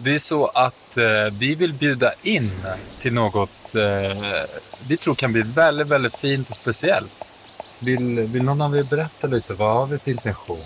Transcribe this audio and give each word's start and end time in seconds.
Det 0.00 0.14
är 0.14 0.18
så 0.18 0.46
att 0.46 0.96
eh, 0.96 1.04
vi 1.38 1.54
vill 1.54 1.72
bjuda 1.72 2.12
in 2.22 2.50
till 2.98 3.12
något 3.12 3.74
eh, 3.74 4.44
vi 4.88 4.96
tror 4.96 5.14
kan 5.14 5.32
bli 5.32 5.42
väldigt, 5.42 5.86
väldigt 5.86 6.16
fint 6.16 6.48
och 6.48 6.54
speciellt. 6.54 7.34
Vill, 7.80 8.20
vill 8.20 8.42
någon 8.42 8.60
av 8.60 8.76
er 8.76 8.82
berätta 8.82 9.26
lite? 9.26 9.54
Vad 9.54 9.74
har 9.74 9.86
vi 9.86 9.98
för 9.98 10.10
intention? 10.10 10.60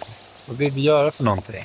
Vad 0.49 0.57
vill 0.57 0.73
vi 0.73 0.81
göra 0.81 1.11
för 1.11 1.25
någonting? 1.25 1.65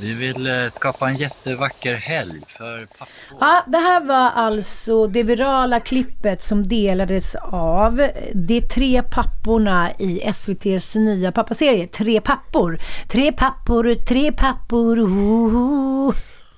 Vi 0.00 0.14
vill 0.14 0.46
eh, 0.46 0.68
skapa 0.68 1.08
en 1.08 1.16
jättevacker 1.16 1.94
helg 1.94 2.40
för 2.46 2.86
pappor. 2.86 3.38
Ja, 3.40 3.64
det 3.66 3.78
här 3.78 4.00
var 4.04 4.30
alltså 4.30 5.06
det 5.06 5.22
virala 5.22 5.80
klippet 5.80 6.42
som 6.42 6.62
delades 6.62 7.34
av 7.52 8.08
de 8.34 8.60
tre 8.60 9.02
papporna 9.02 9.90
i 9.98 10.20
SVTs 10.20 10.94
nya 10.94 11.32
pappaserie 11.32 11.86
Tre 11.86 12.20
pappor. 12.20 12.78
Tre 13.08 13.32
pappor, 13.32 13.94
tre 13.94 14.32
pappor. 14.32 15.00
Oh. 15.00 16.14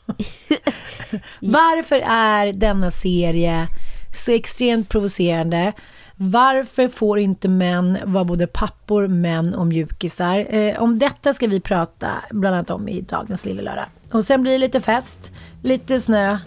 Varför 1.41 2.01
är 2.07 2.53
denna 2.53 2.91
serie 2.91 3.69
så 4.15 4.33
extremt 4.33 4.89
provocerande? 4.89 5.73
Varför 6.17 6.89
får 6.89 7.19
inte 7.19 7.49
män 7.49 7.99
vara 8.05 8.25
både 8.25 8.47
pappor, 8.47 9.09
män 9.09 9.55
och 9.55 9.67
mjukisar? 9.67 10.55
Eh, 10.55 10.83
om 10.83 10.99
detta 10.99 11.35
ska 11.35 11.47
vi 11.47 11.61
prata 11.61 12.11
bland 12.31 12.57
annat 12.57 12.71
om 12.71 12.89
i 12.89 13.01
dagens 13.01 13.45
Lille 13.45 13.63
Lördag. 13.63 13.87
Och 14.13 14.25
sen 14.25 14.43
blir 14.43 14.53
det 14.53 14.59
lite 14.59 14.81
fest, 14.81 15.33
lite 15.63 16.01
snö 16.01 16.39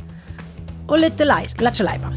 och 0.88 1.00
lite 1.00 1.26
Lattjo 1.26 1.84
Lajban. 1.84 2.14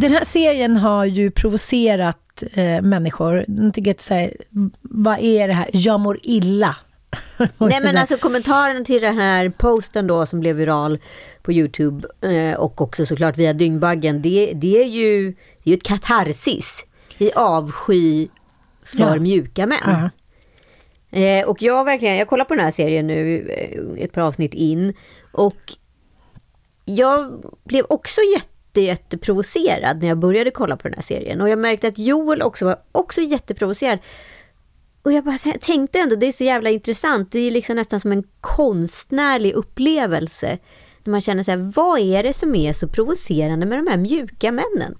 Den 0.00 0.12
här 0.12 0.24
serien 0.24 0.76
har 0.76 1.04
ju 1.04 1.30
provocerat 1.30 2.42
eh, 2.52 2.82
människor. 2.82 3.44
Jag 3.48 3.74
tycker 3.74 3.90
att 3.90 4.00
så 4.00 4.14
här, 4.14 4.32
vad 4.80 5.18
är 5.18 5.48
det 5.48 5.54
här? 5.54 5.70
Jag 5.72 6.00
mår 6.00 6.18
illa. 6.22 6.76
Nej 7.58 7.80
men 7.82 7.96
alltså 7.96 8.16
kommentaren 8.16 8.84
till 8.84 9.02
den 9.02 9.18
här 9.18 9.52
posten 9.58 10.06
då 10.06 10.26
som 10.26 10.40
blev 10.40 10.56
viral 10.56 10.98
på 11.42 11.52
Youtube 11.52 12.08
eh, 12.20 12.58
och 12.58 12.80
också 12.80 13.06
såklart 13.06 13.36
via 13.36 13.52
Dyngbaggen. 13.52 14.22
Det, 14.22 14.52
det 14.54 14.82
är 14.82 14.86
ju 14.86 15.34
det 15.64 15.70
är 15.70 15.76
ett 15.76 15.82
katarsis 15.82 16.84
i 17.18 17.32
avsky 17.32 18.28
för 18.84 18.98
ja. 18.98 19.20
mjuka 19.20 19.66
män. 19.66 19.78
Uh 19.88 20.06
-huh. 21.10 21.40
eh, 21.40 21.48
och 21.48 21.62
jag 21.62 21.84
verkligen, 21.84 22.16
jag 22.16 22.28
kollar 22.28 22.44
på 22.44 22.54
den 22.54 22.64
här 22.64 22.70
serien 22.70 23.06
nu 23.06 23.48
eh, 23.50 24.04
ett 24.04 24.12
par 24.12 24.22
avsnitt 24.22 24.54
in 24.54 24.94
och 25.32 25.74
jag 26.84 27.44
blev 27.64 27.84
också 27.88 28.20
jätte 28.34 28.49
jätte, 28.70 28.80
jätteprovocerad 28.80 30.02
när 30.02 30.08
jag 30.08 30.18
började 30.18 30.50
kolla 30.50 30.76
på 30.76 30.88
den 30.88 30.94
här 30.94 31.02
serien. 31.02 31.40
Och 31.40 31.48
jag 31.48 31.58
märkte 31.58 31.88
att 31.88 31.98
Joel 31.98 32.42
också 32.42 32.64
var 32.64 32.78
också 32.92 33.20
jätteprovocerad. 33.20 33.98
Och 35.02 35.12
jag 35.12 35.24
bara 35.24 35.38
tänkte 35.60 35.98
ändå, 35.98 36.16
det 36.16 36.26
är 36.26 36.32
så 36.32 36.44
jävla 36.44 36.70
intressant. 36.70 37.32
Det 37.32 37.38
är 37.38 37.50
liksom 37.50 37.76
nästan 37.76 38.00
som 38.00 38.12
en 38.12 38.24
konstnärlig 38.40 39.52
upplevelse. 39.52 40.58
När 41.04 41.10
man 41.10 41.20
känner 41.20 41.42
så 41.42 41.50
här, 41.50 41.72
vad 41.74 42.00
är 42.00 42.22
det 42.22 42.32
som 42.32 42.54
är 42.54 42.72
så 42.72 42.88
provocerande 42.88 43.66
med 43.66 43.78
de 43.78 43.86
här 43.90 43.96
mjuka 43.96 44.52
männen? 44.52 44.94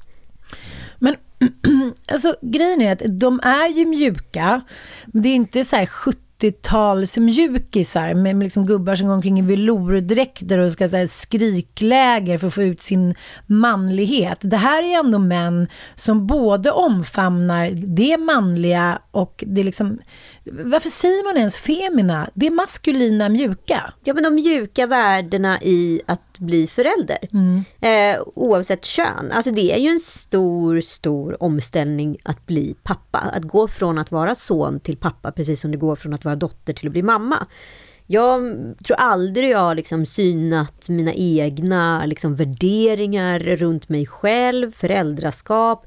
Men 0.98 1.16
alltså 2.12 2.36
grejen 2.42 2.80
är 2.80 2.92
att 2.92 3.18
de 3.20 3.40
är 3.42 3.68
ju 3.68 3.84
mjuka. 3.84 4.60
Men 5.06 5.22
det 5.22 5.28
är 5.28 5.34
inte 5.34 5.64
så 5.64 5.76
här 5.76 5.86
70 5.86 6.29
80-talsmjukisar 6.40 8.14
med, 8.14 8.36
med 8.36 8.44
liksom 8.44 8.66
gubbar 8.66 8.94
som 8.94 9.06
går 9.06 9.14
omkring 9.14 9.38
i 9.38 9.42
velourdräkter 9.42 10.58
och 10.58 10.72
ska 10.72 10.88
säga 10.88 11.08
skrikläger 11.08 12.38
för 12.38 12.46
att 12.46 12.54
få 12.54 12.62
ut 12.62 12.80
sin 12.80 13.14
manlighet. 13.46 14.38
Det 14.40 14.56
här 14.56 14.82
är 14.82 14.98
ändå 14.98 15.18
män 15.18 15.68
som 15.94 16.26
både 16.26 16.70
omfamnar 16.70 17.70
det 17.70 18.16
manliga 18.16 18.98
och 19.10 19.44
det 19.46 19.62
liksom 19.62 19.98
varför 20.44 20.88
säger 20.88 21.24
man 21.24 21.36
ens 21.36 21.56
femina? 21.56 22.30
Det 22.34 22.46
är 22.46 22.50
maskulina 22.50 23.28
mjuka. 23.28 23.92
Ja, 24.04 24.14
men 24.14 24.22
de 24.22 24.34
mjuka 24.34 24.86
värdena 24.86 25.62
i 25.62 26.02
att 26.06 26.38
bli 26.38 26.66
förälder. 26.66 27.18
Mm. 27.32 27.64
Eh, 27.80 28.22
oavsett 28.34 28.84
kön. 28.84 29.32
Alltså 29.32 29.50
det 29.50 29.72
är 29.72 29.78
ju 29.78 29.88
en 29.88 30.00
stor, 30.00 30.80
stor 30.80 31.42
omställning 31.42 32.16
att 32.22 32.46
bli 32.46 32.76
pappa. 32.82 33.18
Att 33.18 33.42
gå 33.42 33.68
från 33.68 33.98
att 33.98 34.10
vara 34.10 34.34
son 34.34 34.80
till 34.80 34.96
pappa, 34.96 35.32
precis 35.32 35.60
som 35.60 35.70
det 35.70 35.76
går 35.76 35.96
från 35.96 36.14
att 36.14 36.24
vara 36.24 36.36
dotter 36.36 36.72
till 36.72 36.86
att 36.86 36.92
bli 36.92 37.02
mamma. 37.02 37.46
Jag 38.06 38.40
tror 38.84 38.96
aldrig 38.96 39.50
jag 39.50 39.58
har 39.58 39.74
liksom 39.74 40.06
synat 40.06 40.88
mina 40.88 41.12
egna 41.14 42.06
liksom 42.06 42.36
värderingar 42.36 43.38
runt 43.38 43.88
mig 43.88 44.06
själv, 44.06 44.72
föräldraskap 44.72 45.86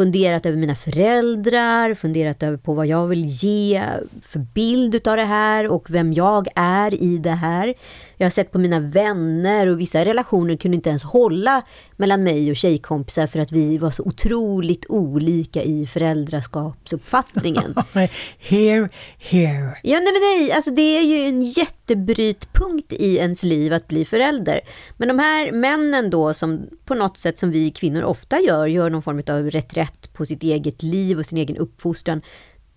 funderat 0.00 0.46
över 0.46 0.58
mina 0.58 0.74
föräldrar, 0.74 1.94
funderat 1.94 2.42
över 2.42 2.56
på 2.56 2.74
vad 2.74 2.86
jag 2.86 3.06
vill 3.06 3.24
ge 3.24 3.82
för 4.22 4.38
bild 4.38 4.94
utav 4.94 5.16
det 5.16 5.24
här 5.24 5.68
och 5.68 5.90
vem 5.90 6.12
jag 6.12 6.48
är 6.54 7.02
i 7.02 7.18
det 7.18 7.30
här. 7.30 7.74
Jag 8.20 8.24
har 8.26 8.30
sett 8.30 8.52
på 8.52 8.58
mina 8.58 8.80
vänner 8.80 9.66
och 9.66 9.80
vissa 9.80 10.04
relationer 10.04 10.56
kunde 10.56 10.74
inte 10.74 10.90
ens 10.90 11.02
hålla 11.02 11.62
mellan 11.96 12.22
mig 12.22 12.50
och 12.50 12.56
tjejkompisar 12.56 13.26
för 13.26 13.38
att 13.38 13.52
vi 13.52 13.78
var 13.78 13.90
så 13.90 14.02
otroligt 14.02 14.86
olika 14.88 15.62
i 15.62 15.86
föräldraskapsuppfattningen. 15.86 17.74
here, 18.38 18.88
here. 19.18 19.76
Ja, 19.82 19.98
nej 19.98 20.12
men 20.12 20.22
nej, 20.22 20.52
alltså 20.52 20.70
det 20.70 20.98
är 20.98 21.02
ju 21.02 21.26
en 21.26 21.42
jättebrytpunkt 21.42 22.92
i 22.92 23.16
ens 23.16 23.42
liv 23.42 23.72
att 23.72 23.88
bli 23.88 24.04
förälder. 24.04 24.60
Men 24.96 25.08
de 25.08 25.18
här 25.18 25.52
männen 25.52 26.10
då 26.10 26.34
som 26.34 26.66
på 26.84 26.94
något 26.94 27.16
sätt 27.16 27.38
som 27.38 27.50
vi 27.50 27.70
kvinnor 27.70 28.02
ofta 28.02 28.40
gör, 28.40 28.66
gör 28.66 28.90
någon 28.90 29.02
form 29.02 29.22
av 29.28 29.50
reträtt 29.50 30.12
på 30.12 30.24
sitt 30.24 30.42
eget 30.42 30.82
liv 30.82 31.18
och 31.18 31.26
sin 31.26 31.38
egen 31.38 31.56
uppfostran 31.56 32.22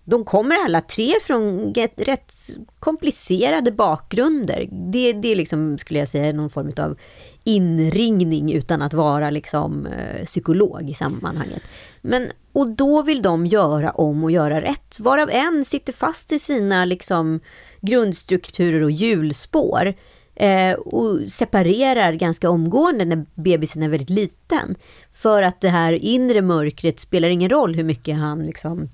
de 0.04 0.24
kommer 0.24 0.64
alla 0.64 0.80
tre 0.80 1.14
från 1.22 1.74
rätt 1.96 2.32
komplicerade 2.80 3.72
bakgrunder. 3.72 4.68
Det, 4.70 5.12
det 5.12 5.28
är 5.28 5.36
liksom, 5.36 5.78
skulle 5.78 5.98
jag 5.98 6.08
säga, 6.08 6.32
någon 6.32 6.50
form 6.50 6.72
av 6.76 6.98
inringning 7.44 8.52
utan 8.52 8.82
att 8.82 8.94
vara 8.94 9.30
liksom, 9.30 9.86
eh, 9.86 10.24
psykolog 10.24 10.90
i 10.90 10.94
sammanhanget. 10.94 11.62
Men, 12.00 12.28
och 12.52 12.70
då 12.70 13.02
vill 13.02 13.22
de 13.22 13.46
göra 13.46 13.90
om 13.90 14.24
och 14.24 14.30
göra 14.30 14.60
rätt, 14.60 15.00
varav 15.00 15.30
en 15.30 15.64
sitter 15.64 15.92
fast 15.92 16.32
i 16.32 16.38
sina 16.38 16.84
liksom, 16.84 17.40
grundstrukturer 17.80 18.82
och 18.82 18.90
hjulspår 18.90 19.94
eh, 20.34 20.72
och 20.72 21.20
separerar 21.32 22.12
ganska 22.12 22.50
omgående 22.50 23.04
när 23.04 23.26
bebisen 23.34 23.82
är 23.82 23.88
väldigt 23.88 24.10
liten. 24.10 24.74
För 25.12 25.42
att 25.42 25.60
det 25.60 25.68
här 25.68 25.92
inre 25.92 26.42
mörkret 26.42 27.00
spelar 27.00 27.28
ingen 27.28 27.50
roll 27.50 27.74
hur 27.74 27.84
mycket 27.84 28.16
han 28.16 28.44
liksom 28.44 28.88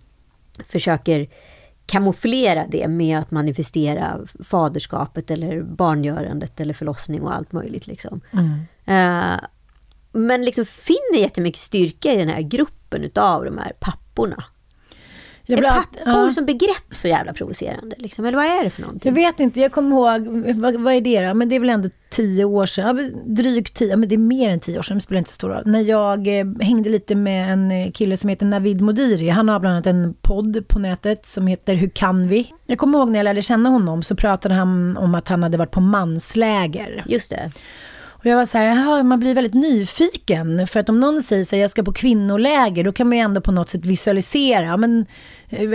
försöker 0.69 1.29
kamouflera 1.87 2.67
det 2.69 2.89
med 2.89 3.19
att 3.19 3.31
manifestera 3.31 4.21
faderskapet 4.45 5.31
eller 5.31 5.63
barngörandet 5.63 6.61
eller 6.61 6.75
förlossning 6.75 7.23
och 7.23 7.35
allt 7.35 7.53
möjligt. 7.53 7.87
Liksom. 7.87 8.21
Mm. 8.33 8.51
Uh, 8.89 9.41
men 10.13 10.45
liksom 10.45 10.65
finner 10.65 11.19
jättemycket 11.19 11.61
styrka 11.61 12.13
i 12.13 12.17
den 12.17 12.29
här 12.29 12.41
gruppen 12.41 13.05
utav 13.05 13.45
de 13.45 13.59
här 13.59 13.73
papporna. 13.81 14.45
Jag 15.51 15.65
är 15.65 15.71
pappor 15.71 16.25
ja. 16.27 16.33
som 16.33 16.47
begrepp 16.47 16.85
så 16.93 17.09
jävla 17.09 17.33
provocerande? 17.33 17.97
Liksom? 17.99 18.25
Eller 18.25 18.37
vad 18.37 18.47
är 18.47 18.65
det 18.65 18.71
för 18.71 18.83
någonting? 18.83 19.09
Jag 19.09 19.15
vet 19.15 19.41
inte, 19.41 19.61
jag 19.61 19.73
kommer 19.73 19.97
ihåg, 19.97 20.55
vad, 20.57 20.75
vad 20.75 20.95
är 20.95 21.01
det 21.01 21.29
då? 21.29 21.35
Men 21.35 21.49
det 21.49 21.55
är 21.55 21.61
väl 21.61 21.71
ändå 21.71 21.89
tio 22.11 22.45
år 22.45 22.67
sedan, 22.67 23.13
drygt 23.25 23.75
tio, 23.75 23.97
men 23.97 24.09
det 24.09 24.15
är 24.15 24.19
mer 24.19 24.51
än 24.51 24.61
tio 24.61 24.79
år 24.79 24.83
sedan, 24.83 24.97
det 24.97 25.01
spelar 25.01 25.19
inte 25.19 25.31
så 25.31 25.35
stor 25.35 25.49
roll. 25.49 25.63
När 25.67 25.81
jag 25.81 26.39
eh, 26.39 26.47
hängde 26.61 26.91
lite 26.91 27.15
med 27.15 27.53
en 27.53 27.71
eh, 27.71 27.91
kille 27.91 28.17
som 28.17 28.29
heter 28.31 28.47
Navid 28.47 28.81
Modiri, 28.81 29.29
han 29.29 29.49
har 29.49 29.61
bland 29.61 29.73
annat 29.73 29.87
en 29.87 30.15
podd 30.23 30.69
på 30.69 30.79
nätet 30.79 31.27
som 31.27 31.47
heter 31.47 31.75
Hur 31.75 31.89
kan 31.89 32.29
vi? 32.29 32.53
Jag 32.67 32.79
kommer 32.79 32.99
ihåg 32.99 33.11
när 33.11 33.19
jag 33.19 33.25
lärde 33.25 33.43
känna 33.43 33.69
honom 33.69 34.03
så 34.03 34.17
pratade 34.17 34.55
han 34.55 34.97
om 34.97 35.15
att 35.15 35.29
han 35.29 35.43
hade 35.43 35.57
varit 35.57 35.71
på 35.71 35.81
mansläger. 35.81 37.03
Just 37.07 37.31
det. 37.31 37.53
Och 38.21 38.27
jag 38.27 38.37
var 38.37 38.45
så 38.45 38.59
här, 38.59 39.03
man 39.03 39.21
blir 39.21 39.35
väldigt 39.35 39.55
nyfiken. 39.55 40.67
För 40.67 40.81
att 40.81 40.89
om 40.89 41.01
någon 41.01 41.23
säger 41.23 41.43
att 41.43 41.53
jag 41.53 41.71
ska 41.71 41.83
på 41.83 41.93
kvinnoläger, 41.93 42.85
då 42.85 42.93
kan 42.93 43.09
man 43.09 43.19
ju 43.19 43.25
ändå 43.25 43.41
på 43.41 43.53
något 43.53 43.69
sätt 43.69 43.85
visualisera. 43.85 44.77
Men 44.77 45.07
eh, 45.49 45.69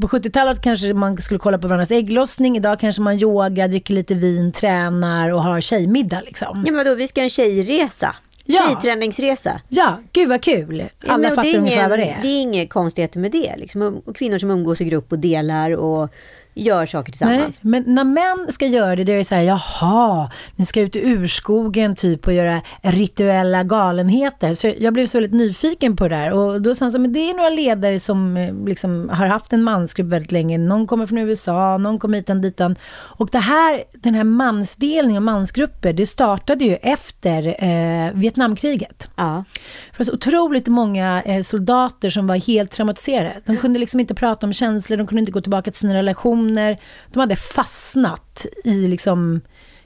på 0.00 0.08
70-talet 0.08 0.62
kanske 0.62 0.94
man 0.94 1.16
skulle 1.18 1.38
kolla 1.38 1.58
på 1.58 1.68
varandras 1.68 1.90
ägglossning. 1.90 2.56
Idag 2.56 2.80
kanske 2.80 3.02
man 3.02 3.18
yogar, 3.22 3.68
dricker 3.68 3.94
lite 3.94 4.14
vin, 4.14 4.52
tränar 4.52 5.30
och 5.30 5.42
har 5.42 5.60
tjejmiddag 5.60 6.20
liksom. 6.20 6.64
Ja 6.66 6.72
men 6.72 6.86
då, 6.86 6.94
vi 6.94 7.08
ska 7.08 7.22
en 7.22 7.30
tjejresa. 7.30 8.16
Ja. 8.44 8.62
Tjejträningsresa. 8.68 9.60
Ja, 9.68 9.98
gud 10.12 10.28
vad 10.28 10.42
kul. 10.42 10.84
Alla 11.06 11.28
ja, 11.28 11.34
fattar 11.34 11.58
ungefär 11.58 11.88
vad 11.88 11.98
det 11.98 12.04
är. 12.04 12.22
Det 12.22 12.28
är 12.28 12.40
inga 12.40 12.66
konstigheter 12.66 13.20
med 13.20 13.32
det. 13.32 13.56
Liksom. 13.56 14.02
Kvinnor 14.14 14.38
som 14.38 14.50
umgås 14.50 14.80
i 14.80 14.84
grupp 14.84 15.12
och 15.12 15.18
delar 15.18 15.70
och 15.70 16.10
gör 16.54 16.86
saker 16.86 17.12
tillsammans. 17.12 17.60
Nej, 17.62 17.82
men 17.82 17.94
när 17.94 18.04
män 18.04 18.52
ska 18.52 18.66
göra 18.66 18.96
det, 18.96 19.04
det 19.04 19.12
är 19.12 19.24
så 19.24 19.34
här, 19.34 19.42
jaha, 19.42 20.30
ni 20.56 20.66
ska 20.66 20.80
ut 20.80 20.96
i 20.96 21.00
urskogen 21.00 21.96
typ 21.96 22.26
och 22.26 22.32
göra 22.32 22.62
rituella 22.82 23.64
galenheter. 23.64 24.54
Så 24.54 24.72
jag 24.78 24.92
blev 24.92 25.06
så 25.06 25.18
väldigt 25.18 25.38
nyfiken 25.38 25.96
på 25.96 26.08
det 26.08 26.16
där. 26.16 26.32
Och 26.32 26.62
då 26.62 26.74
sa 26.74 26.84
han 26.84 26.92
så 26.92 26.98
men 26.98 27.12
det 27.12 27.30
är 27.30 27.34
några 27.34 27.50
ledare 27.50 28.00
som 28.00 28.36
eh, 28.36 28.54
liksom 28.66 29.08
har 29.12 29.26
haft 29.26 29.52
en 29.52 29.62
mansgrupp 29.62 30.08
väldigt 30.08 30.32
länge. 30.32 30.58
Någon 30.58 30.86
kommer 30.86 31.06
från 31.06 31.18
USA, 31.18 31.78
någon 31.78 31.98
kommer 31.98 32.18
hitan 32.18 32.40
ditan. 32.40 32.76
Och 32.92 33.28
det 33.32 33.38
här, 33.38 33.84
den 33.92 34.14
här 34.14 34.24
mansdelningen 34.24 35.16
och 35.16 35.22
mansgrupper, 35.22 35.92
det 35.92 36.06
startade 36.06 36.64
ju 36.64 36.74
efter 36.74 37.64
eh, 37.64 38.12
Vietnamkriget. 38.14 39.08
Ja. 39.16 39.44
För 39.92 40.04
så 40.04 40.12
otroligt 40.12 40.66
många 40.66 41.22
eh, 41.22 41.42
soldater 41.42 42.10
som 42.10 42.26
var 42.26 42.36
helt 42.36 42.70
traumatiserade. 42.70 43.40
De 43.46 43.56
kunde 43.56 43.78
liksom 43.78 44.00
inte 44.00 44.14
prata 44.14 44.46
om 44.46 44.52
känslor, 44.52 44.96
de 44.96 45.06
kunde 45.06 45.20
inte 45.20 45.32
gå 45.32 45.40
tillbaka 45.40 45.70
till 45.70 45.80
sina 45.80 45.94
relationer. 45.94 46.39
De 46.48 47.20
hade 47.20 47.36
fastnat 47.36 48.46
i, 48.64 48.88
liksom, 48.88 49.40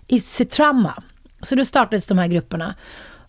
i 0.06 0.20
sitt 0.20 0.50
trauma. 0.50 1.02
Så 1.42 1.54
då 1.54 1.64
startades 1.64 2.06
de 2.06 2.18
här 2.18 2.26
grupperna. 2.26 2.74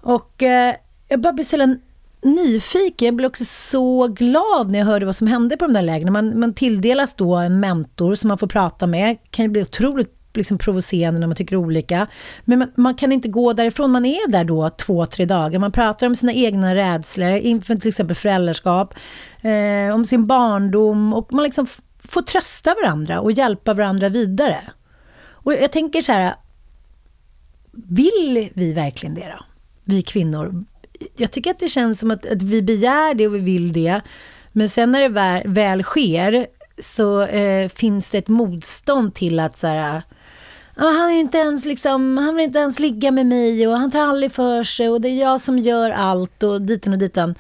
Och 0.01 0.43
eh, 0.43 0.75
jag 1.07 1.21
bara 1.21 1.33
blev 1.33 1.45
så 1.45 1.77
nyfiken. 2.21 3.05
Jag 3.05 3.15
blev 3.15 3.27
också 3.27 3.45
så 3.45 4.07
glad 4.07 4.71
när 4.71 4.79
jag 4.79 4.85
hörde 4.85 5.05
vad 5.05 5.15
som 5.15 5.27
hände 5.27 5.57
på 5.57 5.65
de 5.65 5.73
där 5.73 5.81
lägren. 5.81 6.13
Man, 6.13 6.39
man 6.39 6.53
tilldelas 6.53 7.13
då 7.13 7.35
en 7.35 7.59
mentor 7.59 8.15
som 8.15 8.27
man 8.27 8.37
får 8.37 8.47
prata 8.47 8.87
med. 8.87 9.09
Det 9.09 9.31
kan 9.31 9.45
ju 9.45 9.51
bli 9.51 9.61
otroligt 9.61 10.11
liksom 10.33 10.57
provocerande 10.57 11.19
när 11.19 11.27
man 11.27 11.35
tycker 11.35 11.55
olika. 11.55 12.07
Men 12.45 12.59
man, 12.59 12.71
man, 12.75 12.95
kan 12.95 13.11
inte 13.11 13.27
gå 13.27 13.53
därifrån. 13.53 13.91
Man 13.91 14.05
är 14.05 14.31
där 14.31 14.43
då 14.43 14.69
två, 14.69 15.05
tre 15.05 15.25
dagar. 15.25 15.59
Man 15.59 15.71
pratar 15.71 16.07
om 16.07 16.15
sina 16.15 16.33
egna 16.33 16.75
rädslor 16.75 17.29
inför 17.29 17.75
till 17.75 17.87
exempel 17.87 18.15
föräldraskap, 18.15 18.93
eh, 19.41 19.95
om 19.95 20.05
sin 20.05 20.25
barndom 20.27 21.13
och 21.13 21.33
man 21.33 21.43
liksom 21.43 21.67
få 22.07 22.21
trösta 22.21 22.75
varandra 22.81 23.21
och 23.21 23.31
hjälpa 23.31 23.73
varandra 23.73 24.09
vidare. 24.09 24.61
Och 25.27 25.53
jag 25.53 25.71
tänker 25.71 26.01
så 26.01 26.11
här, 26.11 26.35
vill 27.71 28.49
vi 28.53 28.73
verkligen 28.73 29.15
det 29.15 29.33
då? 29.37 29.45
Vi 29.83 30.01
kvinnor. 30.01 30.63
Jag 31.15 31.31
tycker 31.31 31.51
att 31.51 31.59
det 31.59 31.67
känns 31.67 31.99
som 31.99 32.11
att, 32.11 32.25
att 32.25 32.41
vi 32.41 32.61
begär 32.61 33.13
det 33.13 33.27
och 33.27 33.35
vi 33.35 33.39
vill 33.39 33.73
det. 33.73 34.01
Men 34.51 34.69
sen 34.69 34.91
när 34.91 35.01
det 35.01 35.09
väl, 35.09 35.41
väl 35.45 35.83
sker 35.83 36.47
så 36.79 37.21
eh, 37.21 37.69
finns 37.69 38.11
det 38.11 38.17
ett 38.17 38.27
motstånd 38.27 39.13
till 39.13 39.39
att 39.39 39.57
så 39.57 39.67
här, 39.67 40.01
ah, 40.75 40.91
han, 40.91 41.09
är 41.09 41.19
inte 41.19 41.37
ens 41.37 41.65
liksom, 41.65 42.17
han 42.17 42.35
vill 42.35 42.45
inte 42.45 42.59
ens 42.59 42.79
ligga 42.79 43.11
med 43.11 43.25
mig 43.25 43.67
och 43.67 43.77
han 43.77 43.91
tar 43.91 43.99
aldrig 43.99 44.31
för 44.31 44.63
sig 44.63 44.89
och 44.89 45.01
det 45.01 45.09
är 45.09 45.19
jag 45.19 45.41
som 45.41 45.59
gör 45.59 45.91
allt 45.91 46.43
och 46.43 46.61
diten 46.61 46.93
och 46.93 46.99
ditan. 46.99 47.35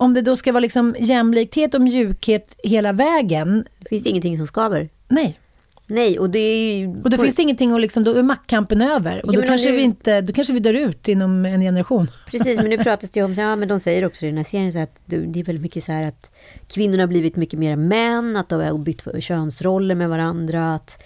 Om 0.00 0.14
det 0.14 0.22
då 0.22 0.36
ska 0.36 0.52
vara 0.52 0.60
liksom 0.60 0.96
jämlikhet 0.98 1.74
och 1.74 1.80
mjukhet 1.80 2.54
hela 2.64 2.92
vägen. 2.92 3.64
Finns 3.88 4.02
det 4.02 4.10
ingenting 4.10 4.36
som 4.36 4.46
skaver? 4.46 4.88
Nej. 5.08 5.38
Nej, 5.86 6.18
och 6.18 6.30
det 6.30 6.38
är 6.38 6.78
ju... 6.78 7.00
Och 7.04 7.10
då 7.10 7.16
finns 7.16 7.34
det 7.34 7.42
ingenting 7.42 7.72
att 7.72 7.80
liksom, 7.80 8.04
då 8.04 8.14
är 8.14 8.22
maktkampen 8.22 8.82
över. 8.82 9.26
Och 9.26 9.34
ja, 9.34 9.40
då, 9.40 9.46
kanske 9.46 9.70
nu... 9.70 9.76
vi 9.76 9.82
inte, 9.82 10.20
då 10.20 10.32
kanske 10.32 10.52
vi 10.52 10.60
dör 10.60 10.74
ut 10.74 11.08
inom 11.08 11.46
en 11.46 11.60
generation. 11.60 12.10
Precis, 12.30 12.56
men 12.56 12.70
nu 12.70 12.78
pratas 12.78 13.10
det 13.10 13.20
ju 13.20 13.24
om, 13.24 13.34
ja 13.34 13.56
men 13.56 13.68
de 13.68 13.80
säger 13.80 14.04
också 14.04 14.26
i 14.26 14.28
den 14.28 14.36
här 14.36 14.44
serien 14.44 14.72
så 14.72 14.78
att 14.78 14.96
det 15.04 15.16
är 15.16 15.44
väldigt 15.44 15.62
mycket 15.62 15.84
så 15.84 15.92
här 15.92 16.08
att 16.08 16.30
kvinnorna 16.68 17.02
har 17.02 17.08
blivit 17.08 17.36
mycket 17.36 17.58
mer 17.58 17.76
män, 17.76 18.36
att 18.36 18.48
de 18.48 18.60
har 18.60 18.78
bytt 18.78 19.02
könsroller 19.18 19.94
med 19.94 20.08
varandra, 20.08 20.74
att 20.74 21.02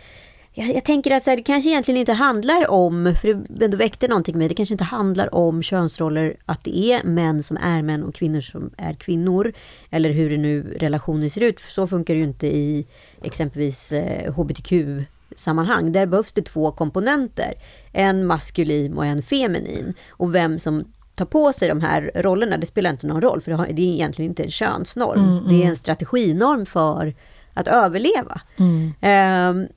jag, 0.57 0.75
jag, 0.75 0.85
tänker 0.85 1.11
att 1.11 1.25
så 1.25 1.31
här, 1.31 1.37
det 1.37 1.43
kanske 1.43 1.71
egentligen 1.71 2.01
inte 2.01 2.13
handlar 2.13 2.71
om, 2.71 3.15
för 3.21 3.43
det 3.49 3.65
ändå 3.65 3.77
väckte 3.77 4.09
någonting 4.09 4.39
med 4.39 4.51
det 4.51 4.55
kanske 4.55 4.75
inte 4.75 4.85
handlar 4.85 5.35
om 5.35 5.63
könsroller, 5.63 6.37
att 6.47 6.65
det 6.65 6.93
är 6.93 7.05
män 7.05 7.43
som 7.43 7.57
är 7.57 7.83
män 7.83 8.05
och 8.05 8.15
kvinnor 8.15 8.41
som 8.41 8.71
är 8.77 8.95
kvinnor. 8.95 9.53
Eller 9.91 10.11
hur 10.11 10.31
det 10.31 10.37
nu 10.37 10.77
relationer 10.81 11.29
ser 11.29 11.41
ut, 11.41 11.61
för 11.61 11.71
så 11.71 11.87
funkar 11.87 12.15
det 12.15 12.19
ju 12.19 12.27
inte 12.27 12.47
i 12.47 12.87
exempelvis 13.23 13.93
eh, 13.93 14.33
hbtq-sammanhang. 14.33 15.93
Där 15.93 16.07
behövs 16.07 16.33
det 16.33 16.43
två 16.43 16.71
komponenter, 16.71 17.53
en 17.93 18.27
maskulin 18.27 18.95
och 18.95 19.07
en 19.07 19.23
feminin. 19.23 19.95
Och 20.11 20.35
vem 20.35 20.59
som 20.59 20.85
tar 21.15 21.27
på 21.27 21.53
sig 21.53 21.69
de 21.69 21.81
här 21.81 22.11
rollerna, 22.15 22.57
det 22.57 22.67
spelar 22.67 22.91
inte 22.91 23.07
någon 23.07 23.21
roll, 23.21 23.41
för 23.41 23.51
det 23.73 23.83
är 23.83 23.95
egentligen 23.95 24.31
inte 24.31 24.45
en 24.45 24.51
könsnorm. 24.51 25.21
Mm, 25.21 25.39
mm. 25.39 25.49
Det 25.49 25.65
är 25.65 25.69
en 25.69 25.77
strateginorm 25.77 26.67
för 26.67 27.15
att 27.55 27.69
överleva. 27.69 28.41
Mm. 28.57 29.61
Um, 29.61 29.69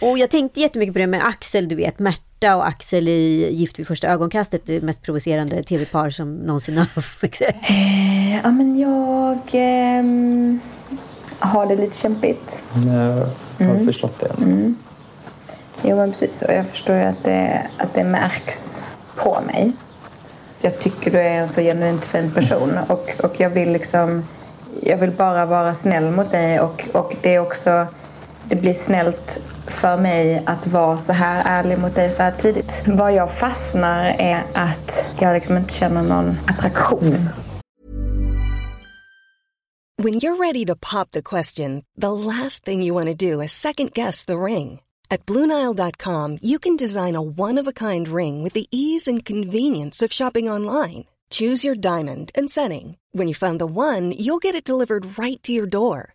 och 0.00 0.18
jag 0.18 0.30
tänkte 0.30 0.60
jättemycket 0.60 0.92
på 0.92 0.98
det 0.98 1.06
med 1.06 1.26
Axel, 1.26 1.68
du 1.68 1.74
vet, 1.74 1.98
Märta 1.98 2.56
och 2.56 2.68
Axel 2.68 3.08
i 3.08 3.48
Gift 3.52 3.78
vid 3.78 3.86
första 3.86 4.08
ögonkastet, 4.08 4.62
det 4.66 4.82
mest 4.82 5.02
provocerande 5.02 5.62
tv-par 5.62 6.10
som 6.10 6.34
någonsin 6.34 6.78
har 6.78 6.86
eh, 7.22 8.36
Ja, 8.42 8.50
men 8.50 8.78
jag 8.78 9.38
eh, 9.52 10.04
har 11.38 11.66
det 11.66 11.76
lite 11.76 11.96
kämpigt. 11.96 12.62
Jag 12.86 13.66
har 13.66 13.74
mm. 13.74 13.86
förstått 13.86 14.20
det. 14.20 14.32
Mm. 14.38 14.76
Jo, 15.82 15.96
men 15.96 16.10
precis. 16.10 16.42
Och 16.42 16.54
jag 16.54 16.66
förstår 16.66 16.96
ju 16.96 17.02
att 17.02 17.24
det, 17.24 17.62
att 17.76 17.94
det 17.94 18.04
märks 18.04 18.84
på 19.16 19.40
mig. 19.46 19.72
Jag 20.60 20.78
tycker 20.78 21.10
du 21.10 21.18
är 21.18 21.40
en 21.40 21.48
så 21.48 21.60
genuint 21.60 22.04
fin 22.04 22.30
person 22.30 22.78
och, 22.88 23.10
och 23.24 23.40
jag 23.40 23.50
vill 23.50 23.72
liksom... 23.72 24.24
Jag 24.82 24.98
vill 24.98 25.10
bara 25.10 25.46
vara 25.46 25.74
snäll 25.74 26.10
mot 26.10 26.30
dig 26.30 26.60
och, 26.60 26.88
och 26.92 27.14
det 27.22 27.34
är 27.34 27.38
också... 27.38 27.86
Det 28.44 28.56
blir 28.56 28.74
snällt 28.74 29.44
för 29.66 29.98
mig 29.98 30.42
att 30.46 30.66
vara 30.66 30.98
så 30.98 31.12
här 31.12 31.42
ärlig 31.46 31.78
mot 31.78 31.94
dig 31.94 32.10
så 32.10 32.22
här 32.22 32.32
tidigt. 32.32 32.82
Vad 32.86 33.14
jag 33.14 33.32
fastnar 33.32 34.04
är 34.04 34.44
att 34.54 35.06
jag 35.20 35.34
liksom 35.34 35.56
inte 35.56 35.74
känner 35.74 36.02
någon 36.02 36.38
attraktion. 36.48 37.28
When 40.02 40.14
you're 40.14 40.36
ready 40.36 40.64
to 40.64 40.74
pop 40.74 41.10
the 41.10 41.22
question, 41.22 41.84
the 42.00 42.12
last 42.12 42.64
thing 42.64 42.82
you 42.82 42.94
want 42.94 43.18
to 43.18 43.30
do 43.30 43.42
is 43.42 43.52
second 43.52 43.92
guess 43.92 44.24
the 44.24 44.38
ring. 44.38 44.80
At 45.10 45.26
BlueNile.com 45.26 46.38
you 46.42 46.58
can 46.58 46.76
design 46.76 47.16
a 47.16 47.22
one-of-a-kind 47.22 48.08
ring 48.08 48.44
with 48.44 48.54
the 48.54 48.66
ease 48.70 49.10
and 49.10 49.24
convenience 49.24 50.02
of 50.02 50.12
shopping 50.12 50.50
online. 50.50 51.04
Choose 51.30 51.64
your 51.64 51.74
diamond 51.74 52.30
and 52.34 52.50
setting. 52.50 52.96
When 53.12 53.28
you 53.28 53.34
find 53.34 53.58
the 53.58 53.66
one, 53.66 54.12
you'll 54.12 54.38
get 54.38 54.54
it 54.54 54.64
delivered 54.64 55.18
right 55.18 55.42
to 55.44 55.52
your 55.52 55.66
door. 55.66 56.14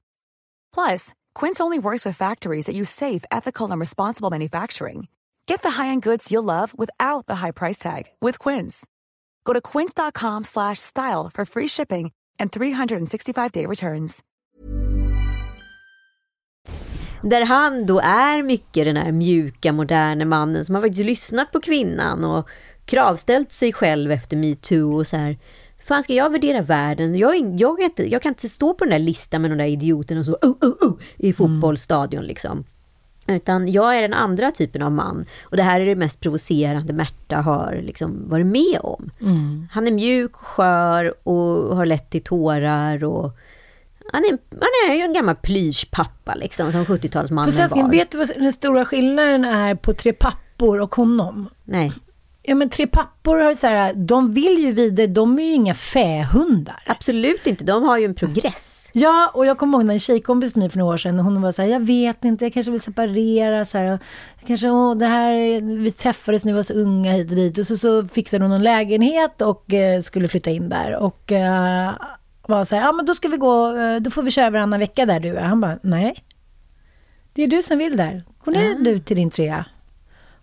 Plus, 0.73 1.13
Quince 1.35 1.61
only 1.61 1.77
works 1.77 2.03
with 2.03 2.17
factories 2.17 2.65
that 2.65 2.75
use 2.75 2.89
safe, 2.89 3.23
ethical, 3.31 3.69
and 3.69 3.79
responsible 3.79 4.31
manufacturing. 4.31 5.07
Get 5.45 5.61
the 5.61 5.71
high-end 5.71 6.01
goods 6.03 6.31
you'll 6.31 6.43
love 6.43 6.73
without 6.75 7.27
the 7.27 7.35
high 7.35 7.51
price 7.51 7.77
tag 7.77 8.03
with 8.19 8.39
Quince. 8.39 8.87
Go 9.43 9.53
to 9.53 9.61
quince.com/style 9.61 11.29
for 11.33 11.45
free 11.45 11.67
shipping 11.67 12.11
and 12.39 12.51
365-day 12.51 13.65
returns. 13.67 14.23
Där 17.23 17.45
han 17.45 17.85
då 17.85 17.99
är 17.99 18.43
mycket 18.43 18.85
den 18.85 18.97
här 18.97 19.11
mjuka, 19.11 19.71
moderna 19.71 20.25
mannen 20.25 20.65
som 20.65 20.75
har 20.75 20.81
faktiskt 20.81 21.05
lyssnat 21.05 21.51
på 21.51 21.59
kvinnan 21.59 22.23
och 22.25 22.49
kravställt 22.85 23.51
sig 23.51 23.73
själv 23.73 24.11
efter 24.11 24.37
metoo 24.37 24.97
och 24.97 25.07
så 25.07 25.17
här 25.17 25.37
fan 25.85 26.03
ska 26.03 26.13
jag 26.13 26.31
värdera 26.31 26.61
världen? 26.61 27.15
Jag, 27.15 27.59
jag, 27.59 27.81
inte, 27.81 28.11
jag 28.11 28.21
kan 28.21 28.29
inte 28.29 28.49
stå 28.49 28.73
på 28.73 28.83
den 28.83 28.91
där 28.91 28.99
listan 28.99 29.41
med 29.41 29.51
de 29.51 29.57
där 29.57 29.65
idioterna 29.65 30.23
så, 30.23 30.31
uh, 30.31 30.49
uh, 30.49 30.89
uh, 30.89 30.93
i 31.17 31.33
fotbollsstadion 31.33 32.23
liksom. 32.23 32.63
Utan 33.27 33.71
jag 33.71 33.97
är 33.97 34.01
den 34.01 34.13
andra 34.13 34.51
typen 34.51 34.81
av 34.81 34.91
man. 34.91 35.25
Och 35.41 35.57
det 35.57 35.63
här 35.63 35.81
är 35.81 35.85
det 35.85 35.95
mest 35.95 36.19
provocerande 36.19 36.93
Märta 36.93 37.35
har 37.35 37.81
liksom 37.83 38.29
varit 38.29 38.45
med 38.45 38.79
om. 38.83 39.09
Mm. 39.21 39.67
Han 39.71 39.87
är 39.87 39.91
mjuk, 39.91 40.35
skör 40.35 41.27
och 41.27 41.75
har 41.75 41.85
lätt 41.85 42.09
till 42.09 42.23
tårar. 42.23 43.03
Och 43.03 43.31
han, 44.11 44.23
är, 44.23 44.37
han 44.51 44.91
är 44.91 44.95
ju 44.95 45.01
en 45.01 45.13
gammal 45.13 45.35
plyschpappa 45.35 46.35
liksom, 46.35 46.71
som 46.71 46.85
70-talsmannen 46.85 47.69
var. 47.69 47.91
Vet 47.91 48.11
du 48.11 48.17
vad 48.17 48.27
den 48.27 48.53
stora 48.53 48.85
skillnaden 48.85 49.45
är 49.45 49.75
på 49.75 49.93
tre 49.93 50.13
pappor 50.13 50.79
och 50.79 50.95
honom? 50.95 51.49
Nej. 51.63 51.91
Ja 52.43 52.55
men 52.55 52.69
tre 52.69 52.87
pappor 52.87 53.37
har 53.37 53.53
så 53.53 53.67
här, 53.67 53.93
de 53.93 54.33
vill 54.33 54.57
ju 54.59 54.71
vidare, 54.71 55.07
de 55.07 55.39
är 55.39 55.43
ju 55.43 55.53
inga 55.53 55.73
fähundar. 55.73 56.83
Absolut 56.85 57.47
inte, 57.47 57.63
de 57.63 57.83
har 57.83 57.97
ju 57.97 58.05
en 58.05 58.15
progress. 58.15 58.89
Ja, 58.93 59.31
och 59.33 59.45
jag 59.45 59.57
kommer 59.57 59.77
ihåg 59.77 59.85
när 59.85 59.93
en 59.93 59.99
tjejkompis 59.99 60.53
till 60.53 60.61
mig 60.61 60.69
för 60.69 60.77
några 60.77 60.93
år 60.93 60.97
sedan, 60.97 61.19
hon 61.19 61.41
var 61.41 61.51
så 61.51 61.61
här, 61.61 61.69
jag 61.69 61.79
vet 61.79 62.25
inte, 62.25 62.45
jag 62.45 62.53
kanske 62.53 62.71
vill 62.71 62.81
separera 62.81 63.65
så 63.65 63.77
här, 63.77 63.99
kanske, 64.45 64.69
åh, 64.69 64.95
det 64.95 65.05
här, 65.05 65.61
vi 65.77 65.91
träffades 65.91 66.45
när 66.45 66.53
vi 66.53 66.55
var 66.55 66.63
så 66.63 66.73
unga 66.73 67.11
hit 67.11 67.29
och 67.29 67.35
dit, 67.35 67.57
och 67.57 67.67
så, 67.67 67.77
så 67.77 68.07
fixade 68.07 68.45
hon 68.45 68.51
en 68.51 68.63
lägenhet 68.63 69.41
och 69.41 69.73
eh, 69.73 70.01
skulle 70.01 70.27
flytta 70.27 70.49
in 70.49 70.69
där, 70.69 70.95
och 70.95 71.31
eh, 71.31 71.91
var 72.47 72.65
så 72.65 72.75
här, 72.75 72.83
ja 72.83 72.91
men 72.91 73.05
då 73.05 73.15
ska 73.15 73.27
vi 73.27 73.37
gå, 73.37 73.77
eh, 73.77 73.95
då 73.95 74.11
får 74.11 74.23
vi 74.23 74.31
köra 74.31 74.49
varannan 74.49 74.79
vecka 74.79 75.05
där 75.05 75.19
du 75.19 75.35
är. 75.35 75.43
Han 75.43 75.61
bara, 75.61 75.79
nej. 75.83 76.15
Det 77.33 77.43
är 77.43 77.47
du 77.47 77.61
som 77.61 77.77
vill 77.77 77.97
där. 77.97 78.23
Gå 78.45 78.51
ner 78.51 78.75
du 78.75 78.99
till 78.99 79.15
din 79.15 79.31
trea. 79.31 79.65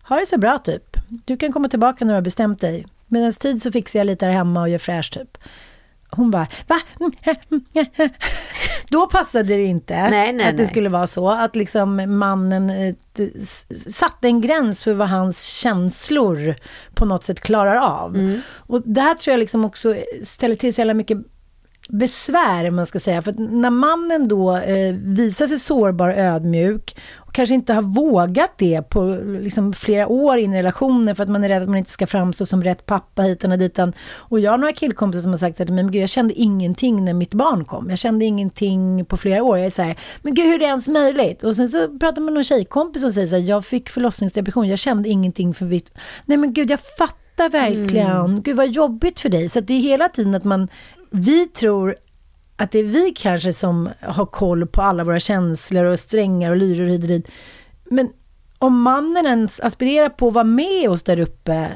Ha 0.08 0.16
det 0.16 0.26
så 0.26 0.38
bra 0.38 0.58
typ. 0.58 0.96
Du 1.08 1.36
kan 1.36 1.52
komma 1.52 1.68
tillbaka 1.68 2.04
när 2.04 2.12
du 2.12 2.16
har 2.16 2.22
bestämt 2.22 2.60
dig. 2.60 2.86
Medan 3.06 3.32
tid 3.32 3.62
så 3.62 3.72
fixar 3.72 4.00
jag 4.00 4.06
lite 4.06 4.26
här 4.26 4.32
hemma 4.32 4.60
och 4.60 4.68
gör 4.68 4.78
fräsch 4.78 5.12
typ. 5.12 5.38
Hon 6.10 6.30
bara, 6.30 6.46
va? 6.66 6.80
Då 8.90 9.06
passade 9.06 9.56
det 9.56 9.64
inte 9.64 10.10
Nej, 10.10 10.32
nej, 10.32 10.46
att 10.46 10.56
det 10.56 10.62
nej. 10.62 10.66
skulle 10.66 10.88
vara 10.88 11.06
så. 11.06 11.30
Att 11.30 11.56
liksom 11.56 12.18
mannen 12.18 12.70
eh, 12.70 12.94
satte 13.88 14.26
en 14.26 14.40
gräns 14.40 14.82
för 14.82 14.94
vad 14.94 15.08
hans 15.08 15.44
känslor 15.44 16.54
på 16.94 17.04
något 17.04 17.24
sätt 17.24 17.40
klarar 17.40 17.76
av. 17.76 18.16
Mm. 18.16 18.40
Och 18.50 18.82
det 18.84 19.00
här 19.00 19.14
tror 19.14 19.32
jag 19.32 19.40
liksom 19.40 19.64
också 19.64 19.96
ställer 20.24 20.54
till 20.54 20.74
så 20.74 20.80
jävla 20.80 20.94
mycket 20.94 21.18
besvär, 21.88 22.68
om 22.68 22.76
man 22.76 22.86
ska 22.86 23.00
säga. 23.00 23.22
För 23.22 23.30
att 23.30 23.38
när 23.38 23.70
mannen 23.70 24.28
då 24.28 24.56
eh, 24.56 24.94
visar 24.94 25.46
sig 25.46 25.58
sårbar 25.58 26.08
och 26.08 26.18
ödmjuk 26.18 26.96
kanske 27.38 27.54
inte 27.54 27.72
har 27.72 27.82
vågat 27.82 28.52
det 28.56 28.82
på 28.82 29.20
liksom, 29.26 29.72
flera 29.72 30.08
år 30.08 30.38
in 30.38 30.54
i 30.54 30.58
relationen 30.58 31.16
för 31.16 31.22
att 31.22 31.28
man 31.28 31.44
är 31.44 31.48
rädd 31.48 31.62
att 31.62 31.68
man 31.68 31.78
inte 31.78 31.90
ska 31.90 32.06
framstå 32.06 32.46
som 32.46 32.64
rätt 32.64 32.86
pappa 32.86 33.22
hitan 33.22 33.52
och 33.52 33.58
ditan. 33.58 33.92
Och 34.16 34.40
jag 34.40 34.50
har 34.50 34.58
några 34.58 34.72
killkompisar 34.72 35.22
som 35.22 35.30
har 35.30 35.38
sagt 35.38 35.58
mig, 35.58 35.68
men 35.70 35.90
gud, 35.90 36.02
jag 36.02 36.08
kände 36.08 36.34
ingenting 36.34 37.04
när 37.04 37.14
mitt 37.14 37.34
barn 37.34 37.64
kom. 37.64 37.90
Jag 37.90 37.98
kände 37.98 38.24
ingenting 38.24 39.04
på 39.04 39.16
flera 39.16 39.42
år. 39.42 39.58
Jag 39.58 39.66
är 39.66 39.70
så 39.70 39.82
här, 39.82 39.96
men 40.22 40.34
gud, 40.34 40.46
hur 40.46 40.54
är 40.54 40.58
det 40.58 40.64
ens 40.64 40.88
möjligt? 40.88 41.42
Och 41.42 41.56
sen 41.56 41.68
så 41.68 41.98
pratar 41.98 42.20
man 42.20 42.24
med 42.24 42.34
någon 42.34 42.44
tjejkompis 42.44 43.02
som 43.02 43.12
säger 43.12 43.26
så 43.26 43.36
här, 43.36 43.42
jag 43.42 43.64
fick 43.64 43.88
förlossningsdepression, 43.88 44.68
jag 44.68 44.78
kände 44.78 45.08
ingenting 45.08 45.54
för 45.54 45.64
mitt... 45.64 45.90
Nej 46.24 46.38
men 46.38 46.52
gud, 46.52 46.70
jag 46.70 46.80
fattar 46.80 47.48
verkligen. 47.48 48.42
Gud 48.42 48.56
vad 48.56 48.68
jobbigt 48.68 49.20
för 49.20 49.28
dig. 49.28 49.48
Så 49.48 49.58
att 49.58 49.66
det 49.66 49.74
är 49.74 49.80
hela 49.80 50.08
tiden 50.08 50.34
att 50.34 50.44
man, 50.44 50.68
vi 51.10 51.46
tror 51.46 51.96
att 52.58 52.70
det 52.70 52.78
är 52.78 52.84
vi 52.84 53.12
kanske 53.16 53.52
som 53.52 53.88
har 54.00 54.26
koll 54.26 54.66
på 54.66 54.82
alla 54.82 55.04
våra 55.04 55.20
känslor 55.20 55.84
och 55.84 56.00
strängar 56.00 56.50
och 56.50 56.56
lyror 56.56 56.92
och 56.92 56.98
dit. 57.00 57.28
Men 57.84 58.12
om 58.58 58.80
mannen 58.82 59.26
ens 59.26 59.60
aspirerar 59.60 60.08
på 60.08 60.28
att 60.28 60.34
vara 60.34 60.44
med 60.44 60.90
oss 60.90 61.02
där 61.02 61.20
uppe 61.20 61.68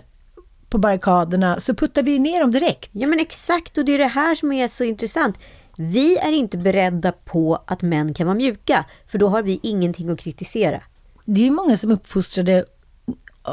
på 0.68 0.78
barrikaderna 0.78 1.60
så 1.60 1.74
puttar 1.74 2.02
vi 2.02 2.18
ner 2.18 2.40
dem 2.40 2.50
direkt. 2.50 2.90
Ja 2.92 3.06
men 3.08 3.20
exakt 3.20 3.78
och 3.78 3.84
det 3.84 3.92
är 3.94 3.98
det 3.98 4.06
här 4.06 4.34
som 4.34 4.52
är 4.52 4.68
så 4.68 4.84
intressant. 4.84 5.38
Vi 5.76 6.18
är 6.18 6.32
inte 6.32 6.58
beredda 6.58 7.12
på 7.12 7.58
att 7.66 7.82
män 7.82 8.14
kan 8.14 8.26
vara 8.26 8.36
mjuka, 8.36 8.84
för 9.10 9.18
då 9.18 9.28
har 9.28 9.42
vi 9.42 9.60
ingenting 9.62 10.10
att 10.10 10.18
kritisera. 10.18 10.80
Det 11.24 11.40
är 11.40 11.44
ju 11.44 11.50
många 11.50 11.76
som 11.76 11.90
uppfostrade 11.92 12.64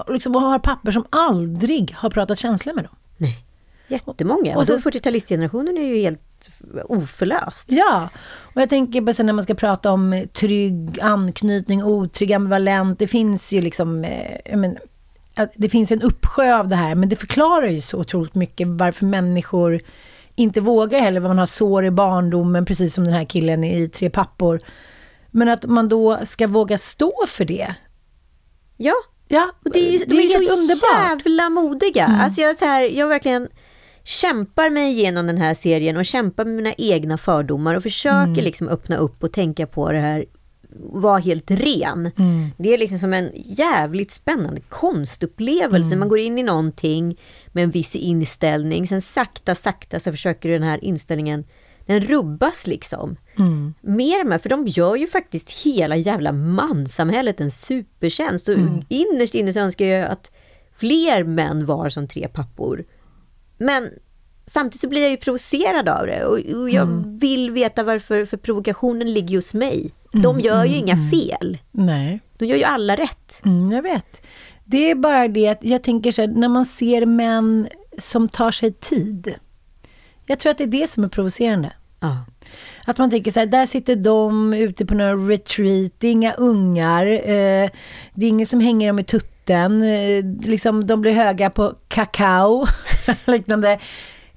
liksom, 0.10 0.36
och 0.36 0.42
har 0.42 0.60
papper 0.60 0.92
som 0.92 1.06
aldrig 1.10 1.94
har 1.96 2.10
pratat 2.10 2.40
känslor 2.40 2.74
med 2.74 2.84
dem. 2.84 2.96
Nej. 3.18 3.46
Jättemånga. 3.88 4.54
Och 4.56 4.60
Och 4.62 4.68
sen- 4.68 4.80
så 4.82 4.90
40-talistgenerationen 4.90 5.78
är 5.78 5.82
ju 5.88 5.98
helt 5.98 6.22
oförlöst. 6.84 7.72
Ja, 7.72 8.10
och 8.54 8.62
jag 8.62 8.70
tänker 8.70 9.02
på 9.02 9.14
sen 9.14 9.26
när 9.26 9.34
man 9.34 9.44
ska 9.44 9.54
prata 9.54 9.92
om 9.92 10.26
trygg 10.34 11.00
anknytning, 11.02 11.84
otrygg, 11.84 12.34
ambivalent. 12.34 13.00
Det 13.00 13.08
finns 13.08 13.54
ju 13.54 13.62
liksom, 13.62 14.04
eh, 14.04 14.58
men, 14.58 14.78
det 15.56 15.70
finns 15.70 15.92
en 15.92 16.02
uppsjö 16.02 16.60
av 16.60 16.68
det 16.68 16.76
här, 16.76 16.96
men 16.96 17.10
det 17.10 17.16
förklarar 17.16 17.68
ju 17.68 17.82
så 17.82 17.98
otroligt 18.00 18.36
mycket 18.36 18.68
varför 18.68 19.06
människor 19.06 19.82
inte 20.36 20.62
vågar 20.62 21.00
heller, 21.00 21.20
vad 21.20 21.30
man 21.30 21.38
har 21.38 21.46
sår 21.46 21.86
i 21.86 21.92
barndomen, 21.92 22.66
precis 22.66 22.94
som 22.94 23.04
den 23.04 23.14
här 23.14 23.26
killen 23.26 23.64
i 23.64 23.90
Tre 23.90 24.10
pappor. 24.10 24.60
Men 25.32 25.50
att 25.50 25.66
man 25.66 25.88
då 25.88 26.20
ska 26.24 26.48
våga 26.48 26.78
stå 26.78 27.14
för 27.28 27.46
det. 27.46 27.76
Ja, 28.78 28.94
Ja, 29.32 29.52
och 29.66 29.72
det 29.72 29.80
är, 29.80 29.92
ju, 29.92 30.06
de 30.06 30.16
är, 30.16 30.30
helt 30.30 30.48
så 30.48 30.54
underbart. 30.54 31.10
jävla 31.10 31.50
modiga. 31.50 32.06
Alltså 32.06 32.42
jag, 32.42 32.50
är 32.50 32.56
så 32.56 32.66
här, 32.66 32.84
jag 32.84 33.08
verkligen 33.08 33.50
kämpar 34.04 34.70
mig 34.70 34.92
igenom 34.92 35.28
den 35.28 35.38
här 35.38 35.54
serien 35.54 35.98
och 35.98 36.06
kämpar 36.06 36.46
med 36.46 36.54
mina 36.54 36.74
egna 36.78 37.18
fördomar 37.18 37.76
och 37.76 37.84
försöker 37.84 38.42
liksom 38.42 38.68
öppna 38.68 38.98
upp 38.98 39.24
och 39.24 39.32
tänka 39.34 39.68
på 39.68 39.92
det 39.92 40.00
här 40.00 40.26
vara 40.82 41.20
helt 41.20 41.52
ren. 41.52 42.12
Det 42.58 42.74
är 42.74 42.78
liksom 42.78 43.00
som 43.00 43.14
en 43.14 43.32
jävligt 43.36 44.12
spännande 44.12 44.62
konstupplevelse. 44.62 45.96
Man 45.96 46.10
går 46.10 46.20
in 46.20 46.38
i 46.38 46.44
någonting 46.44 47.20
med 47.48 47.64
en 47.64 47.72
viss 47.72 47.96
inställning, 47.96 48.88
sen 48.88 49.02
sakta, 49.02 49.56
sakta 49.56 50.00
så 50.00 50.12
försöker 50.12 50.50
den 50.50 50.64
här 50.64 50.84
inställningen, 50.84 51.44
den 51.86 52.02
rubbas 52.02 52.68
liksom. 52.68 53.16
Mer 53.82 54.26
med, 54.26 54.42
för 54.42 54.50
de 54.50 54.68
gör 54.68 54.96
ju 54.96 55.08
faktiskt 55.08 55.66
hela 55.66 55.96
jävla 55.96 56.32
manssamhället 56.32 57.42
en 57.42 57.52
supertjänst. 57.52 58.50
Och 58.50 58.56
innerst 58.90 59.36
inne 59.36 59.54
så 59.54 59.60
önskar 59.60 59.86
jag 59.86 60.12
att 60.12 60.32
fler 60.74 61.24
män 61.24 61.66
var 61.66 61.90
som 61.90 62.08
tre 62.08 62.28
pappor. 62.28 62.84
Men 63.60 63.90
samtidigt 64.46 64.82
så 64.82 64.90
blir 64.90 65.02
jag 65.02 65.12
ju 65.12 65.18
provocerad 65.18 65.90
av 65.90 66.06
det 66.08 66.26
och, 66.26 66.62
och 66.62 66.70
jag 66.70 66.86
vill 67.20 67.52
veta 67.52 67.84
varför, 67.84 68.26
för 68.26 68.38
provokationen 68.38 69.14
ligger 69.14 69.36
hos 69.36 69.54
mig. 69.54 69.92
De 70.12 70.40
gör 70.40 70.66
ju 70.66 70.76
inga 70.76 71.10
fel. 71.12 71.58
Nej. 71.72 72.20
De 72.38 72.46
gör 72.46 72.58
ju 72.58 72.64
alla 72.64 72.96
rätt. 72.96 73.42
Mm, 73.46 73.72
jag 73.72 73.82
vet. 73.82 74.26
Det 74.66 74.92
är 74.92 74.96
bara 74.96 75.28
det 75.28 75.48
att 75.48 75.64
jag 75.64 75.84
tänker 75.84 76.12
så 76.12 76.22
här, 76.22 76.28
när 76.28 76.48
man 76.48 76.66
ser 76.66 77.06
män 77.06 77.68
som 77.98 78.30
tar 78.30 78.52
sig 78.52 78.74
tid. 78.74 79.36
Jag 80.26 80.40
tror 80.40 80.52
att 80.52 80.58
det 80.58 80.64
är 80.64 80.68
det 80.68 80.88
som 80.88 81.04
är 81.04 81.08
provocerande. 81.08 81.72
Ja. 82.00 82.26
Att 82.86 82.98
man 82.98 83.10
tänker 83.10 83.32
så 83.32 83.40
här, 83.40 83.48
där 83.48 83.66
sitter 83.66 83.96
de 83.96 84.54
ute 84.54 84.86
på 84.86 84.94
några 84.94 85.14
retreat, 85.16 85.92
det 85.98 86.08
är 86.08 86.12
inga 86.12 86.34
ungar, 86.34 87.06
eh, 87.06 87.70
det 88.14 88.26
är 88.26 88.30
ingen 88.30 88.48
som 88.48 88.60
hänger 88.60 88.88
dem 88.88 89.00
i 89.00 89.04
tutten, 89.04 89.39
eh, 89.58 90.26
liksom, 90.50 90.88
de 90.88 91.02
blir 91.02 91.12
höga 91.14 91.50
på 91.50 91.74
kakao, 91.88 92.66
liknande. 93.26 93.80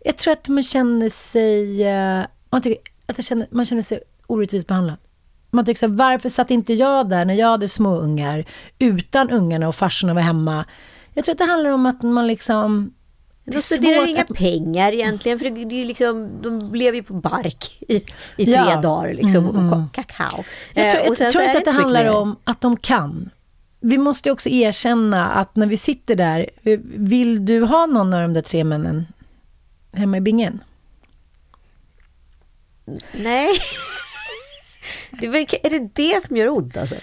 Jag 0.05 0.17
tror 0.17 0.33
att 0.33 0.49
man 0.49 0.63
känner 0.63 1.09
sig, 1.09 1.87
eh, 1.89 2.21
man, 2.51 2.63
tycker, 2.63 2.79
att 3.07 3.19
jag 3.19 3.25
känner, 3.25 3.47
man 3.51 3.65
känner 3.65 3.83
sig 3.83 4.01
orättvist 4.27 4.67
behandlad. 4.69 4.97
Man 5.51 5.65
tycker 5.65 5.79
så 5.79 5.87
här, 5.89 5.95
varför 5.95 6.29
satt 6.29 6.51
inte 6.51 6.75
jag 6.75 7.09
där 7.09 7.25
när 7.25 7.35
jag 7.35 7.49
hade 7.49 7.69
små 7.69 7.97
ungar 7.97 8.45
utan 8.79 9.31
ungarna 9.31 9.69
och 9.69 9.75
farsorna 9.75 10.15
var 10.15 10.21
hemma? 10.23 10.65
Jag 11.15 11.25
tror 11.25 11.33
att 11.33 11.39
det 11.39 11.45
handlar 11.45 11.71
om 11.71 11.87
att 11.87 12.03
man 12.03 12.27
liksom... 12.27 12.95
det 13.45 13.57
är 13.57 13.61
svårt 13.61 14.09
inga 14.09 14.23
att- 14.23 14.29
pengar 14.37 14.93
egentligen, 14.93 15.39
för 15.39 15.51
det, 15.51 15.65
det 15.65 15.83
är 15.83 15.85
liksom, 15.85 16.31
de 16.43 16.75
lever 16.75 16.97
ju 16.97 17.03
på 17.03 17.15
bark 17.15 17.79
i, 17.89 17.97
i 18.37 18.45
tre 18.45 18.55
Ja. 18.55 18.81
dagar 18.81 19.15
liksom, 19.15 19.49
och 19.49 19.55
Mm, 19.55 19.73
mm. 19.73 19.89
kakao. 19.93 20.45
Jag 20.75 20.93
tror, 20.93 21.01
Eh, 21.01 21.03
jag 21.05 21.11
och 21.11 21.17
sen 21.17 21.33
tror 21.33 21.45
inte 21.45 21.59
att 21.59 21.65
det 21.65 21.71
handlar 21.71 22.05
mer. 22.05 22.11
om 22.13 22.37
att 22.45 22.61
de 22.61 22.77
kan. 22.77 23.31
Vi 23.83 23.99
måste 23.99 24.31
också 24.31 24.49
erkänna 24.49 25.31
att 25.31 25.57
när 25.57 25.67
vi 25.67 25.77
sitter 25.77 26.17
där, 26.17 26.51
eh, 26.63 26.81
vill 26.85 27.47
du 27.47 27.63
ha 27.63 27.87
någon 27.87 28.15
av 28.15 28.23
de 28.23 28.35
där 28.35 28.43
tre 28.43 28.65
männen 28.65 29.07
hemma 29.93 30.17
i 30.17 30.21
bingen? 30.21 30.65
Nej. 33.13 33.49
Det 35.21 35.27
är, 35.27 35.67
är 35.67 35.71
det 35.71 35.91
det 35.95 36.27
som 36.27 36.37
gör 36.37 36.49
ont 36.49 36.77
alltså? 36.77 36.95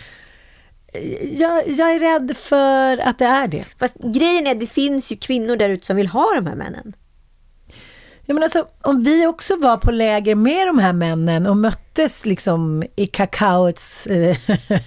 Jag, 1.22 1.68
jag 1.68 1.96
är 1.96 2.00
rädd 2.00 2.38
för 2.38 2.98
att 2.98 3.20
det 3.20 3.26
är 3.26 3.48
det. 3.48 3.66
Fast 3.80 3.96
grejen 3.96 4.48
är, 4.48 4.56
det 4.56 4.68
finns 4.68 5.12
ju 5.12 5.16
kvinnor 5.16 5.56
där 5.56 5.70
ute 5.70 5.86
som 5.86 5.96
vill 5.96 6.08
ha 6.08 6.36
de 6.36 6.46
här 6.46 6.56
männen. 6.56 6.94
Jag 8.26 8.34
menar 8.34 8.46
alltså, 8.46 8.68
om 8.82 9.04
vi 9.04 9.28
också 9.28 9.56
var 9.56 9.78
på 9.78 9.92
läger 9.92 10.36
med 10.36 10.68
de 10.68 10.80
här 10.80 10.94
männen 10.94 11.48
och 11.48 11.58
möttes 11.58 12.26
liksom 12.26 12.84
i 12.96 13.08
kakaots 13.08 14.08
eh, 14.08 14.38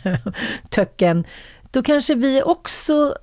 töcken, 0.69 1.25
då 1.73 1.83
kanske 1.83 2.15
vi 2.15 2.43
också 2.43 3.15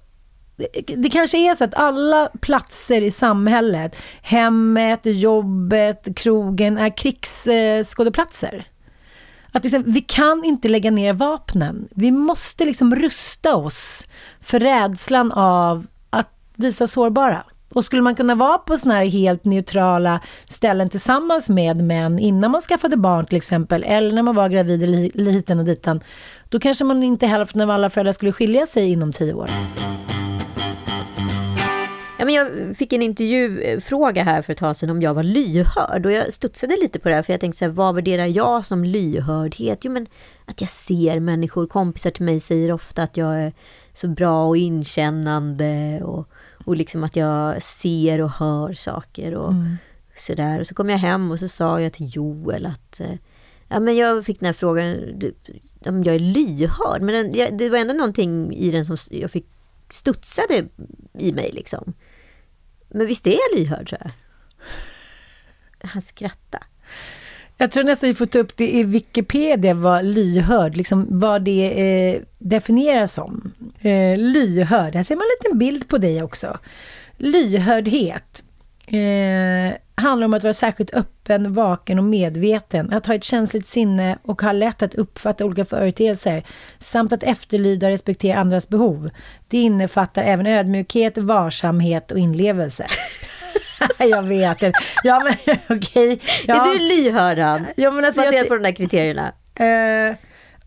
det 0.98 1.10
kanske 1.10 1.38
är 1.38 1.56
så 1.56 1.64
att 1.64 1.74
alla 1.74 2.30
platser 2.42 3.02
i 3.02 3.12
samhället, 3.12 3.96
hemmet, 4.22 5.00
jobbet, 5.04 6.08
krogen, 6.16 6.78
är 6.78 6.98
krigsskådeplatser. 6.98 8.68
Att 9.52 9.64
liksom, 9.64 9.84
vi 9.88 10.02
kan 10.02 10.44
inte 10.44 10.70
lägga 10.70 10.92
ner 10.92 11.14
vapnen. 11.14 11.88
Vi 11.92 12.12
måste 12.12 12.66
liksom 12.66 12.96
rusta 12.96 13.56
oss 13.56 14.08
för 14.42 14.60
rädslan 14.60 15.32
av 15.32 15.88
att 16.10 16.34
visa 16.56 16.88
sårbara. 16.88 17.44
Och 17.74 17.86
skulle 17.86 18.02
man 18.02 18.16
kunna 18.16 18.36
vara 18.36 18.58
på 18.58 18.78
sådana 18.78 19.00
här 19.00 19.06
helt 19.06 19.46
neutrala 19.46 20.20
ställen 20.46 20.90
tillsammans 20.90 21.50
med 21.50 21.78
män 21.78 22.20
innan 22.20 22.52
man 22.52 22.62
skaffade 22.62 22.98
barn 22.98 23.26
till 23.26 23.38
exempel, 23.38 23.84
eller 23.84 24.12
när 24.12 24.24
man 24.24 24.36
var 24.36 24.50
gravid 24.50 24.84
eller 24.84 25.10
eller 25.16 25.32
hiten 25.32 25.60
och 25.60 25.66
ditan, 25.66 26.02
då 26.50 26.60
kanske 26.60 26.84
man 26.84 27.04
inte 27.04 27.28
hälften 27.28 27.62
av 27.62 27.72
alla 27.72 27.90
föräldrar 27.90 28.14
skulle 28.14 28.32
skilja 28.32 28.66
sig 28.66 28.92
inom 28.92 29.14
tio 29.14 29.34
år. 29.34 29.50
Ja, 32.20 32.26
men 32.26 32.34
jag 32.34 32.78
fick 32.78 32.94
en 32.94 33.02
intervjufråga 33.02 34.24
här 34.24 34.42
för 34.42 34.54
ett 34.54 34.60
tag 34.60 34.76
sedan 34.76 34.90
om 34.90 35.02
jag 35.02 35.14
var 35.14 35.24
lyhörd 35.24 36.06
och 36.06 36.12
jag 36.12 36.34
studsade 36.34 36.76
lite 36.82 37.00
på 37.00 37.10
det 37.10 37.16
här 37.16 37.24
för 37.24 37.34
jag 37.34 37.40
tänkte 37.40 37.58
så 37.58 37.66
här, 37.66 37.72
vad 37.72 37.96
värderar 37.96 38.26
jag 38.26 38.66
som 38.66 38.84
lyhördhet? 38.84 39.80
Jo 39.82 39.92
men 39.92 40.08
att 40.46 40.62
jag 40.62 40.70
ser 40.70 41.20
människor, 41.20 41.68
kompisar 41.68 42.12
till 42.12 42.26
mig 42.26 42.40
säger 42.40 42.72
ofta 42.72 43.04
att 43.04 43.18
jag 43.18 43.40
är 43.44 43.54
så 43.94 44.08
bra 44.08 44.48
och 44.48 44.58
inkännande 44.58 46.02
och, 46.04 46.30
och 46.66 46.76
liksom 46.76 47.04
att 47.04 47.16
jag 47.16 47.64
ser 47.64 48.22
och 48.22 48.32
hör 48.32 48.74
saker 48.74 49.36
och 49.36 49.54
sådär. 50.18 50.60
Och 50.60 50.68
så 50.68 50.76
kom 50.76 50.90
jag 50.90 50.98
hem 50.98 51.32
och 51.32 51.40
så 51.40 51.48
sa 51.48 51.82
jag 51.82 51.94
till 51.94 52.16
Joel 52.16 52.66
att 52.66 53.00
eh, 53.00 53.16
Ja, 53.72 53.80
men 53.80 53.96
jag 53.96 54.26
fick 54.26 54.40
den 54.40 54.46
här 54.46 54.54
frågan 54.54 55.22
om 55.86 56.04
jag 56.04 56.16
är 56.16 56.20
lyhörd. 56.20 57.02
Men 57.02 57.08
den, 57.08 57.34
jag, 57.34 57.58
det 57.58 57.70
var 57.70 57.78
ändå 57.78 57.94
någonting 57.94 58.54
i 58.54 58.72
den 58.72 58.86
som 58.86 58.98
jag 59.12 59.32
fick 59.32 59.48
studsade 59.90 60.68
i 61.14 61.32
mig 61.32 61.52
liksom. 61.54 61.94
Men 62.88 63.08
visst 63.08 63.28
är 63.28 63.32
jag 63.32 63.60
lyhörd 63.60 63.90
så 63.90 63.96
här? 64.00 64.12
Han 65.82 66.02
skrattade. 66.02 66.66
Jag 67.62 67.72
tror 67.72 67.84
nästan 67.84 68.10
vi 68.10 68.16
får 68.16 68.26
ta 68.26 68.40
upp 68.40 68.58
det 68.58 68.70
i 68.70 68.84
Wikipedia, 68.84 69.74
vad 69.74 70.06
lyhörd, 70.06 70.78
liksom 70.78 71.08
vad 71.10 71.42
det 71.42 71.82
eh, 71.82 72.22
definieras 72.38 73.14
som. 73.14 73.52
Eh, 73.82 74.18
lyhörd, 74.18 74.96
här 74.96 75.04
ser 75.04 75.16
man 75.16 75.24
en 75.24 75.46
liten 75.46 75.60
bild 75.60 75.88
på 75.88 75.98
dig 75.98 76.24
också. 76.24 76.58
Lyhördhet 77.18 78.44
eh, 78.88 79.78
handlar 79.96 80.26
om 80.26 80.34
att 80.34 80.44
vara 80.44 80.54
särskilt 80.54 80.94
öppen, 80.94 81.54
vaken 81.54 81.98
och 82.00 82.04
medveten, 82.04 82.94
att 82.94 83.06
ha 83.06 83.16
ett 83.16 83.24
känsligt 83.24 83.68
sinne 83.68 84.18
och 84.22 84.42
ha 84.42 84.52
lätt 84.52 84.82
att 84.82 84.96
uppfatta 84.96 85.46
olika 85.46 85.66
företeelser, 85.66 86.44
samt 86.80 87.14
att 87.14 87.24
efterlyda 87.24 87.88
och 87.88 87.92
respektera 87.92 88.40
andras 88.40 88.70
behov. 88.70 89.10
Det 89.48 89.58
innefattar 89.58 90.24
även 90.24 90.48
ödmjukhet, 90.48 91.18
varsamhet 91.18 92.12
och 92.12 92.20
inlevelse. 92.20 92.88
jag 94.00 94.24
vet 94.24 94.60
det. 94.60 94.74
Ja, 95.04 95.22
men 95.24 95.58
okej. 95.78 96.14
Okay. 96.14 96.20
Ja. 96.48 96.70
Är 96.70 96.74
du 96.74 96.80
lyhörd, 96.80 97.38
ja, 97.78 97.92
men 97.92 98.06
alltså, 98.06 98.22
baserat 98.22 98.48
på 98.48 98.54
de 98.54 98.64
där 98.64 98.76
kriterierna? 98.76 99.34
Eh, 99.56 100.16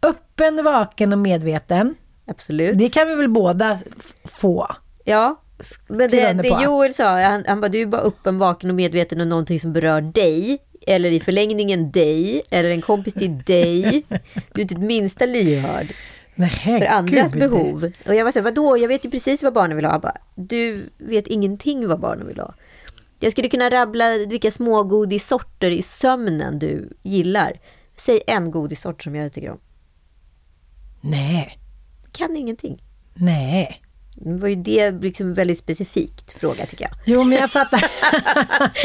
öppen, 0.02 0.64
vaken 0.64 1.12
och 1.12 1.18
medveten. 1.18 1.94
Absolut. 2.26 2.78
Det 2.78 2.88
kan 2.88 3.08
vi 3.08 3.14
väl 3.14 3.28
båda 3.28 3.78
få? 4.24 4.66
Ja. 5.04 5.40
Men 5.88 6.10
det, 6.10 6.32
det 6.32 6.62
Joel 6.62 6.94
sa, 6.94 7.20
han, 7.20 7.44
han 7.46 7.60
bara, 7.60 7.68
du 7.68 7.80
är 7.80 7.86
bara 7.86 8.02
öppen, 8.02 8.38
vaken 8.38 8.70
och 8.70 8.76
medveten 8.76 9.20
om 9.20 9.28
någonting 9.28 9.60
som 9.60 9.72
berör 9.72 10.00
dig. 10.00 10.58
Eller 10.86 11.10
i 11.10 11.20
förlängningen 11.20 11.90
dig, 11.90 12.42
eller 12.50 12.70
en 12.70 12.82
kompis 12.82 13.14
till 13.14 13.42
dig. 13.42 14.04
Du 14.52 14.60
är 14.60 14.62
inte 14.62 14.74
ett 14.74 14.80
minsta 14.80 15.26
lyhörd. 15.26 15.86
Nej, 16.34 16.50
för 16.78 16.86
andras 16.86 17.32
Gud, 17.32 17.50
behov. 17.50 17.92
Och 18.06 18.14
jag 18.14 18.24
var 18.24 18.32
så 18.32 18.38
här, 18.38 18.44
vadå, 18.44 18.78
jag 18.78 18.88
vet 18.88 19.04
ju 19.04 19.10
precis 19.10 19.42
vad 19.42 19.52
barnen 19.52 19.76
vill 19.76 19.84
ha. 19.84 19.98
Bara, 19.98 20.16
du 20.34 20.90
vet 20.98 21.26
ingenting 21.26 21.88
vad 21.88 22.00
barnen 22.00 22.26
vill 22.26 22.38
ha. 22.38 22.54
Jag 23.22 23.32
skulle 23.32 23.48
kunna 23.48 23.70
rabbla 23.70 24.18
vilka 24.18 24.50
smågodissorter 24.50 25.70
i 25.70 25.82
sömnen 25.82 26.58
du 26.58 26.92
gillar. 27.02 27.60
Säg 27.96 28.22
en 28.26 28.50
godissort 28.50 29.02
som 29.02 29.14
jag 29.14 29.32
tycker 29.32 29.50
om. 29.50 29.60
Nej. 31.00 31.58
Kan 32.12 32.36
ingenting. 32.36 32.82
Nej. 33.14 33.82
Det 34.14 34.34
var 34.34 34.48
ju 34.48 34.54
det 34.54 34.90
liksom 34.90 35.34
väldigt 35.34 35.58
specifikt 35.58 36.38
fråga 36.40 36.66
tycker 36.66 36.84
jag. 36.84 36.92
Jo, 37.06 37.24
men 37.24 37.38
jag 37.38 37.50
fattar. 37.50 37.84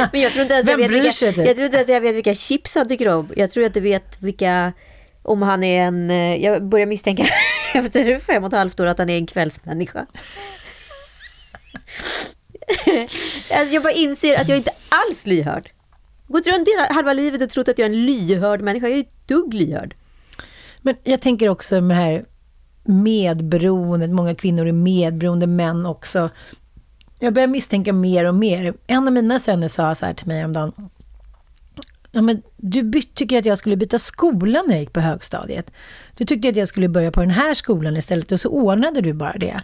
men 0.12 0.22
jag 0.22 0.32
tror 0.32 0.42
inte 0.42 0.54
ens 0.54 0.70
jag 0.70 0.78
vet, 0.78 0.92
vilka, 0.92 1.26
jag 1.26 1.56
tror 1.56 1.66
inte 1.66 1.78
ens 1.78 1.90
jag 1.90 2.02
vet 2.02 2.16
vilka 2.16 2.34
chips 2.34 2.76
han 2.76 2.88
tycker 2.88 3.08
om. 3.08 3.30
Jag 3.36 3.52
tror 3.52 3.66
att 3.66 3.76
jag 3.76 3.84
vet 3.84 4.22
vilka, 4.22 4.74
om 5.22 5.42
han 5.42 5.64
är 5.64 5.84
en, 5.84 6.12
eh, 6.12 6.36
jag 6.36 6.64
börjar 6.64 6.86
misstänka 6.86 7.26
efter 7.74 8.20
fem 8.20 8.44
och 8.44 8.48
ett 8.48 8.58
halvt 8.58 8.80
år 8.80 8.86
att 8.86 8.98
han 8.98 9.10
är 9.10 9.18
en 9.18 9.28
kvällsmänniska. 9.28 10.06
alltså 13.52 13.74
jag 13.74 13.84
bara 13.84 13.94
inser 13.94 14.42
att 14.42 14.50
jag 14.50 14.58
inte 14.58 14.72
alls 14.90 15.26
lyhörd. 15.26 15.70
Gått 16.28 16.48
runt 16.48 16.68
hela 16.68 16.94
halva 16.94 17.14
livet 17.14 17.42
och 17.42 17.50
trott 17.50 17.70
att 17.70 17.80
jag 17.80 17.86
är 17.86 17.90
en 17.90 18.06
lyhörd 18.06 18.62
människa. 18.62 18.88
Jag 18.88 18.98
är 18.98 19.02
ett 19.02 19.28
dugg 19.28 19.54
lyhörd. 19.54 19.96
Men 20.82 20.96
jag 21.04 21.22
tänker 21.22 21.50
också 21.50 21.82
med 21.82 21.98
det 21.98 22.04
här 22.04 22.26
medberoendet. 22.84 24.10
Många 24.10 24.36
kvinnor 24.36 24.68
är 24.68 24.72
medberoende, 24.72 25.48
män 25.48 25.86
också. 25.86 26.30
Jag 27.20 27.34
börjar 27.34 27.48
misstänka 27.48 27.94
mer 27.94 28.26
och 28.26 28.36
mer. 28.36 28.74
En 28.88 29.08
av 29.08 29.14
mina 29.14 29.40
söner 29.40 29.68
sa 29.68 29.96
så 29.96 30.06
här 30.06 30.14
till 30.14 30.28
mig 30.28 30.46
om 30.46 30.54
dagen. 30.54 30.90
Ja, 32.12 32.22
men 32.22 32.42
du 32.58 32.84
byt, 32.84 33.14
tycker 33.14 33.40
att 33.40 33.46
jag 33.46 33.58
skulle 33.58 33.76
byta 33.76 34.00
skola 34.00 34.62
när 34.62 34.74
jag 34.74 34.80
gick 34.80 34.94
på 34.94 35.00
högstadiet. 35.00 35.72
Du 36.18 36.26
tyckte 36.26 36.50
att 36.50 36.56
jag 36.56 36.68
skulle 36.68 36.88
börja 36.88 37.12
på 37.12 37.22
den 37.22 37.30
här 37.30 37.54
skolan 37.54 37.98
istället 37.98 38.32
och 38.32 38.42
så 38.42 38.50
ordnade 38.50 39.02
du 39.02 39.14
bara 39.14 39.38
det. 39.38 39.62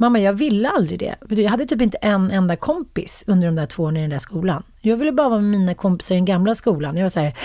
Mamma, 0.00 0.20
jag 0.20 0.32
ville 0.32 0.70
aldrig 0.70 0.98
det. 0.98 1.16
Jag 1.28 1.50
hade 1.50 1.66
typ 1.66 1.80
inte 1.80 1.96
en 1.96 2.30
enda 2.30 2.56
kompis 2.56 3.24
under 3.26 3.46
de 3.46 3.56
där 3.56 3.66
två 3.66 3.82
åren 3.82 3.96
i 3.96 4.00
den 4.00 4.10
där 4.10 4.18
skolan. 4.18 4.62
Jag 4.80 4.96
ville 4.96 5.12
bara 5.12 5.28
vara 5.28 5.40
med 5.40 5.60
mina 5.60 5.74
kompisar 5.74 6.14
i 6.14 6.18
den 6.18 6.24
gamla 6.24 6.54
skolan. 6.54 6.96
Jag 6.96 7.04
var 7.04 7.10
så 7.10 7.20
här... 7.20 7.36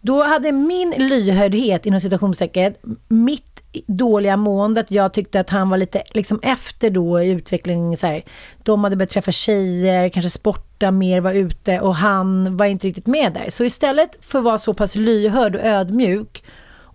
Då 0.00 0.22
hade 0.22 0.52
min 0.52 0.94
lyhördhet, 0.96 1.86
inom 1.86 2.00
citationstecken, 2.00 2.74
mitt 3.08 3.62
dåliga 3.86 4.36
mående, 4.36 4.80
att 4.80 4.90
jag 4.90 5.12
tyckte 5.12 5.40
att 5.40 5.50
han 5.50 5.70
var 5.70 5.78
lite 5.78 6.02
liksom 6.10 6.40
efter 6.42 6.90
då 6.90 7.20
i 7.20 7.30
utvecklingen. 7.30 7.96
Så 7.96 8.06
här, 8.06 8.22
de 8.62 8.84
hade 8.84 8.96
börjat 8.96 9.10
träffa 9.10 9.32
tjejer, 9.32 10.08
kanske 10.08 10.30
sporta 10.30 10.90
mer, 10.90 11.20
vara 11.20 11.34
ute 11.34 11.80
och 11.80 11.94
han 11.94 12.56
var 12.56 12.66
inte 12.66 12.86
riktigt 12.86 13.06
med 13.06 13.32
där. 13.32 13.50
Så 13.50 13.64
istället 13.64 14.18
för 14.20 14.38
att 14.38 14.44
vara 14.44 14.58
så 14.58 14.74
pass 14.74 14.96
lyhörd 14.96 15.56
och 15.56 15.64
ödmjuk 15.64 16.44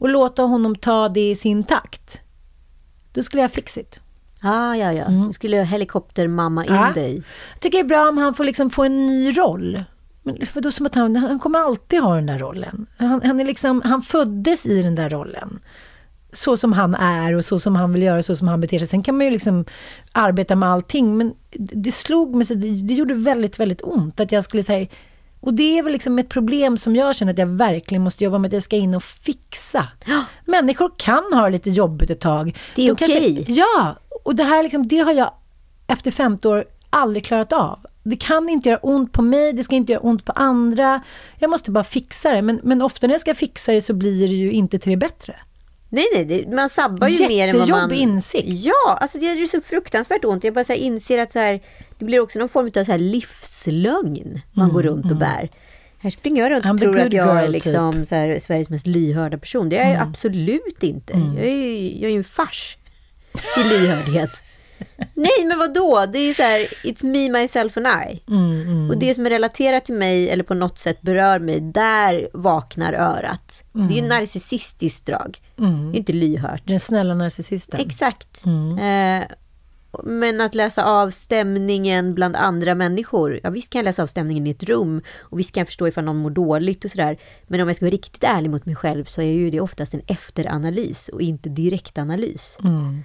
och 0.02 0.10
låta 0.10 0.42
honom 0.42 0.76
ta 0.76 1.10
det 1.10 1.32
i 1.32 1.36
sin 1.36 1.64
takt, 1.64 2.20
då 3.14 3.24
skulle 3.24 3.42
jag 3.42 3.52
fixa 3.52 3.82
det. 3.82 4.00
Ah, 4.44 4.76
ja, 4.76 4.94
ja. 4.94 5.06
Mm. 5.06 5.28
Du 5.28 5.34
skulle 5.34 5.58
helikoptermamma 5.58 6.66
in 6.66 6.74
ja. 6.74 6.92
dig. 6.96 7.16
Jag 7.54 7.60
tycker 7.60 7.78
det 7.78 7.84
är 7.84 7.88
bra 7.88 8.10
om 8.10 8.18
han 8.18 8.34
får 8.34 8.44
liksom 8.44 8.70
få 8.70 8.84
en 8.84 9.08
ny 9.08 9.32
roll. 9.38 9.84
Men 10.24 10.46
för 10.46 10.62
då 10.62 10.72
som 10.72 10.86
att 10.86 10.96
han, 10.96 11.16
han 11.16 11.40
kommer 11.40 11.60
alltid 11.60 12.02
ha 12.02 12.16
den 12.16 12.26
där 12.26 12.40
rollen. 12.40 12.86
Han, 12.98 13.22
han, 13.24 13.40
är 13.40 13.46
liksom, 13.46 13.82
han 13.86 14.02
föddes 14.02 14.66
i 14.66 14.82
den 14.82 14.96
där 14.96 15.10
rollen. 15.10 15.60
Så 16.32 16.58
som 16.58 16.74
han 16.74 16.96
är 16.96 17.36
och 17.36 17.46
så 17.46 17.60
som 17.60 17.76
han 17.76 17.94
vill 17.94 18.04
göra, 18.04 18.24
så 18.24 18.36
som 18.36 18.48
han 18.48 18.62
beter 18.62 18.80
sig. 18.80 18.88
Sen 18.88 19.04
kan 19.04 19.18
man 19.18 19.26
ju 19.26 19.32
liksom 19.32 19.66
arbeta 20.12 20.56
med 20.56 20.70
allting, 20.70 21.18
men 21.18 21.34
det 21.58 21.92
slog 21.92 22.36
mig, 22.36 22.46
det, 22.48 22.82
det 22.82 22.94
gjorde 22.94 23.14
väldigt, 23.14 23.60
väldigt 23.60 23.82
ont 23.84 24.20
att 24.20 24.32
jag 24.32 24.44
skulle 24.44 24.64
säga 24.64 24.88
och 25.42 25.54
det 25.54 25.80
är 25.80 25.84
väl 25.84 25.94
liksom 25.94 26.20
ett 26.20 26.30
problem 26.30 26.78
som 26.78 26.96
jag 26.96 27.16
känner 27.16 27.34
att 27.34 27.40
jag 27.40 27.48
verkligen 27.48 28.04
måste 28.04 28.24
jobba 28.24 28.38
med, 28.38 28.50
att 28.50 28.54
jag 28.54 28.64
ska 28.64 28.76
in 28.76 28.96
och 28.96 29.04
fixa. 29.04 29.88
Människor 30.46 30.92
kan 30.98 31.34
ha 31.34 31.50
lite 31.50 31.70
jobbigt 31.70 32.10
ett 32.10 32.20
tag. 32.20 32.58
Det 32.76 32.88
är 32.88 32.94
okej. 32.94 33.42
Okay. 33.42 33.56
Ja, 33.56 33.96
och 34.24 34.36
det 34.36 34.44
här 34.44 34.64
liksom, 34.64 34.88
det 34.88 35.00
har 35.00 35.14
jag 35.14 35.34
efter 35.88 36.12
50 36.12 36.48
år 36.48 36.66
aldrig 36.90 37.26
klarat 37.26 37.54
av. 37.54 37.80
Det 38.04 38.16
kan 38.16 38.50
inte 38.50 38.70
göra 38.70 38.80
ont 38.80 39.12
på 39.12 39.22
mig, 39.22 39.54
det 39.54 39.64
ska 39.64 39.76
inte 39.76 39.92
göra 39.92 40.02
ont 40.02 40.26
på 40.26 40.32
andra. 40.32 41.02
Jag 41.40 41.50
måste 41.50 41.72
bara 41.72 41.84
fixa 41.84 42.32
det. 42.32 42.42
Men, 42.42 42.60
men 42.64 42.82
ofta 42.82 43.08
när 43.08 43.14
jag 43.14 43.22
ska 43.22 43.36
fixa 43.36 43.72
det 43.72 43.82
så 43.82 43.94
blir 43.94 44.28
det 44.28 44.36
ju 44.36 44.52
inte 44.52 44.80
till 44.80 44.92
det 44.92 44.98
bättre. 44.98 45.36
Nej, 45.90 46.06
nej, 46.16 46.26
det, 46.26 46.56
man 46.56 46.70
sabbar 46.70 47.08
ju 47.08 47.28
mer 47.28 47.48
än 47.48 47.60
vad 47.60 47.70
man... 47.70 47.82
Jättejobb 47.82 48.10
insikt. 48.10 48.48
Ja, 48.48 48.98
alltså 49.02 49.18
det 49.18 49.26
gör 49.26 49.34
ju 49.34 49.48
så 49.48 49.62
fruktansvärt 49.62 50.26
ont. 50.26 50.44
Jag 50.44 50.54
bara 50.54 50.64
så 50.64 50.74
inser 50.74 51.18
att 51.18 51.32
så 51.32 51.40
här, 51.40 51.62
det 52.02 52.06
blir 52.06 52.20
också 52.20 52.40
någon 52.40 52.50
form 52.50 52.72
av 52.76 52.84
så 52.84 52.92
här 52.92 53.00
livslögn 53.00 54.42
man 54.52 54.64
mm, 54.64 54.74
går 54.74 54.84
runt 54.84 55.06
och 55.06 55.12
mm. 55.12 55.20
bär. 55.20 55.50
Här 55.98 56.10
springer 56.10 56.44
jag 56.44 56.52
runt 56.52 56.66
och 56.66 56.80
tror 56.80 57.00
att 57.00 57.14
jag 57.14 57.44
är 57.44 57.50
liksom 57.50 57.94
typ. 57.94 58.08
så 58.08 58.16
här, 58.16 58.40
Sveriges 58.40 58.70
mest 58.70 58.88
lyhörda 58.88 59.38
person. 59.38 59.70
Det 59.70 59.78
är 59.78 59.90
jag 59.90 59.96
mm. 59.96 60.10
absolut 60.10 60.84
inte. 60.84 61.14
Mm. 61.14 61.38
Jag, 61.38 61.46
är, 61.46 62.02
jag 62.02 62.04
är 62.04 62.14
ju 62.14 62.18
en 62.18 62.24
fars 62.24 62.78
i 63.58 63.64
lyhördhet. 63.64 64.30
Nej, 65.14 65.46
men 65.46 65.60
vad 65.60 65.74
då? 65.74 66.06
Det 66.06 66.20
är 66.20 66.28
ju 66.28 66.34
så 66.34 66.44
här, 66.44 66.60
it's 66.84 67.06
me, 67.06 67.42
myself 67.42 67.78
and 67.78 67.88
I. 67.88 68.24
Mm, 68.28 68.62
mm. 68.62 68.90
Och 68.90 68.98
det 68.98 69.16
som 69.16 69.26
är 69.26 69.30
relaterat 69.30 69.86
till 69.86 69.96
mig 69.96 70.30
eller 70.30 70.44
på 70.44 70.54
något 70.54 70.78
sätt 70.78 71.02
berör 71.02 71.40
mig, 71.40 71.60
där 71.60 72.30
vaknar 72.34 72.94
örat. 72.94 73.64
Mm. 73.76 73.88
Det 73.88 73.94
är 73.94 74.02
ju 74.02 74.08
narcissistiskt 74.08 75.06
drag. 75.06 75.38
Mm. 75.60 75.92
Det 75.92 75.98
är 75.98 76.00
inte 76.00 76.14
lyhört. 76.14 76.62
Den 76.66 76.80
snälla 76.80 77.14
narcissisten. 77.14 77.80
Exakt. 77.80 78.46
Mm. 78.46 78.78
Eh, 79.22 79.28
men 80.04 80.42
att 80.42 80.56
läsa 80.56 80.86
av 80.86 81.10
stämningen 81.10 82.14
bland 82.14 82.36
andra 82.36 82.76
människor. 82.76 83.40
Ja, 83.44 83.50
visst 83.50 83.70
kan 83.70 83.80
jag 83.80 83.86
läsa 83.86 84.04
av 84.04 84.08
stämningen 84.08 84.48
i 84.48 84.50
ett 84.50 84.64
rum. 84.64 85.02
Och 85.20 85.40
visst 85.40 85.54
kan 85.54 85.62
jag 85.62 85.68
förstå 85.68 85.88
ifall 85.88 86.04
någon 86.04 86.18
mår 86.18 86.30
dåligt 86.30 86.86
och 86.86 86.92
sådär. 86.92 87.18
Men 87.48 87.62
om 87.62 87.68
jag 87.68 87.76
ska 87.76 87.86
vara 87.86 87.92
riktigt 87.92 88.24
ärlig 88.24 88.50
mot 88.50 88.66
mig 88.66 88.76
själv 88.76 89.06
så 89.06 89.22
är 89.22 89.32
ju 89.32 89.50
det 89.50 89.60
oftast 89.60 89.94
en 89.94 90.02
efteranalys 90.08 91.08
och 91.08 91.22
inte 91.22 91.50
direktanalys. 91.50 92.58
Mm 92.64 93.04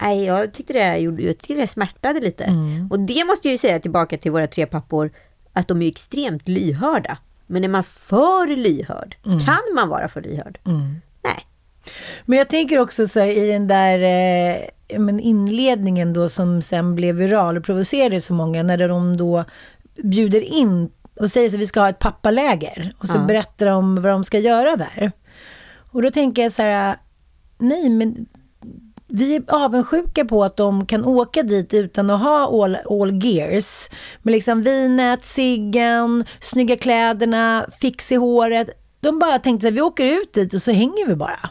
nej, 0.00 0.24
jag 0.24 0.52
tyckte 0.52 0.72
det, 0.72 0.98
jag 0.98 1.38
tyckte 1.38 1.54
det 1.54 1.68
smärtade 1.68 2.20
lite. 2.20 2.44
Mm. 2.44 2.88
Och 2.90 3.00
det 3.00 3.24
måste 3.24 3.48
jag 3.48 3.52
ju 3.52 3.58
säga 3.58 3.80
tillbaka 3.80 4.18
till 4.18 4.32
våra 4.32 4.46
tre 4.46 4.66
pappor, 4.66 5.10
att 5.52 5.68
de 5.68 5.82
är 5.82 5.88
extremt 5.88 6.48
lyhörda. 6.48 7.18
Men 7.46 7.64
är 7.64 7.68
man 7.68 7.84
för 7.84 8.56
lyhörd? 8.56 9.16
Mm. 9.26 9.40
Kan 9.40 9.74
man 9.74 9.88
vara 9.88 10.08
för 10.08 10.22
lyhörd? 10.22 10.58
Mm. 10.66 11.00
Nej. 11.22 11.46
Men 12.24 12.38
jag 12.38 12.48
tänker 12.48 12.78
också 12.78 13.08
så 13.08 13.20
här, 13.20 13.26
i 13.26 13.52
den 13.52 13.66
där 13.66 13.98
eh, 13.98 14.62
men 14.98 15.20
inledningen 15.20 16.12
då 16.12 16.28
som 16.28 16.62
sen 16.62 16.94
blev 16.94 17.14
viral 17.14 17.56
och 17.56 17.64
provocerade 17.64 18.20
så 18.20 18.34
många, 18.34 18.62
när 18.62 18.88
de 18.88 19.16
då 19.16 19.44
bjuder 20.02 20.40
in 20.40 20.90
och 21.20 21.30
säger 21.30 21.48
att 21.48 21.54
vi 21.54 21.66
ska 21.66 21.80
ha 21.80 21.88
ett 21.88 21.98
pappaläger. 21.98 22.92
Och 22.98 23.08
så 23.08 23.16
ja. 23.16 23.24
berättar 23.24 23.66
de 23.66 24.02
vad 24.02 24.12
de 24.12 24.24
ska 24.24 24.38
göra 24.38 24.76
där. 24.76 25.12
Och 25.92 26.02
då 26.02 26.10
tänker 26.10 26.42
jag 26.42 26.52
så 26.52 26.62
här, 26.62 26.96
nej 27.58 27.90
men 27.90 28.26
vi 29.06 29.36
är 29.36 29.42
avundsjuka 29.48 30.24
på 30.24 30.44
att 30.44 30.56
de 30.56 30.86
kan 30.86 31.04
åka 31.04 31.42
dit 31.42 31.74
utan 31.74 32.10
att 32.10 32.20
ha 32.20 32.64
all, 32.64 32.76
all 32.90 33.24
gears. 33.24 33.88
Med 34.22 34.32
liksom 34.32 34.62
vinet, 34.62 35.24
ciggen, 35.24 36.24
snygga 36.40 36.76
kläderna, 36.76 37.66
fix 37.80 38.12
i 38.12 38.14
håret. 38.14 38.70
De 39.00 39.18
bara 39.18 39.38
tänkte 39.38 39.68
att 39.68 39.74
vi 39.74 39.80
åker 39.80 40.04
ut 40.04 40.32
dit 40.32 40.54
och 40.54 40.62
så 40.62 40.70
hänger 40.70 41.06
vi 41.06 41.16
bara. 41.16 41.50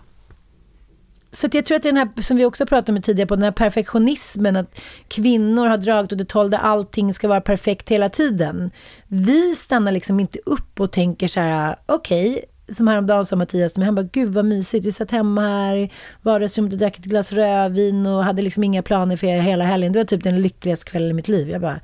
Så 1.31 1.47
jag 1.51 1.65
tror 1.65 1.75
att 1.75 1.83
det 1.83 1.89
är 1.89 1.93
den 1.93 2.07
här, 2.15 2.21
som 2.21 2.37
vi 2.37 2.45
också 2.45 2.65
pratade 2.65 2.97
om 2.97 3.01
tidigare, 3.01 3.27
på 3.27 3.35
den 3.35 3.43
här 3.43 3.51
perfektionismen, 3.51 4.55
att 4.55 4.81
kvinnor 5.07 5.67
har 5.67 5.77
dragit 5.77 6.13
åt 6.13 6.21
ett 6.21 6.31
håll 6.31 6.49
där 6.49 6.57
allting 6.57 7.13
ska 7.13 7.27
vara 7.27 7.41
perfekt 7.41 7.89
hela 7.89 8.09
tiden. 8.09 8.71
Vi 9.07 9.55
stannar 9.55 9.91
liksom 9.91 10.19
inte 10.19 10.39
upp 10.45 10.79
och 10.79 10.91
tänker 10.91 11.27
så 11.27 11.39
här, 11.39 11.75
okej, 11.85 12.29
okay, 12.29 12.75
som 12.75 12.87
häromdagen 12.87 13.25
sa 13.25 13.35
Mattias 13.35 13.73
till 13.73 13.79
mig, 13.79 13.85
han 13.85 13.95
bara, 13.95 14.09
gud 14.11 14.33
vad 14.33 14.45
mysigt, 14.45 14.85
vi 14.85 14.91
satt 14.91 15.11
hemma 15.11 15.41
här 15.41 15.75
i 15.75 15.91
vardagsrummet 16.21 16.73
och 16.73 16.79
drack 16.79 16.97
ett 16.97 17.05
glas 17.05 17.31
rödvin 17.31 18.07
och 18.07 18.23
hade 18.23 18.41
liksom 18.41 18.63
inga 18.63 18.83
planer 18.83 19.17
för 19.17 19.27
hela 19.27 19.65
helgen. 19.65 19.93
Det 19.93 19.99
var 19.99 20.03
typ 20.03 20.23
den 20.23 20.41
lyckligaste 20.41 20.91
kvällen 20.91 21.09
i 21.09 21.13
mitt 21.13 21.27
liv. 21.27 21.49
Jag 21.49 21.61
bara, 21.61 21.79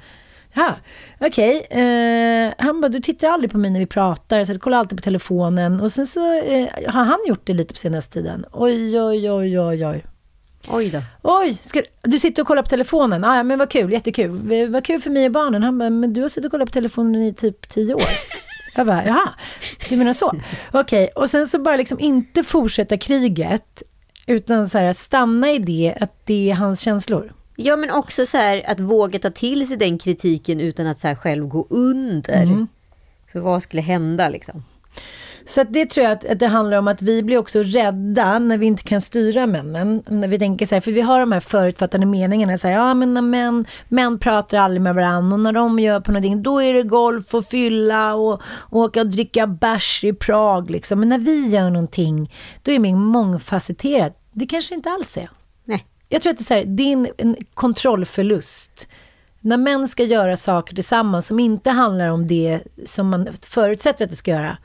Ja, 0.55 0.75
okej. 1.19 1.67
Eh, 1.69 2.53
han 2.57 2.81
bara, 2.81 2.89
du 2.89 2.99
tittar 2.99 3.29
aldrig 3.29 3.51
på 3.51 3.57
mig 3.57 3.71
när 3.71 3.79
vi 3.79 3.85
pratar, 3.85 4.43
så 4.43 4.53
du 4.53 4.59
kollar 4.59 4.77
alltid 4.77 4.97
på 4.97 5.01
telefonen. 5.01 5.81
Och 5.81 5.91
sen 5.91 6.07
så 6.07 6.33
eh, 6.41 6.67
har 6.87 7.03
han 7.03 7.19
gjort 7.27 7.41
det 7.43 7.53
lite 7.53 7.73
på 7.73 7.79
senaste 7.79 8.13
tiden. 8.13 8.45
Oj, 8.51 9.01
oj, 9.01 9.31
oj, 9.31 9.59
oj, 9.59 9.85
oj. 9.85 10.05
Oj 10.67 10.89
då. 10.89 11.01
Oj, 11.21 11.57
ska, 11.63 11.81
du 12.01 12.19
sitter 12.19 12.41
och 12.41 12.47
kollar 12.47 12.63
på 12.63 12.69
telefonen. 12.69 13.23
Ah, 13.23 13.37
ja, 13.37 13.43
men 13.43 13.59
vad 13.59 13.69
kul, 13.69 13.91
jättekul. 13.91 14.67
Vad 14.69 14.85
kul 14.85 15.01
för 15.01 15.09
mig 15.09 15.25
och 15.25 15.31
barnen. 15.31 15.63
Han 15.63 15.77
bara, 15.77 15.89
men 15.89 16.13
du 16.13 16.21
har 16.21 16.29
suttit 16.29 16.45
och 16.45 16.51
kollat 16.51 16.69
på 16.69 16.73
telefonen 16.73 17.21
i 17.21 17.33
typ 17.33 17.69
tio 17.69 17.93
år. 17.93 18.01
Jag 18.75 18.87
bara, 18.87 19.05
jaha, 19.05 19.29
du 19.89 19.97
menar 19.97 20.13
så? 20.13 20.27
Okej, 20.27 21.03
okay. 21.03 21.07
och 21.23 21.29
sen 21.29 21.47
så 21.47 21.59
bara 21.59 21.75
liksom 21.75 21.99
inte 21.99 22.43
fortsätta 22.43 22.97
kriget, 22.97 23.83
utan 24.27 24.69
så 24.69 24.77
här, 24.77 24.93
stanna 24.93 25.51
i 25.51 25.59
det, 25.59 25.97
att 26.01 26.25
det 26.25 26.51
är 26.51 26.55
hans 26.55 26.81
känslor. 26.81 27.33
Ja, 27.55 27.75
men 27.75 27.91
också 27.91 28.25
så 28.25 28.37
här 28.37 28.63
att 28.67 28.79
våga 28.79 29.19
ta 29.19 29.29
till 29.29 29.67
sig 29.67 29.77
den 29.77 29.97
kritiken 29.97 30.59
utan 30.59 30.87
att 30.87 30.99
så 30.99 31.07
här 31.07 31.15
själv 31.15 31.47
gå 31.47 31.67
under. 31.69 32.43
Mm. 32.43 32.67
För 33.31 33.39
vad 33.39 33.63
skulle 33.63 33.81
hända 33.81 34.29
liksom? 34.29 34.63
Så 35.47 35.63
det 35.63 35.85
tror 35.85 36.03
jag 36.03 36.13
att, 36.13 36.25
att, 36.25 36.39
det 36.39 36.47
handlar 36.47 36.77
om 36.77 36.87
att 36.87 37.01
vi 37.01 37.23
blir 37.23 37.37
också 37.37 37.63
rädda 37.63 38.39
när 38.39 38.57
vi 38.57 38.65
inte 38.65 38.83
kan 38.83 39.01
styra 39.01 39.47
männen. 39.47 40.03
När 40.07 40.27
vi 40.27 40.39
tänker 40.39 40.65
så 40.65 40.75
här, 40.75 40.81
för 40.81 40.91
vi 40.91 41.01
har 41.01 41.19
de 41.19 41.31
här 41.31 41.39
förutfattade 41.39 42.05
meningarna. 42.05 42.57
Så 42.57 42.67
här, 42.67 42.75
ja, 42.75 42.93
men 42.93 43.13
när 43.13 43.21
män, 43.21 43.65
män 43.87 44.19
pratar 44.19 44.57
aldrig 44.57 44.81
med 44.81 44.95
varandra 44.95 45.33
och 45.33 45.39
när 45.39 45.53
de 45.53 45.79
gör 45.79 45.99
på 45.99 46.11
någonting, 46.11 46.43
då 46.43 46.59
är 46.59 46.73
det 46.73 46.83
golf 46.83 47.33
och 47.33 47.45
fylla 47.45 48.13
och, 48.15 48.41
och 48.43 48.79
åka 48.79 49.01
och 49.01 49.07
dricka 49.07 49.47
bärs 49.47 50.03
i 50.03 50.13
Prag. 50.13 50.69
Liksom. 50.69 50.99
Men 50.99 51.09
när 51.09 51.19
vi 51.19 51.47
gör 51.47 51.69
någonting, 51.69 52.33
då 52.63 52.71
är 52.71 52.73
det 52.73 52.79
mer 52.79 52.95
mångfacetterat. 52.95 54.21
Det 54.31 54.45
kanske 54.45 54.75
inte 54.75 54.89
alls 54.89 55.17
är. 55.17 55.29
Jag 56.09 56.21
tror 56.21 56.31
att 56.31 56.37
det 56.37 56.41
är, 56.41 56.45
så 56.45 56.53
här, 56.53 56.65
din 56.65 57.07
en, 57.17 57.35
kontrollförlust 57.53 58.87
när 59.45 59.57
män 59.57 59.87
ska 59.87 60.03
göra 60.03 60.37
saker 60.37 60.75
tillsammans 60.75 61.27
som 61.27 61.39
inte 61.39 61.69
handlar 61.69 62.09
om 62.09 62.27
det 62.27 62.59
som 62.85 63.09
man 63.09 63.27
förutsätter 63.41 64.05
att 64.05 64.11
det 64.11 64.17
ska 64.17 64.31
göra, 64.31 64.57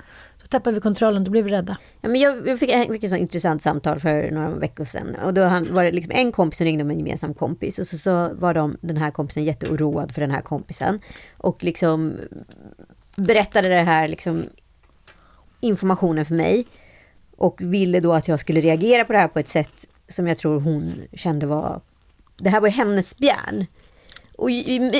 då 0.42 0.46
tappar 0.46 0.72
vi 0.72 0.80
kontrollen, 0.80 1.24
då 1.24 1.30
blir 1.30 1.42
vi 1.42 1.50
rädda. 1.50 1.76
Ja, 2.00 2.08
men 2.08 2.20
jag, 2.20 2.48
jag 2.48 2.58
fick, 2.58 2.70
jag 2.70 2.88
fick 2.88 3.04
ett 3.04 3.12
intressant 3.12 3.62
samtal 3.62 4.00
för 4.00 4.30
några 4.30 4.50
veckor 4.50 4.84
sedan. 4.84 5.16
Och 5.24 5.34
då 5.34 5.40
var 5.70 5.84
det 5.84 5.92
liksom 5.92 6.12
en 6.12 6.32
kompis 6.32 6.58
som 6.58 6.64
ringde 6.64 6.84
om 6.84 6.90
en 6.90 6.98
gemensam 6.98 7.34
kompis. 7.34 7.78
Och 7.78 7.86
så, 7.86 7.98
så 7.98 8.34
var 8.34 8.54
de, 8.54 8.76
den 8.80 8.96
här 8.96 9.10
kompisen 9.10 9.44
jätteoroad 9.44 10.12
för 10.12 10.20
den 10.20 10.30
här 10.30 10.40
kompisen. 10.40 11.00
Och 11.36 11.64
liksom 11.64 12.16
berättade 13.16 13.68
det 13.68 13.82
här 13.82 14.08
liksom, 14.08 14.44
informationen 15.60 16.24
för 16.24 16.34
mig. 16.34 16.66
Och 17.36 17.60
ville 17.60 18.00
då 18.00 18.12
att 18.12 18.28
jag 18.28 18.40
skulle 18.40 18.60
reagera 18.60 19.04
på 19.04 19.12
det 19.12 19.18
här 19.18 19.28
på 19.28 19.38
ett 19.38 19.48
sätt 19.48 19.86
som 20.10 20.28
jag 20.28 20.38
tror 20.38 20.60
hon 20.60 20.92
kände 21.12 21.46
var... 21.46 21.80
Det 22.38 22.50
här 22.50 22.60
var 22.60 22.68
hennes 22.68 23.16
bjärn. 23.16 23.66
Och, 24.38 24.50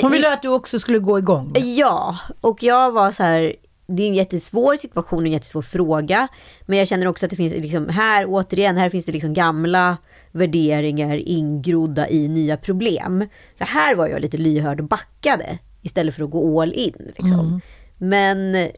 hon 0.01 0.11
ville 0.11 0.33
att 0.33 0.41
du 0.41 0.47
också 0.47 0.79
skulle 0.79 0.99
gå 0.99 1.19
igång? 1.19 1.53
Ja, 1.55 2.17
och 2.41 2.63
jag 2.63 2.91
var 2.91 3.11
så 3.11 3.23
här 3.23 3.55
det 3.95 4.03
är 4.03 4.07
en 4.07 4.13
jättesvår 4.13 4.75
situation 4.75 5.25
en 5.25 5.31
jättesvår 5.31 5.61
fråga. 5.61 6.27
Men 6.65 6.77
jag 6.77 6.87
känner 6.87 7.07
också 7.07 7.25
att 7.25 7.29
det 7.29 7.35
finns, 7.35 7.53
liksom, 7.53 7.89
här 7.89 8.25
återigen, 8.27 8.77
här 8.77 8.89
finns 8.89 9.05
det 9.05 9.11
liksom 9.11 9.33
gamla 9.33 9.97
värderingar 10.31 11.17
ingrodda 11.17 12.09
i 12.09 12.27
nya 12.27 12.57
problem. 12.57 13.27
Så 13.57 13.63
här 13.63 13.95
var 13.95 14.07
jag 14.07 14.21
lite 14.21 14.37
lyhörd 14.37 14.79
och 14.79 14.87
backade 14.87 15.57
istället 15.81 16.15
för 16.15 16.23
att 16.23 16.31
gå 16.31 16.61
all 16.61 16.73
in. 16.73 17.11
Liksom. 17.17 17.39
Mm. 17.39 17.61
Men... 18.01 18.69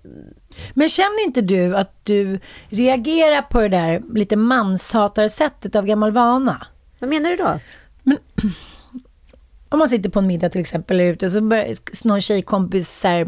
Men 0.73 0.89
känner 0.89 1.25
inte 1.25 1.41
du 1.41 1.75
att 1.75 2.05
du 2.05 2.39
reagerar 2.69 3.41
på 3.41 3.61
det 3.61 3.67
där 3.67 4.01
lite 4.13 4.35
manshatarsättet 4.35 5.75
av 5.75 5.85
gammal 5.85 6.11
vana? 6.11 6.67
Vad 6.99 7.09
menar 7.09 7.29
du 7.29 7.35
då? 7.35 7.59
Men, 8.03 8.17
om 9.69 9.79
man 9.79 9.89
sitter 9.89 10.09
på 10.09 10.19
en 10.19 10.27
middag 10.27 10.49
till 10.49 10.61
exempel, 10.61 10.99
eller 10.99 11.13
ute, 11.13 11.29
så 11.29 11.41
börjar 11.41 12.07
någon 12.07 12.21
tjejkompis 12.21 12.99
så 12.99 13.07
här, 13.07 13.25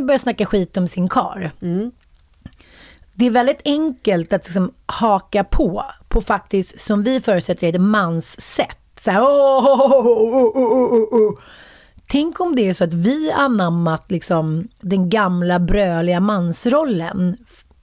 börjar 0.00 0.18
snacka 0.18 0.46
skit 0.46 0.76
om 0.76 0.88
sin 0.88 1.08
kar. 1.08 1.50
Mm. 1.62 1.90
Det 3.14 3.26
är 3.26 3.30
väldigt 3.30 3.62
enkelt 3.64 4.32
att 4.32 4.44
liksom 4.44 4.72
haka 4.86 5.44
på, 5.44 5.84
på 6.08 6.20
faktiskt, 6.20 6.80
som 6.80 7.02
vi 7.02 7.20
förutsätter 7.20 7.66
är 7.66 7.74
ett 7.74 7.80
mans 7.80 8.40
sätt. 8.40 8.78
Så 9.00 9.10
här, 9.10 9.20
oh, 9.20 9.80
oh, 9.80 10.06
oh, 11.14 11.38
Tänk 12.08 12.40
om 12.40 12.56
det 12.56 12.68
är 12.68 12.72
så 12.72 12.84
att 12.84 12.94
vi 12.94 13.32
anammat 13.32 14.10
liksom 14.10 14.68
den 14.80 15.10
gamla 15.10 15.58
bröliga 15.58 16.20
mansrollen. 16.20 17.36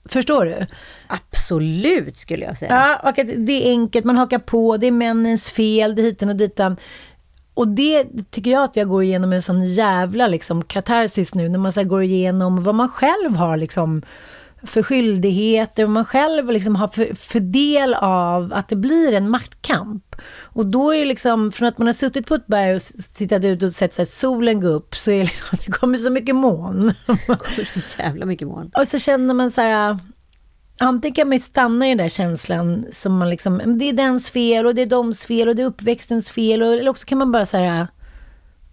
Förstår 0.08 0.44
du? 0.44 0.66
Absolut 1.06 2.18
skulle 2.18 2.44
jag 2.44 2.58
säga. 2.58 2.98
Ja, 3.02 3.08
och 3.08 3.26
det 3.36 3.66
är 3.66 3.70
enkelt, 3.70 4.04
man 4.04 4.16
hakar 4.16 4.38
på, 4.38 4.76
det 4.76 4.86
är 4.86 4.90
männens 4.90 5.50
fel, 5.50 5.94
det 5.94 6.02
är 6.02 6.04
hiten 6.04 6.28
och 6.28 6.36
ditan. 6.36 6.76
Och 7.54 7.68
det 7.68 8.06
tycker 8.30 8.50
jag 8.50 8.64
att 8.64 8.76
jag 8.76 8.88
går 8.88 9.02
igenom 9.02 9.32
en 9.32 9.42
sån 9.42 9.64
jävla 9.64 10.26
liksom, 10.26 10.64
katarsis 10.64 11.34
nu, 11.34 11.48
när 11.48 11.58
man 11.58 11.72
så 11.72 11.84
går 11.84 12.02
igenom 12.02 12.64
vad 12.64 12.74
man 12.74 12.88
själv 12.88 13.36
har 13.36 13.56
liksom, 13.56 14.02
för 14.66 14.82
skyldigheter, 14.82 15.84
vad 15.84 15.92
man 15.92 16.04
själv 16.04 16.50
liksom 16.50 16.76
har 16.76 16.88
för, 16.88 17.14
för, 17.14 17.40
del 17.40 17.94
av 17.94 18.52
att 18.54 18.68
det 18.68 18.76
blir 18.76 19.12
en 19.12 19.30
maktkamp. 19.30 20.16
Och 20.42 20.66
då 20.66 20.94
är 20.94 20.98
det 20.98 21.04
liksom, 21.04 21.52
från 21.52 21.68
att 21.68 21.78
man 21.78 21.86
har 21.86 21.94
suttit 21.94 22.26
på 22.26 22.34
ett 22.34 22.46
berg 22.46 22.74
och 22.74 22.82
tittat 23.14 23.44
ut 23.44 23.62
och 23.62 23.72
sett 23.72 23.94
så 23.94 24.02
här, 24.02 24.06
solen 24.06 24.60
gå 24.60 24.68
upp, 24.68 24.96
så 24.96 25.10
är 25.10 25.18
det 25.18 25.24
liksom, 25.24 25.58
det 25.66 25.72
kommer 25.72 25.98
så 25.98 26.10
mycket 26.10 26.36
moln. 26.36 26.94
Det 27.06 27.26
kommer 27.26 27.80
så 27.80 28.02
jävla 28.02 28.26
mycket 28.26 28.48
moln. 28.48 28.70
Och 28.74 28.88
så 28.88 28.98
känner 28.98 29.34
man 29.34 29.50
så 29.50 29.60
här, 29.60 29.98
Antingen 30.78 31.14
kan 31.14 31.28
man 31.28 31.40
stanna 31.40 31.86
i 31.86 31.88
den 31.88 31.98
där 31.98 32.08
känslan 32.08 32.86
som 32.92 33.18
man 33.18 33.30
liksom, 33.30 33.78
det 33.78 33.88
är 33.88 33.92
dens 33.92 34.30
fel 34.30 34.66
och 34.66 34.74
det 34.74 34.82
är 34.82 34.86
doms 34.86 35.26
fel 35.26 35.48
och 35.48 35.56
det 35.56 35.62
är 35.62 35.66
uppväxtens 35.66 36.30
fel. 36.30 36.62
Och, 36.62 36.72
eller 36.72 36.90
också 36.90 37.06
kan 37.06 37.18
man 37.18 37.32
bara 37.32 37.46
säga, 37.46 37.88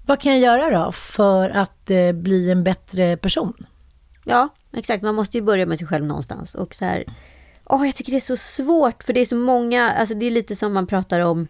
vad 0.05 0.19
kan 0.19 0.31
jag 0.31 0.41
göra 0.41 0.85
då 0.85 0.91
för 0.91 1.49
att 1.49 1.89
eh, 1.89 2.11
bli 2.11 2.51
en 2.51 2.63
bättre 2.63 3.17
person? 3.17 3.53
Ja, 4.25 4.49
exakt. 4.73 5.03
Man 5.03 5.15
måste 5.15 5.37
ju 5.37 5.43
börja 5.43 5.65
med 5.65 5.77
sig 5.77 5.87
själv 5.87 6.05
någonstans. 6.05 6.55
Och 6.55 6.75
så 6.75 6.85
här, 6.85 7.05
åh, 7.65 7.85
jag 7.85 7.95
tycker 7.95 8.11
det 8.11 8.17
är 8.17 8.19
så 8.19 8.37
svårt, 8.37 9.03
för 9.03 9.13
det 9.13 9.19
är 9.19 9.25
så 9.25 9.35
många, 9.35 9.91
alltså 9.91 10.15
det 10.15 10.25
är 10.25 10.31
lite 10.31 10.55
som 10.55 10.73
man 10.73 10.87
pratar 10.87 11.19
om, 11.19 11.47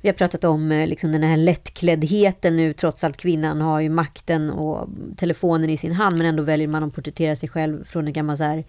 vi 0.00 0.08
har 0.08 0.14
pratat 0.14 0.44
om 0.44 0.72
eh, 0.72 0.86
liksom 0.86 1.12
den 1.12 1.22
här 1.22 1.36
lättkläddheten 1.36 2.56
nu, 2.56 2.72
trots 2.72 3.04
att 3.04 3.16
kvinnan 3.16 3.60
har 3.60 3.80
ju 3.80 3.88
makten 3.88 4.50
och 4.50 4.88
telefonen 5.16 5.70
i 5.70 5.76
sin 5.76 5.92
hand, 5.92 6.18
men 6.18 6.26
ändå 6.26 6.42
väljer 6.42 6.68
man 6.68 6.84
att 6.84 6.94
porträttera 6.94 7.36
sig 7.36 7.48
själv 7.48 7.84
från 7.84 8.06
en 8.06 8.12
gammal 8.12 8.36
så 8.36 8.44
här, 8.44 8.64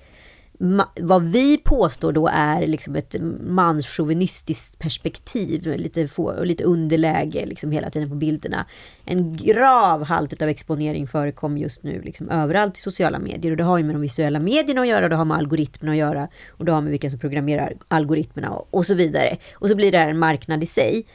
vad 1.00 1.24
vi 1.24 1.58
påstår 1.58 2.12
då 2.12 2.30
är 2.34 2.68
liksom 2.68 2.96
ett 2.96 3.16
manschauvinistiskt 3.42 4.80
perspektiv, 4.80 5.68
lite, 5.78 6.10
och 6.16 6.46
lite 6.46 6.64
underläge 6.64 7.46
liksom 7.46 7.72
hela 7.72 7.90
tiden 7.90 8.10
på 8.10 8.16
bilderna. 8.16 8.66
En 9.06 9.38
grav 9.38 10.04
halt 10.04 10.42
av 10.42 10.50
exponering 10.50 11.08
förekommer 11.08 11.62
just 11.62 11.84
nu 11.84 12.02
liksom 12.02 12.30
överallt 12.30 12.78
i 12.78 12.82
sociala 12.82 13.20
medier. 13.20 13.52
Och 13.52 13.58
det 13.58 13.64
har 13.64 13.78
ju 13.78 13.84
med 13.84 13.96
de 13.96 14.02
visuella 14.02 14.40
medierna 14.40 14.82
att 14.82 14.88
göra, 14.88 15.10
det 15.10 15.16
har 15.16 15.26
med 15.26 15.38
algoritmerna 15.38 15.92
att 15.92 15.98
göra 15.98 16.28
och 16.50 16.66
det 16.66 16.72
har 16.72 16.82
med 16.82 16.92
vilka 16.92 17.10
som 17.10 17.20
programmerar 17.20 17.74
algoritmerna 17.88 18.50
och, 18.50 18.68
och 18.72 18.86
så 18.86 18.94
vidare. 18.94 19.38
Och 19.54 19.70
så 19.70 19.76
blir 19.76 19.92
det 19.92 19.98
här 19.98 20.10
en 20.10 20.20
marknad 20.20 20.64
i 20.64 20.66
sig. 20.66 21.06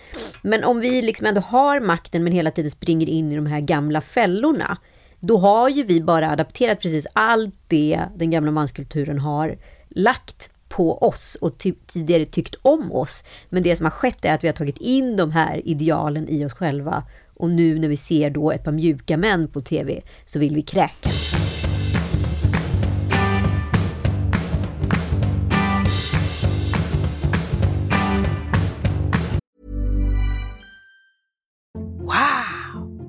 Men 0.43 0.65
om 0.65 0.81
vi 0.81 1.03
liksom 1.03 1.27
ändå 1.27 1.41
har 1.41 1.81
makten 1.81 2.25
men 2.25 2.33
hela 2.33 2.51
tiden 2.51 2.71
springer 2.71 3.09
in 3.09 3.33
i 3.33 3.37
de 3.37 3.47
här 3.47 3.61
gamla 3.61 4.01
fällorna 4.01 4.79
då 5.21 5.39
har 5.39 5.69
ju 5.69 5.83
vi 5.83 6.01
bara 6.01 6.31
adapterat 6.31 6.81
precis 6.81 7.07
allt 7.13 7.55
det 7.69 8.01
den 8.17 8.31
gamla 8.31 8.51
manskulturen 8.51 9.19
har 9.19 9.59
lagt 9.89 10.51
på 10.69 10.99
oss 10.99 11.37
och 11.41 11.59
ty 11.59 11.73
tidigare 11.87 12.25
tyckt 12.25 12.55
om 12.63 12.93
oss. 12.93 13.25
Men 13.49 13.63
det 13.63 13.77
som 13.77 13.87
har 13.87 13.91
skett 13.91 14.25
är 14.25 14.35
att 14.35 14.45
vi 14.45 14.49
har 14.49 14.55
tagit 14.55 14.79
in 14.79 15.17
de 15.17 15.31
här 15.31 15.63
idealen 15.65 16.29
i 16.29 16.45
oss 16.45 16.53
själva 16.53 17.05
och 17.35 17.51
nu 17.51 17.79
när 17.79 17.89
vi 17.89 17.97
ser 17.97 18.31
då 18.31 18.51
ett 18.53 18.65
par 18.65 18.73
mjuka 18.73 19.17
män 19.17 19.49
på 19.49 19.61
TV 19.61 20.03
så 20.25 20.39
vill 20.39 20.55
vi 20.55 20.63
kräkas. 20.63 21.36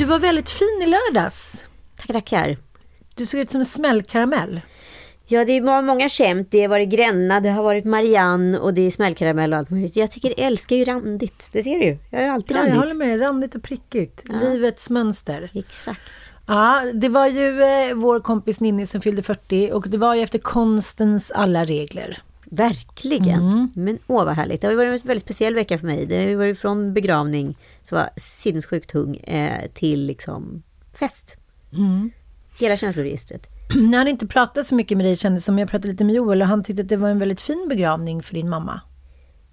Du 0.00 0.06
var 0.06 0.18
väldigt 0.18 0.50
fin 0.50 0.80
i 0.82 0.86
lördags. 0.86 1.66
Tackar, 1.96 2.14
tackar. 2.14 2.56
Du 3.14 3.26
såg 3.26 3.40
ut 3.40 3.50
som 3.50 3.60
en 3.60 3.64
smällkaramell. 3.64 4.60
Ja, 5.26 5.44
det 5.44 5.60
var 5.60 5.82
många 5.82 6.08
skämt. 6.08 6.48
Det 6.50 6.60
har 6.60 6.68
varit 6.68 6.88
Gränna, 6.88 7.40
det 7.40 7.50
har 7.50 7.62
varit 7.62 7.84
Marianne 7.84 8.58
och 8.58 8.74
det 8.74 8.82
är 8.82 8.90
smällkaramell 8.90 9.52
och 9.52 9.58
allt 9.58 9.70
möjligt. 9.70 9.96
Jag 9.96 10.10
tycker, 10.10 10.28
jag 10.28 10.46
älskar 10.46 10.76
ju 10.76 10.84
randigt. 10.84 11.44
Det 11.52 11.62
ser 11.62 11.78
du 11.78 11.84
ju. 11.84 11.98
Jag 12.10 12.22
är 12.22 12.30
alltid 12.30 12.56
Ja, 12.56 12.60
randigt. 12.60 12.74
jag 12.74 12.80
håller 12.80 12.94
med. 12.94 13.20
Randigt 13.20 13.54
och 13.54 13.62
prickigt. 13.62 14.24
Ja. 14.28 14.48
Livets 14.48 14.90
mönster. 14.90 15.50
Exakt. 15.54 16.00
Ja, 16.46 16.82
det 16.94 17.08
var 17.08 17.26
ju 17.26 17.62
eh, 17.62 17.94
vår 17.94 18.20
kompis 18.20 18.60
Ninni 18.60 18.86
som 18.86 19.00
fyllde 19.00 19.22
40 19.22 19.70
och 19.72 19.88
det 19.88 19.98
var 19.98 20.14
ju 20.14 20.22
efter 20.22 20.38
konstens 20.38 21.30
alla 21.30 21.64
regler. 21.64 22.18
Verkligen. 22.52 23.40
Mm. 23.40 23.70
Men 23.74 23.98
åh 24.06 24.24
vad 24.24 24.34
härligt. 24.34 24.60
Det 24.60 24.66
har 24.66 24.74
varit 24.74 25.02
en 25.02 25.06
väldigt 25.06 25.24
speciell 25.24 25.54
vecka 25.54 25.78
för 25.78 25.86
mig. 25.86 26.06
Det 26.06 26.30
har 26.30 26.36
varit 26.36 26.58
från 26.58 26.94
begravning, 26.94 27.58
som 27.82 27.98
var 27.98 28.10
sinnessjukt 28.16 28.90
tung, 28.90 29.16
eh, 29.16 29.70
till 29.74 30.06
liksom 30.06 30.62
fest. 30.92 31.36
Mm. 31.72 32.10
Hela 32.58 32.76
känsloregistret. 32.76 33.46
Jag 33.92 33.98
hade 33.98 34.10
inte 34.10 34.26
pratat 34.26 34.66
så 34.66 34.74
mycket 34.74 34.96
med 34.96 35.06
dig 35.06 35.16
kändes 35.16 35.44
som. 35.44 35.58
Jag 35.58 35.68
pratade 35.68 35.88
lite 35.88 36.04
med 36.04 36.14
Joel 36.14 36.42
och 36.42 36.48
han 36.48 36.64
tyckte 36.64 36.82
att 36.82 36.88
det 36.88 36.96
var 36.96 37.08
en 37.08 37.18
väldigt 37.18 37.40
fin 37.40 37.66
begravning 37.68 38.22
för 38.22 38.34
din 38.34 38.48
mamma. 38.48 38.80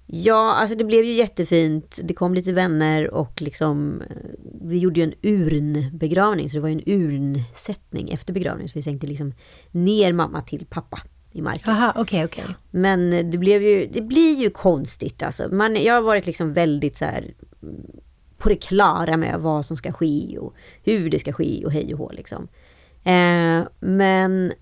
Ja, 0.05 0.53
alltså 0.53 0.75
det 0.77 0.83
blev 0.83 1.05
ju 1.05 1.13
jättefint. 1.13 1.99
Det 2.03 2.13
kom 2.13 2.33
lite 2.33 2.53
vänner 2.53 3.13
och 3.13 3.41
liksom 3.41 4.01
eh, 4.01 4.17
vi 4.62 4.77
gjorde 4.77 4.99
ju 4.99 5.03
en 5.03 5.13
urnbegravning, 5.23 6.49
så 6.49 6.55
det 6.55 6.62
var 6.62 6.69
ju 6.69 6.75
en 6.75 6.83
urnsättning 6.86 8.10
efter 8.10 8.33
begravningen. 8.33 8.69
Så 8.69 8.73
vi 8.73 8.83
sänkte 8.83 9.07
liksom 9.07 9.33
ner 9.71 10.13
mamma 10.13 10.41
till 10.41 10.65
pappa 10.65 10.99
i 11.32 11.42
marken. 11.42 11.74
Aha, 11.74 11.94
okej, 11.96 12.26
okej. 12.26 12.46
Men 12.72 13.32
det 13.32 13.38
blev 13.38 13.63
ju, 13.63 13.88
det 13.94 14.02
blir 14.02 14.36
ju 14.36 14.50
konstigt 14.50 15.24
alltså. 15.24 15.48
Man, 15.52 15.84
jag 15.84 15.94
har 15.94 16.02
varit 16.02 16.26
liksom 16.26 16.54
väldigt 16.54 16.98
så 16.98 17.06
här 17.06 17.34
mm, 17.63 17.86
på 18.38 18.50
det 18.50 18.56
klara 18.56 19.18
med 19.18 19.40
vad 19.40 19.66
som 19.66 19.78
ska 19.78 19.92
ske 19.92 20.38
och 20.40 20.54
hur 20.84 21.10
det 21.10 21.20
ska 21.20 21.34
ske 21.34 21.66
och 21.66 21.72
hej 21.72 21.94
och 21.94 22.00
hå 22.00 22.12
liksom. 22.12 22.48
Eh, 23.04 23.68
men 23.80 24.54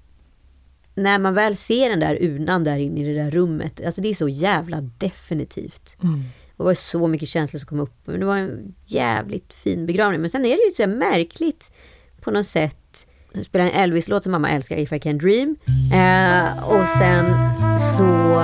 när 0.95 1.19
man 1.19 1.33
väl 1.33 1.55
ser 1.55 1.89
den 1.89 1.99
där 1.99 2.17
urnan 2.21 2.63
där 2.63 2.77
inne 2.77 3.01
i 3.01 3.03
det 3.03 3.23
där 3.23 3.31
rummet, 3.31 3.85
alltså 3.85 4.01
det 4.01 4.09
är 4.09 4.15
så 4.15 4.29
jävla 4.29 4.81
definitivt. 4.81 5.97
Mm. 6.03 6.23
Det 6.57 6.63
var 6.63 6.73
så 6.73 7.07
mycket 7.07 7.29
känslor 7.29 7.59
som 7.59 7.67
kom 7.67 7.79
upp. 7.79 7.93
Men 8.05 8.19
det 8.19 8.25
var 8.25 8.37
en 8.37 8.75
jävligt 8.85 9.53
fin 9.53 9.85
begravning. 9.85 10.21
Men 10.21 10.29
sen 10.29 10.45
är 10.45 10.57
det 10.57 10.63
ju 10.63 10.71
så 10.71 10.97
märkligt 10.97 11.71
på 12.21 12.31
något 12.31 12.45
sätt 12.45 12.77
spelade 13.43 13.69
spelar 13.69 13.81
en 13.81 13.83
Elvis-låt 13.83 14.23
som 14.23 14.31
mamma 14.31 14.49
älskar, 14.49 14.77
If 14.77 14.93
I 14.93 14.99
Can 14.99 15.17
Dream. 15.17 15.55
Eh, 15.93 16.69
och 16.69 16.87
sen 16.97 17.25
så 17.97 18.41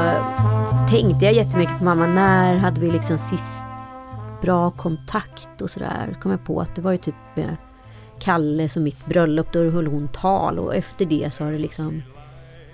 tänkte 0.89 1.25
jag 1.25 1.33
jättemycket 1.33 1.77
på 1.77 1.83
mamma. 1.83 2.07
När 2.07 2.57
hade 2.57 2.81
vi 2.81 2.91
liksom 2.91 3.17
sist 3.17 3.65
bra 4.41 4.71
kontakt 4.71 5.61
och 5.61 5.69
sådär. 5.69 6.17
kom 6.21 6.31
jag 6.31 6.45
på 6.45 6.61
att 6.61 6.75
det 6.75 6.81
var 6.81 6.91
ju 6.91 6.97
typ 6.97 7.15
med 7.35 7.55
Kalle 8.19 8.69
som 8.69 8.83
mitt 8.83 9.05
bröllop. 9.05 9.53
Då 9.53 9.69
höll 9.69 9.87
hon 9.87 10.07
tal 10.07 10.59
och 10.59 10.75
efter 10.75 11.05
det 11.05 11.33
så 11.33 11.43
har 11.43 11.51
det 11.51 11.57
liksom 11.57 12.03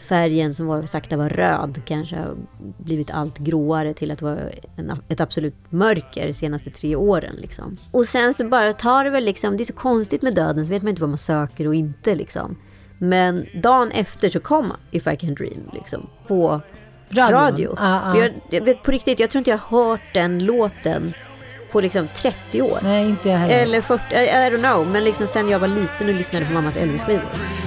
färgen 0.08 0.54
som 0.54 0.66
var 0.68 0.84
sakta 0.84 1.18
var 1.18 1.30
röd 1.30 1.82
kanske 1.86 2.16
har 2.16 2.36
blivit 2.78 3.12
allt 3.12 3.38
gråare 3.38 3.94
till 3.94 4.12
att 4.12 4.22
vara 4.22 4.40
en, 4.76 5.02
ett 5.10 5.22
absolut 5.22 5.56
mörker 5.70 6.28
de 6.28 6.34
senaste 6.34 6.70
tre 6.70 6.96
åren. 6.96 7.36
Liksom. 7.36 7.78
Och 7.92 8.06
sen 8.06 8.34
så 8.34 8.48
bara 8.48 8.74
tar 8.74 9.04
det 9.04 9.10
väl 9.10 9.24
liksom, 9.24 9.58
det 9.58 9.64
är 9.64 9.66
så 9.66 9.74
konstigt 9.74 10.22
med 10.22 10.36
döden 10.36 10.66
så 10.66 10.72
vet 10.72 10.84
man 10.84 10.90
inte 10.90 11.02
vad 11.02 11.10
man 11.10 11.18
söker 11.18 11.68
och 11.68 11.76
inte 11.76 12.16
liksom. 12.16 12.56
Men 12.98 13.46
dagen 13.64 13.92
efter 13.92 14.30
så 14.30 14.40
kom 14.40 14.74
If 14.92 15.08
I 15.08 15.16
Can 15.16 15.34
Dream 15.34 15.70
liksom 15.74 16.10
på 16.28 16.62
Radion. 17.10 17.40
radio. 17.40 17.76
Ah, 17.78 18.12
ah. 18.12 18.18
Jag, 18.18 18.34
jag 18.50 18.66
vet 18.66 18.84
på 18.84 18.92
riktigt, 18.92 19.20
jag 19.20 19.30
tror 19.30 19.40
inte 19.40 19.52
jag 19.52 19.58
har 19.58 19.84
hört 19.90 20.14
den 20.14 20.46
låten 20.46 21.14
på 21.72 21.82
liksom 21.82 22.08
30 22.16 22.62
år. 22.62 22.80
Nej, 22.84 23.10
inte 23.10 23.30
jag 23.30 23.38
heller. 23.38 23.60
Eller 23.60 23.82
40, 23.82 24.04
I, 24.12 24.18
I 24.18 24.28
don't 24.28 24.72
know. 24.72 24.88
Men 24.88 25.04
liksom 25.04 25.28
sen 25.28 25.50
jag 25.50 25.60
var 25.60 25.68
liten 25.68 26.10
och 26.10 26.14
lyssnade 26.16 26.46
på 26.46 26.54
mammas 26.54 26.78
Elvis-skivor. 26.78 27.67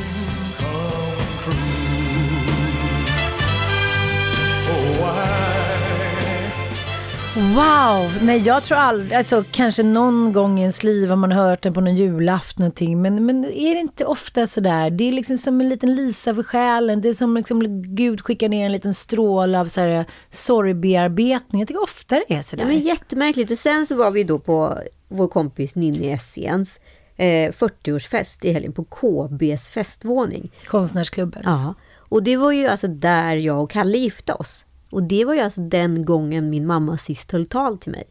Wow! 7.36 8.10
Nej, 8.22 8.42
jag 8.44 8.62
tror 8.62 8.78
aldrig, 8.78 9.14
alltså 9.14 9.44
kanske 9.50 9.82
någon 9.82 10.32
gång 10.32 10.58
i 10.58 10.60
ens 10.60 10.82
liv 10.82 11.08
har 11.08 11.16
man 11.16 11.32
hört 11.32 11.62
den 11.62 11.74
på 11.74 11.80
någon 11.80 11.96
julafton 11.96 12.62
någonting, 12.62 13.02
men, 13.02 13.26
men 13.26 13.44
är 13.44 13.74
det 13.74 13.80
inte 13.80 14.04
ofta 14.04 14.46
sådär? 14.46 14.90
Det 14.90 15.04
är 15.04 15.12
liksom 15.12 15.38
som 15.38 15.60
en 15.60 15.68
liten 15.68 15.94
Lisa 15.94 16.34
för 16.34 16.42
själen, 16.42 17.00
det 17.00 17.08
är 17.08 17.14
som 17.14 17.36
liksom 17.36 17.82
Gud 17.82 18.20
skickar 18.20 18.48
ner 18.48 18.66
en 18.66 18.72
liten 18.72 18.94
stråle 18.94 19.60
av 19.60 19.66
så 19.66 19.80
här 19.80 20.04
sorgbearbetning. 20.30 21.60
Jag 21.60 21.68
tycker 21.68 21.82
ofta 21.82 22.14
det 22.14 22.34
är 22.34 22.42
sådär. 22.42 22.62
Ja, 22.62 22.68
men 22.68 22.78
jättemärkligt. 22.78 23.50
Och 23.50 23.58
sen 23.58 23.86
så 23.86 23.94
var 23.94 24.10
vi 24.10 24.24
då 24.24 24.38
på 24.38 24.78
vår 25.08 25.28
kompis 25.28 25.74
Ninni 25.74 26.12
Essiens 26.12 26.80
eh, 27.16 27.52
40-årsfest 27.52 28.44
i 28.46 28.52
helgen 28.52 28.72
på 28.72 28.84
KBs 28.84 29.68
festvåning. 29.68 30.52
Konstnärsklubbens. 30.66 31.46
Ja, 31.46 31.74
och 31.98 32.22
det 32.22 32.36
var 32.36 32.52
ju 32.52 32.66
alltså 32.66 32.86
där 32.86 33.36
jag 33.36 33.62
och 33.62 33.70
Kalle 33.70 33.98
gifte 33.98 34.32
oss. 34.32 34.64
Och 34.90 35.02
det 35.02 35.24
var 35.24 35.34
ju 35.34 35.40
alltså 35.40 35.60
den 35.60 36.04
gången 36.04 36.50
min 36.50 36.66
mamma 36.66 36.96
sist 36.96 37.32
höll 37.32 37.46
tal 37.46 37.78
till 37.78 37.92
mig. 37.92 38.04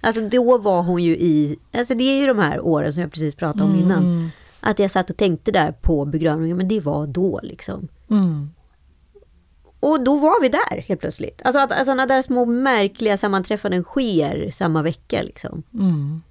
Alltså 0.00 0.28
då 0.28 0.58
var 0.58 0.82
hon 0.82 1.02
ju 1.02 1.12
i, 1.12 1.58
alltså 1.72 1.94
det 1.94 2.04
är 2.04 2.20
ju 2.20 2.26
de 2.26 2.38
här 2.38 2.60
åren 2.60 2.92
som 2.92 3.00
jag 3.02 3.12
precis 3.12 3.34
pratade 3.34 3.64
om 3.64 3.76
innan. 3.76 4.04
Mm. 4.04 4.28
Att 4.60 4.78
jag 4.78 4.90
satt 4.90 5.10
och 5.10 5.16
tänkte 5.16 5.50
där 5.50 5.72
på 5.72 6.04
begravningen, 6.04 6.56
men 6.56 6.68
det 6.68 6.80
var 6.80 7.06
då 7.06 7.40
liksom. 7.42 7.88
Mm. 8.10 8.50
Och 9.80 10.04
då 10.04 10.16
var 10.16 10.42
vi 10.42 10.48
där 10.48 10.80
helt 10.80 11.00
plötsligt. 11.00 11.42
Alltså 11.44 11.60
att 11.60 11.84
sådana 11.84 12.06
där 12.06 12.22
små 12.22 12.46
märkliga 12.46 13.16
sammanträffanden 13.16 13.82
sker 13.82 14.50
samma 14.50 14.82
vecka 14.82 15.22
liksom. 15.22 15.62
Mm. 15.74 16.22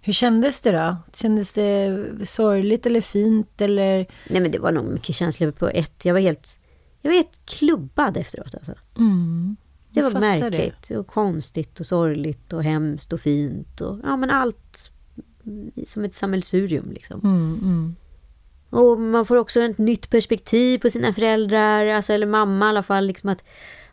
Hur 0.00 0.12
kändes 0.12 0.60
det 0.60 0.72
då? 0.72 0.96
Kändes 1.14 1.52
det 1.52 2.04
sorgligt 2.24 2.86
eller 2.86 3.00
fint 3.00 3.60
eller? 3.60 4.06
Nej 4.30 4.40
men 4.40 4.50
det 4.50 4.58
var 4.58 4.72
nog 4.72 4.84
mycket 4.84 5.14
känslor 5.14 5.50
på 5.50 5.68
ett. 5.68 6.04
Jag 6.04 6.12
var 6.12 6.20
helt, 6.20 6.58
jag 7.04 7.10
var 7.10 7.16
helt 7.16 7.40
klubbad 7.44 8.16
efteråt 8.16 8.54
alltså. 8.54 8.74
Mm. 8.96 9.56
Det 9.90 10.02
var 10.02 10.20
märkligt 10.20 10.90
och 10.90 11.06
konstigt 11.06 11.80
och 11.80 11.86
sorgligt 11.86 12.52
och 12.52 12.64
hemskt 12.64 13.12
och 13.12 13.20
fint 13.20 13.80
och 13.80 14.00
ja 14.02 14.16
men 14.16 14.30
allt 14.30 14.90
som 15.86 16.04
ett 16.04 16.14
sammelsurium 16.14 16.90
liksom. 16.92 17.20
Mm, 17.24 17.60
mm. 17.62 17.96
Och 18.70 19.00
man 19.00 19.26
får 19.26 19.36
också 19.36 19.60
ett 19.60 19.78
nytt 19.78 20.10
perspektiv 20.10 20.78
på 20.78 20.90
sina 20.90 21.12
föräldrar, 21.12 21.86
alltså, 21.86 22.12
eller 22.12 22.26
mamma 22.26 22.66
i 22.66 22.68
alla 22.68 22.82
fall. 22.82 23.06
Liksom 23.06 23.30
att 23.30 23.44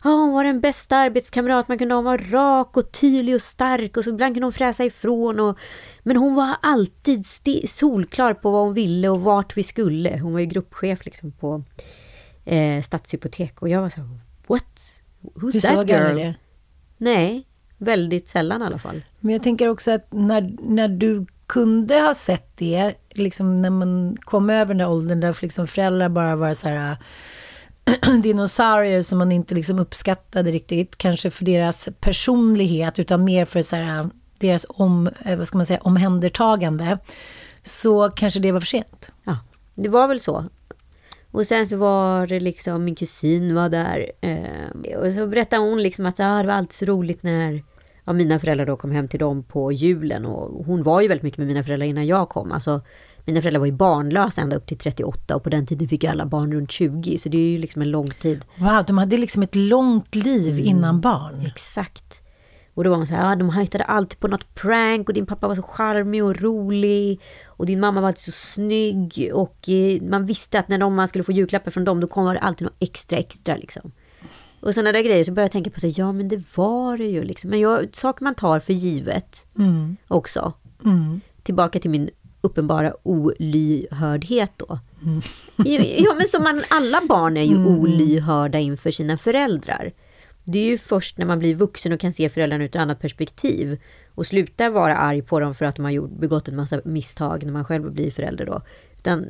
ja, 0.04 0.10
hon 0.10 0.32
var 0.32 0.44
den 0.44 0.60
bästa 0.60 0.96
arbetskamrat 0.96 1.68
man 1.68 1.78
kunde 1.78 1.94
ha. 1.94 1.98
Hon 1.98 2.04
var 2.04 2.18
rak 2.18 2.76
och 2.76 2.92
tydlig 2.92 3.34
och 3.34 3.42
stark 3.42 3.96
och 3.96 4.04
så 4.04 4.10
ibland 4.10 4.34
kunde 4.34 4.46
hon 4.46 4.52
fräsa 4.52 4.84
ifrån. 4.84 5.40
Och, 5.40 5.58
men 6.02 6.16
hon 6.16 6.34
var 6.34 6.56
alltid 6.62 7.26
solklar 7.68 8.34
på 8.34 8.50
vad 8.50 8.64
hon 8.64 8.74
ville 8.74 9.08
och 9.08 9.20
vart 9.20 9.56
vi 9.56 9.62
skulle. 9.62 10.18
Hon 10.18 10.32
var 10.32 10.40
ju 10.40 10.46
gruppchef 10.46 11.04
liksom 11.04 11.32
på 11.32 11.62
eh, 12.44 12.82
Stadshypotek 12.82 13.62
och 13.62 13.68
jag 13.68 13.80
var 13.80 13.88
så 13.88 14.00
här, 14.00 14.08
what? 14.46 15.02
Who's 15.34 15.52
Du 15.52 15.60
that 15.60 15.88
girl? 15.88 16.16
det? 16.16 16.34
Nej, 16.98 17.46
väldigt 17.78 18.28
sällan 18.28 18.62
i 18.62 18.64
alla 18.64 18.78
fall. 18.78 19.02
Men 19.20 19.32
jag 19.32 19.42
tänker 19.42 19.68
också 19.68 19.90
att 19.90 20.12
när, 20.12 20.56
när 20.60 20.88
du 20.88 21.26
kunde 21.46 22.00
ha 22.00 22.14
sett 22.14 22.56
det, 22.56 22.94
liksom 23.10 23.56
när 23.56 23.70
man 23.70 24.16
kom 24.20 24.50
över 24.50 24.66
den 24.74 24.78
där 24.78 24.90
åldern 24.90 25.20
där 25.20 25.38
liksom 25.40 25.66
föräldrar 25.66 26.08
bara 26.08 26.36
var 26.36 26.54
så 26.54 26.68
här 26.68 26.96
dinosaurier 28.22 29.02
som 29.02 29.18
man 29.18 29.32
inte 29.32 29.54
liksom 29.54 29.78
uppskattade 29.78 30.50
riktigt, 30.50 30.98
kanske 30.98 31.30
för 31.30 31.44
deras 31.44 31.88
personlighet, 32.00 32.98
utan 32.98 33.24
mer 33.24 33.44
för 33.44 33.62
så 33.62 33.76
här, 33.76 34.10
deras 34.38 34.66
om, 34.68 35.10
eh, 35.24 35.38
vad 35.38 35.46
ska 35.46 35.56
man 35.56 35.66
säga, 35.66 35.80
omhändertagande, 35.80 36.98
så 37.64 38.10
kanske 38.10 38.40
det 38.40 38.52
var 38.52 38.60
för 38.60 38.66
sent. 38.66 39.10
Ja, 39.24 39.38
det 39.74 39.88
var 39.88 40.08
väl 40.08 40.20
så. 40.20 40.44
Och 41.32 41.46
sen 41.46 41.66
så 41.66 41.76
var 41.76 42.26
det 42.26 42.40
liksom, 42.40 42.84
min 42.84 42.94
kusin 42.94 43.54
var 43.54 43.68
där. 43.68 44.12
Eh, 44.20 44.96
och 44.98 45.14
så 45.14 45.26
berättade 45.26 45.62
hon 45.62 45.82
liksom 45.82 46.06
att 46.06 46.20
ah, 46.20 46.42
det 46.42 46.46
var 46.46 46.54
alltid 46.54 46.72
så 46.72 46.84
roligt 46.84 47.22
när 47.22 47.62
ja, 48.04 48.12
mina 48.12 48.38
föräldrar 48.38 48.66
då 48.66 48.76
kom 48.76 48.90
hem 48.90 49.08
till 49.08 49.20
dem 49.20 49.42
på 49.42 49.72
julen. 49.72 50.26
Och 50.26 50.64
hon 50.64 50.82
var 50.82 51.00
ju 51.00 51.08
väldigt 51.08 51.22
mycket 51.22 51.38
med 51.38 51.46
mina 51.46 51.64
föräldrar 51.64 51.86
innan 51.86 52.06
jag 52.06 52.28
kom. 52.28 52.52
Alltså, 52.52 52.80
mina 53.24 53.40
föräldrar 53.40 53.58
var 53.58 53.66
ju 53.66 53.72
barnlösa 53.72 54.40
ända 54.40 54.56
upp 54.56 54.66
till 54.66 54.78
38 54.78 55.36
och 55.36 55.42
på 55.42 55.50
den 55.50 55.66
tiden 55.66 55.88
fick 55.88 56.04
alla 56.04 56.26
barn 56.26 56.52
runt 56.52 56.70
20. 56.70 57.18
Så 57.18 57.28
det 57.28 57.38
är 57.38 57.48
ju 57.48 57.58
liksom 57.58 57.82
en 57.82 57.90
lång 57.90 58.06
tid. 58.06 58.44
Wow, 58.56 58.84
de 58.86 58.98
hade 58.98 59.16
liksom 59.16 59.42
ett 59.42 59.54
långt 59.54 60.14
liv 60.14 60.58
innan 60.58 61.00
barn. 61.00 61.46
Exakt. 61.46 62.21
Och 62.74 62.84
då 62.84 62.90
var 62.90 62.96
man 62.96 63.06
så 63.06 63.14
här, 63.14 63.30
ja, 63.30 63.36
de 63.36 63.50
hittade 63.58 63.84
alltid 63.84 64.20
på 64.20 64.28
något 64.28 64.54
prank 64.54 65.08
och 65.08 65.14
din 65.14 65.26
pappa 65.26 65.48
var 65.48 65.54
så 65.54 65.62
charmig 65.62 66.24
och 66.24 66.40
rolig. 66.40 67.20
Och 67.46 67.66
din 67.66 67.80
mamma 67.80 68.00
var 68.00 68.08
alltid 68.08 68.24
så 68.24 68.30
snygg. 68.32 69.30
Och 69.34 69.68
eh, 69.68 70.02
man 70.02 70.26
visste 70.26 70.58
att 70.58 70.68
när 70.68 70.78
de, 70.78 70.94
man 70.94 71.08
skulle 71.08 71.24
få 71.24 71.32
julklappar 71.32 71.70
från 71.70 71.84
dem, 71.84 72.00
då 72.00 72.06
kom 72.06 72.24
det 72.34 72.38
alltid 72.38 72.64
något 72.64 72.76
extra 72.80 73.18
extra 73.18 73.56
liksom. 73.56 73.92
Och 74.60 74.74
sådana 74.74 74.92
där 74.92 75.00
grejer 75.02 75.24
så 75.24 75.32
börjar 75.32 75.44
jag 75.44 75.52
tänka 75.52 75.70
på 75.70 75.80
så 75.80 75.86
här, 75.86 75.94
ja 75.96 76.12
men 76.12 76.28
det 76.28 76.42
var 76.54 76.96
det 76.98 77.06
ju 77.06 77.24
liksom. 77.24 77.50
Men 77.50 77.60
jag, 77.60 77.88
saker 77.92 78.24
man 78.24 78.34
tar 78.34 78.60
för 78.60 78.72
givet 78.72 79.46
Mm. 79.58 79.96
också. 80.08 80.52
Mm. 80.84 81.20
Tillbaka 81.42 81.78
till 81.78 81.90
min 81.90 82.10
uppenbara 82.40 82.92
olyhördhet 83.02 84.52
då. 84.56 84.78
Mm. 85.04 85.20
Ja, 85.56 86.04
ja 86.08 86.14
men 86.14 86.26
som 86.28 86.42
man, 86.42 86.62
alla 86.70 87.00
barn 87.08 87.36
är 87.36 87.42
ju 87.42 87.54
Mm. 87.56 87.66
olyhörda 87.66 88.58
inför 88.58 88.90
sina 88.90 89.18
föräldrar. 89.18 89.92
Det 90.44 90.58
är 90.58 90.64
ju 90.66 90.78
först 90.78 91.18
när 91.18 91.26
man 91.26 91.38
blir 91.38 91.54
vuxen 91.54 91.92
och 91.92 92.00
kan 92.00 92.12
se 92.12 92.28
föräldrarna 92.28 92.64
ur 92.64 92.68
ett 92.68 92.76
annat 92.76 93.00
perspektiv 93.00 93.80
och 94.14 94.26
slutar 94.26 94.70
vara 94.70 94.96
arg 94.96 95.22
på 95.22 95.40
dem 95.40 95.54
för 95.54 95.64
att 95.64 95.76
de 95.76 95.84
har 95.84 95.92
gjort, 95.92 96.10
begått 96.10 96.48
en 96.48 96.56
massa 96.56 96.80
misstag 96.84 97.44
när 97.44 97.52
man 97.52 97.64
själv 97.64 97.92
blir 97.92 98.10
förälder 98.10 98.46
då. 98.46 98.62
Utan 98.98 99.26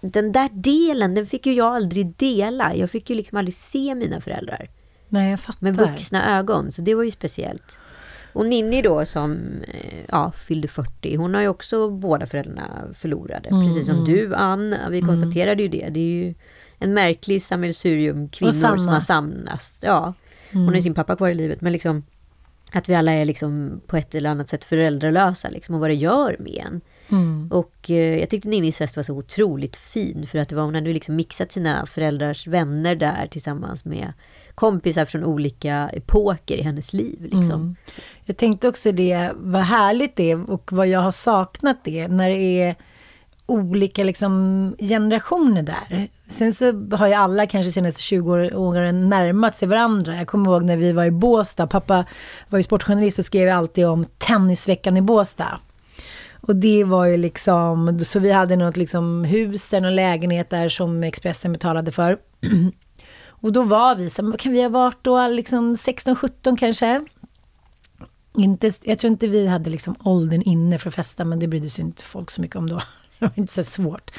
den 0.00 0.32
där 0.32 0.48
delen, 0.52 1.14
den 1.14 1.26
fick 1.26 1.46
ju 1.46 1.52
jag 1.52 1.76
aldrig 1.76 2.14
dela. 2.16 2.74
Jag 2.76 2.90
fick 2.90 3.10
ju 3.10 3.16
liksom 3.16 3.38
aldrig 3.38 3.54
se 3.54 3.94
mina 3.94 4.20
föräldrar 4.20 4.68
Nej, 5.08 5.30
jag 5.30 5.40
fattar. 5.40 5.58
med 5.60 5.76
vuxna 5.76 6.38
ögon, 6.38 6.72
så 6.72 6.82
det 6.82 6.94
var 6.94 7.02
ju 7.02 7.10
speciellt. 7.10 7.78
Och 8.32 8.46
Ninni 8.46 8.82
då 8.82 9.04
som 9.04 9.32
eh, 9.68 9.98
ja, 10.08 10.32
fyllde 10.46 10.68
40, 10.68 11.16
hon 11.16 11.34
har 11.34 11.40
ju 11.40 11.48
också 11.48 11.90
båda 11.90 12.26
föräldrarna 12.26 12.84
förlorade. 12.98 13.48
Mm, 13.48 13.66
Precis 13.66 13.86
som 13.86 13.94
mm. 13.94 14.04
du 14.12 14.34
Ann, 14.34 14.74
vi 14.90 14.98
Mm. 14.98 15.08
konstaterade 15.08 15.62
ju 15.62 15.68
det. 15.68 15.88
Det 15.90 16.00
är 16.00 16.24
ju 16.24 16.34
en 16.78 16.94
märklig 16.94 17.42
sammelsurium 17.42 18.28
kvinnor 18.28 18.52
som 18.52 18.88
har 18.88 19.00
samlats. 19.00 19.78
Ja, 19.82 20.14
hon 20.52 20.62
har 20.62 20.68
Mm. 20.68 20.74
ju 20.74 20.82
sin 20.82 20.94
pappa 20.94 21.16
kvar 21.16 21.28
i 21.28 21.34
livet, 21.34 21.60
men 21.60 21.72
liksom 21.72 22.02
att 22.72 22.88
vi 22.88 22.94
alla 22.94 23.12
är 23.12 23.24
liksom 23.24 23.80
på 23.86 23.96
ett 23.96 24.14
eller 24.14 24.30
annat 24.30 24.48
sätt 24.48 24.64
föräldralösa 24.64 25.50
liksom, 25.50 25.74
och 25.74 25.80
vad 25.80 25.90
det 25.90 25.94
gör 25.94 26.36
med 26.38 26.64
en. 26.66 26.80
Mm. 27.10 27.48
Och 27.52 27.90
eh, 27.90 28.18
jag 28.20 28.30
tyckte 28.30 28.48
Ninnis 28.48 28.76
fest 28.76 28.96
var 28.96 29.02
så 29.02 29.14
otroligt 29.14 29.76
fin 29.76 30.26
för 30.26 30.38
att 30.38 30.48
det 30.48 30.56
var, 30.56 30.62
hon 30.62 30.74
hade 30.74 30.92
liksom 30.92 31.16
mixat 31.16 31.52
sina 31.52 31.86
föräldrars 31.86 32.46
vänner 32.46 32.94
där 32.94 33.26
tillsammans 33.26 33.84
med 33.84 34.12
kompisar 34.54 35.04
från 35.04 35.24
olika 35.24 35.90
epoker 35.92 36.56
i 36.56 36.62
hennes 36.62 36.92
liv. 36.92 37.22
Liksom. 37.22 37.42
Mm. 37.50 37.76
Jag 38.24 38.36
tänkte 38.36 38.68
också 38.68 38.92
det, 38.92 39.30
vad 39.36 39.62
härligt 39.62 40.16
det 40.16 40.30
är 40.30 40.50
och 40.50 40.72
vad 40.72 40.86
jag 40.86 41.00
har 41.00 41.12
saknat 41.12 41.84
det, 41.84 42.08
när 42.08 42.28
det 42.28 42.60
är 42.62 42.76
olika 43.52 44.04
liksom, 44.04 44.74
generationer 44.78 45.62
där. 45.62 46.08
Sen 46.26 46.54
så 46.54 46.96
har 46.96 47.06
ju 47.06 47.14
alla 47.14 47.46
kanske 47.46 47.72
senaste 47.72 48.02
20 48.02 48.50
åren 48.54 49.08
närmat 49.08 49.56
sig 49.56 49.68
varandra. 49.68 50.16
Jag 50.16 50.26
kommer 50.26 50.50
ihåg 50.50 50.64
när 50.64 50.76
vi 50.76 50.92
var 50.92 51.04
i 51.04 51.10
Båstad, 51.10 51.66
pappa 51.66 52.04
var 52.48 52.58
ju 52.58 52.62
sportjournalist 52.62 53.18
och 53.18 53.24
skrev 53.24 53.56
alltid 53.56 53.86
om 53.86 54.04
tennisveckan 54.18 54.96
i 54.96 55.02
Båstad. 55.02 55.60
Och 56.40 56.56
det 56.56 56.84
var 56.84 57.04
ju 57.04 57.16
liksom, 57.16 58.04
så 58.04 58.18
vi 58.18 58.32
hade 58.32 58.56
något 58.56 58.76
liksom 58.76 59.24
hus, 59.24 59.72
och 59.72 59.82
lägenhet 59.82 60.50
där 60.50 60.68
som 60.68 61.02
Expressen 61.02 61.52
betalade 61.52 61.92
för. 61.92 62.18
Och 63.42 63.52
då 63.52 63.62
var 63.62 63.94
vi, 63.94 64.10
så, 64.10 64.22
vad 64.22 64.40
kan 64.40 64.52
vi 64.52 64.62
ha 64.62 64.68
varit 64.68 65.04
då, 65.04 65.28
liksom 65.28 65.74
16-17 65.74 66.56
kanske? 66.56 67.04
Inte, 68.34 68.72
jag 68.82 68.98
tror 68.98 69.10
inte 69.10 69.26
vi 69.26 69.46
hade 69.46 69.70
liksom 69.70 69.96
åldern 70.02 70.42
inne 70.42 70.78
för 70.78 70.88
att 70.88 70.94
festa, 70.94 71.24
men 71.24 71.38
det 71.38 71.48
brydde 71.48 71.70
sig 71.70 71.84
inte 71.84 72.04
folk 72.04 72.30
så 72.30 72.40
mycket 72.40 72.56
om 72.56 72.68
då. 72.68 72.80
Inte 73.36 73.52
så 73.52 73.64
svårt. 73.64 74.10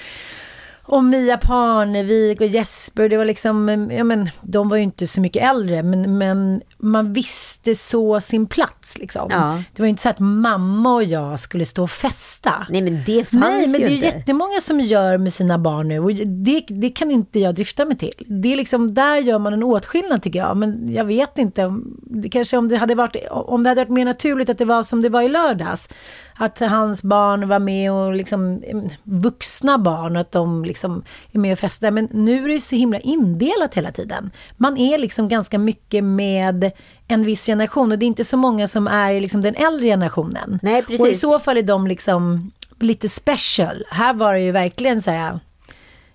Och 0.86 1.04
Mia 1.04 1.38
Parnevik 1.38 2.42
och 2.42 2.48
Jesper, 2.48 3.10
det 3.10 3.18
var 3.18 3.26
liksom, 3.26 3.88
ja 3.92 4.04
men, 4.04 4.30
de 4.42 4.70
var 4.70 4.78
ju 4.78 4.84
inte 4.84 5.08
så 5.08 5.22
mycket 5.22 5.44
äldre, 5.50 5.84
men, 5.84 6.18
men 6.18 6.62
man 6.78 7.14
visste 7.14 7.76
så 7.76 8.22
sin 8.22 8.48
plats 8.48 8.98
liksom. 8.98 9.28
Ja. 9.32 9.64
Det 9.76 9.82
var 9.82 9.86
ju 9.86 9.90
inte 9.90 10.02
så 10.02 10.10
att 10.10 10.20
mamma 10.20 10.94
och 10.94 11.04
jag 11.04 11.40
skulle 11.40 11.66
stå 11.66 11.84
och 11.84 11.90
festa. 11.92 12.68
Nej 12.70 12.82
men 12.82 13.04
det 13.06 13.26
fanns 13.26 13.44
Nej, 13.44 13.68
men 13.68 13.74
ju 13.74 13.80
det 13.80 13.86
är 13.86 13.90
ju 13.90 13.96
inte. 13.96 14.08
jättemånga 14.08 14.62
som 14.62 14.80
gör 14.80 15.18
med 15.18 15.34
sina 15.34 15.58
barn 15.58 15.88
nu 15.88 16.00
och 16.00 16.14
det, 16.14 16.64
det 16.68 16.90
kan 16.90 17.12
inte 17.12 17.40
jag 17.40 17.56
drifta 17.56 17.86
mig 17.86 17.98
till. 17.98 18.26
Det 18.28 18.54
är 18.54 18.56
liksom, 18.58 18.94
där 18.94 19.18
gör 19.18 19.40
man 19.40 19.54
en 19.54 19.64
åtskillnad 19.64 20.22
tycker 20.24 20.40
jag, 20.40 20.58
men 20.58 20.94
jag 20.94 21.06
vet 21.06 21.38
inte, 21.38 21.66
om- 21.66 21.98
det 22.02 22.30
kanske 22.30 22.58
om 22.58 22.70
det 22.70 22.78
hade 22.78 22.96
varit, 22.96 23.16
om 23.32 23.64
det 23.64 23.70
hade 23.70 23.82
varit 23.82 23.90
mer 23.90 24.06
naturligt 24.06 24.50
att 24.50 24.58
det 24.58 24.66
var 24.66 24.84
som 24.84 25.02
det 25.02 25.10
var 25.10 25.22
i 25.22 25.30
lördags, 25.30 25.90
att 26.36 26.60
hans 26.60 27.04
barn 27.04 27.48
var 27.48 27.60
med 27.60 27.92
och 27.92 28.14
liksom 28.14 28.64
em, 28.68 28.90
vuxna 29.04 29.78
barn, 29.78 30.18
att 30.18 30.32
de 30.32 30.66
liksom 30.74 31.04
är 31.32 31.40
med 31.40 31.54
och 31.54 31.60
festar, 31.60 31.92
men 31.92 32.08
nu 32.12 32.44
är 32.44 32.48
det 32.48 32.60
så 32.60 32.76
himla 32.76 33.00
indelat 33.00 33.76
hela 33.76 33.92
tiden. 33.92 34.32
Man 34.58 34.78
är 34.78 34.98
liksom 34.98 35.28
ganska 35.28 35.60
mycket 35.60 36.04
med 36.04 36.72
en 37.08 37.24
viss 37.24 37.46
generation 37.46 37.92
och 37.92 38.00
det 38.00 38.06
är 38.06 38.08
inte 38.08 38.24
så 38.24 38.38
många 38.38 38.68
som 38.68 38.88
är 38.88 39.12
i 39.12 39.20
liksom 39.20 39.42
den 39.42 39.56
äldre 39.56 39.86
generationen. 39.88 40.60
Nej, 40.62 40.84
Och 40.84 40.90
i 40.94 40.98
precis. 40.98 41.20
så 41.20 41.40
fall 41.40 41.58
är 41.58 41.64
de 41.64 41.88
liksom 41.88 42.52
lite 42.80 43.10
special. 43.10 43.84
Här 43.92 44.14
var 44.14 44.34
det 44.34 44.40
ju 44.40 44.52
verkligen 44.52 45.02
så 45.02 45.12
här, 45.12 45.40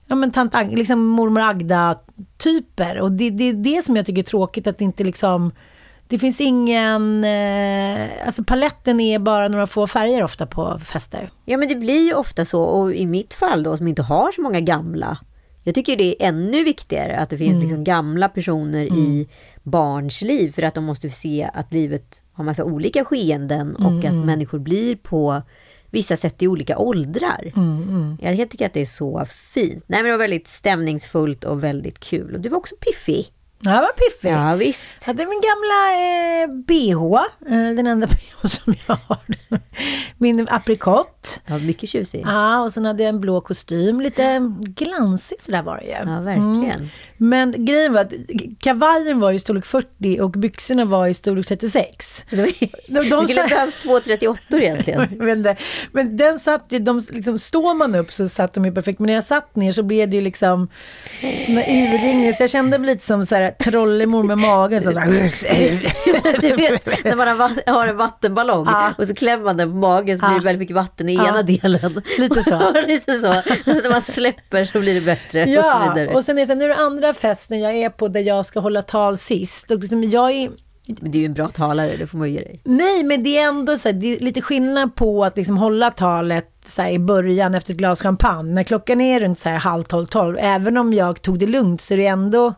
ja 0.07 0.15
men 0.17 0.33
tant 0.33 0.55
Ag- 0.55 0.77
liksom 0.79 1.07
mormor 1.07 1.41
Agda-typer. 1.43 3.01
Och 3.01 3.13
det, 3.13 3.31
det 3.31 3.45
är 3.45 3.53
det 3.53 3.83
som 3.85 3.97
jag 3.97 4.07
tycker 4.07 4.23
är 4.23 4.27
tråkigt, 4.27 4.67
att 4.67 4.79
det 4.79 4.85
inte 4.85 5.05
liksom, 5.05 5.53
det 6.09 6.19
finns 6.19 6.41
ingen, 6.41 7.25
eh, 7.25 8.27
alltså 8.27 8.45
paletten 8.45 9.01
är 9.01 9.19
bara 9.19 9.49
några 9.49 9.67
få 9.67 9.87
färger 9.87 10.23
ofta 10.25 10.47
på 10.47 10.79
fester. 10.85 11.31
Ja 11.45 11.57
men 11.59 11.69
det 11.69 11.75
blir 11.77 12.07
ju 12.07 12.15
ofta 12.15 12.45
så 12.45 12.63
och 12.63 12.95
i 12.95 13.07
mitt 13.07 13.35
fall 13.35 13.63
då 13.63 13.77
som 13.77 13.89
inte 13.89 14.03
har 14.03 14.33
så 14.33 14.41
många 14.43 14.61
gamla. 14.61 15.19
Jag 15.63 15.75
tycker 15.75 15.97
det 15.97 16.23
är 16.23 16.29
ännu 16.29 16.65
viktigare 16.65 17.17
att 17.19 17.31
det 17.31 17.39
finns 17.39 17.51
Mm. 17.57 17.61
liksom 17.61 17.85
gamla 17.85 18.29
personer 18.29 18.85
i 18.85 19.29
barns 19.63 20.23
liv 20.23 20.53
för 20.53 20.63
att 20.63 20.75
de 20.75 20.85
måste 20.85 21.11
se 21.11 21.51
att 21.55 21.73
livet 21.73 22.23
har 22.33 22.45
massa 22.45 22.65
olika 22.65 23.05
skeenden 23.05 23.75
och 23.75 23.81
Mm, 23.87 23.99
att 23.99 24.05
mm. 24.05 24.21
människor 24.27 24.59
blir 24.59 24.97
på 24.97 25.43
vissa 25.91 26.17
sätt 26.17 26.43
i 26.43 26.49
olika 26.49 26.79
åldrar. 26.79 27.53
Mm, 27.57 28.17
Jag 28.21 28.51
tycker 28.51 28.67
att 28.67 28.73
det 28.73 28.81
är 28.81 28.87
så 28.87 29.27
fint. 29.55 29.85
Nej 29.87 29.99
men 30.03 30.05
det 30.05 30.11
var 30.11 30.19
väldigt 30.19 30.49
stämningsfullt 30.49 31.45
och 31.45 31.65
väldigt 31.65 31.99
kul. 32.01 32.35
Och 32.35 32.41
du 32.41 32.49
var 32.49 32.59
också 32.59 32.75
piffig. 32.81 33.33
Ja, 33.61 33.71
var 33.71 34.11
piffig. 34.11 34.31
Ja 34.31 34.55
visst. 34.55 34.97
Jag 35.01 35.07
hade 35.07 35.27
min 35.27 35.41
gamla 35.41 35.93
eh, 35.93 36.49
bh, 36.49 37.15
eh, 37.47 37.75
den 37.77 37.87
enda 37.87 38.07
bh 38.43 38.49
som 38.49 38.75
jag 38.87 38.99
har. 39.07 39.19
Min 40.19 40.47
aprikott. 40.51 41.41
Ja, 41.47 41.59
mycket 41.59 41.91
tjusig. 41.91 42.23
Ja, 42.27 42.61
och 42.61 42.73
sen 42.73 42.85
hade 42.85 43.03
jag 43.03 43.09
en 43.09 43.21
blå 43.21 43.41
kostym, 43.41 44.01
lite 44.01 44.41
glansig 44.61 45.43
sådär 45.43 45.63
var 45.63 45.77
det 45.77 45.85
ju. 45.85 45.91
Ja, 45.91 46.21
verkligen. 46.21 46.65
Mm. 46.65 46.89
Men 47.17 47.65
grejen 47.65 47.93
var 47.93 48.01
att 48.01 48.13
kavajen 48.61 49.21
var 49.21 49.33
i 49.33 49.39
storlek 49.39 49.67
40 49.67 50.21
och 50.21 50.31
byxorna 50.31 50.85
var 50.85 51.07
i 51.07 51.15
storlek 51.15 51.47
36. 51.47 52.27
De, 52.31 52.37
de, 52.37 52.49
de 52.89 53.01
du 53.01 53.29
skulle 53.29 53.49
behövt 53.49 53.83
två 53.83 54.01
38 54.01 54.41
egentligen. 54.53 55.29
Inte. 55.39 55.57
Men 55.93 56.17
den 56.17 56.41
satt 56.41 56.67
ju, 56.69 56.79
de, 56.79 57.03
liksom, 57.11 57.39
står 57.39 57.75
man 57.75 57.95
upp 57.95 58.13
så 58.13 58.29
satt 58.29 58.55
de 58.55 58.65
ju 58.65 58.73
perfekt. 58.73 59.01
Men 59.01 59.07
när 59.07 59.15
jag 59.15 59.25
satt 59.25 59.57
ner 59.57 59.73
så 59.73 59.83
blev 59.83 60.11
det 60.11 60.17
ju 60.17 60.23
liksom 60.23 60.69
urringning. 61.23 62.35
Så 62.35 62.43
jag 62.43 62.51
kände 62.51 62.79
mig 62.79 62.87
lite 62.87 63.05
som 63.05 63.27
så 63.27 63.35
här 63.35 63.48
trollemor 63.51 64.23
med 64.23 64.39
magen. 64.39 64.81
Så, 64.81 64.93
så 64.93 65.01
här, 65.01 66.41
du 66.41 66.57
vet, 66.57 67.05
när 67.05 67.17
man 67.17 67.29
har, 67.67 67.87
en 67.87 67.97
vattenballong 67.97 68.67
och 68.99 69.07
så 69.09 69.15
klämmer 69.15 69.45
man 69.45 69.57
den 69.57 69.71
på 69.71 69.77
magen 69.77 70.19
så 70.19 70.27
blir 70.27 70.39
det 70.39 70.45
väldigt 70.45 70.59
mycket 70.61 70.77
vatten 70.77 71.09
i 71.09 71.15
Ja. 71.15 71.29
ena 71.29 71.43
delen. 71.43 72.03
Lite 72.19 72.43
så. 72.43 72.73
Lite 72.87 73.13
så. 73.13 73.43
Så 73.65 73.73
när 73.83 73.91
man 73.91 74.03
släpper 74.03 74.65
så 74.65 74.81
blir 74.81 74.95
det 74.95 75.01
bättre 75.01 75.43
och 75.43 75.49
så 75.49 75.55
Ja, 75.55 75.93
vidare. 75.95 76.15
och 76.15 76.25
sen 76.25 76.39
är 76.39 76.43
det, 76.43 76.47
så 76.47 76.53
här, 76.53 76.59
nu 76.59 76.65
är 76.65 76.69
det 76.69 76.77
andra 76.77 77.15
festen 77.15 77.61
jag 77.61 77.75
är 77.77 77.91
på 77.91 78.09
där 78.09 78.21
jag 78.21 78.47
ska 78.47 78.61
hålla 78.61 78.83
tal 78.83 79.19
sist. 79.19 79.71
Och 79.71 79.79
liksom, 79.79 80.05
jag 80.05 80.31
är, 80.31 80.51
Men 81.01 81.11
du 81.11 81.19
är 81.19 81.21
ju 81.21 81.27
en 81.27 81.35
bra 81.35 81.49
talare, 81.49 81.97
det 81.99 82.07
får 82.07 82.19
man 82.19 82.29
ju 82.29 82.35
ge 82.35 82.41
dig. 82.41 82.61
Nej, 82.65 83.05
men 83.05 83.23
det 83.23 83.39
är 83.39 83.49
ändå 83.49 83.77
så 83.77 83.89
här, 83.89 83.93
det 83.97 84.17
är 84.17 84.21
lite 84.21 84.41
skillnad 84.43 84.95
på 84.95 85.25
att 85.25 85.37
liksom 85.37 85.57
hålla 85.59 85.91
talet 85.91 86.49
så 86.67 86.83
här, 86.83 86.91
i 86.91 86.99
början 86.99 87.55
efter 87.55 87.73
ett 87.73 87.79
glas 87.79 88.03
champagne. 88.03 88.55
När 88.55 88.63
klockan 88.63 89.01
är 89.01 89.21
runt 89.21 89.39
så 89.39 89.49
här, 89.49 89.57
halv 89.59 89.83
tolv, 89.83 90.07
tolv. 90.07 90.37
Även 90.41 90.77
om 90.77 90.93
jag 90.95 91.23
tog 91.23 91.39
det 91.39 91.47
lugnt 91.47 91.81
så 91.81 91.95
är 91.95 91.99
det 91.99 92.07
ändå 92.07 92.55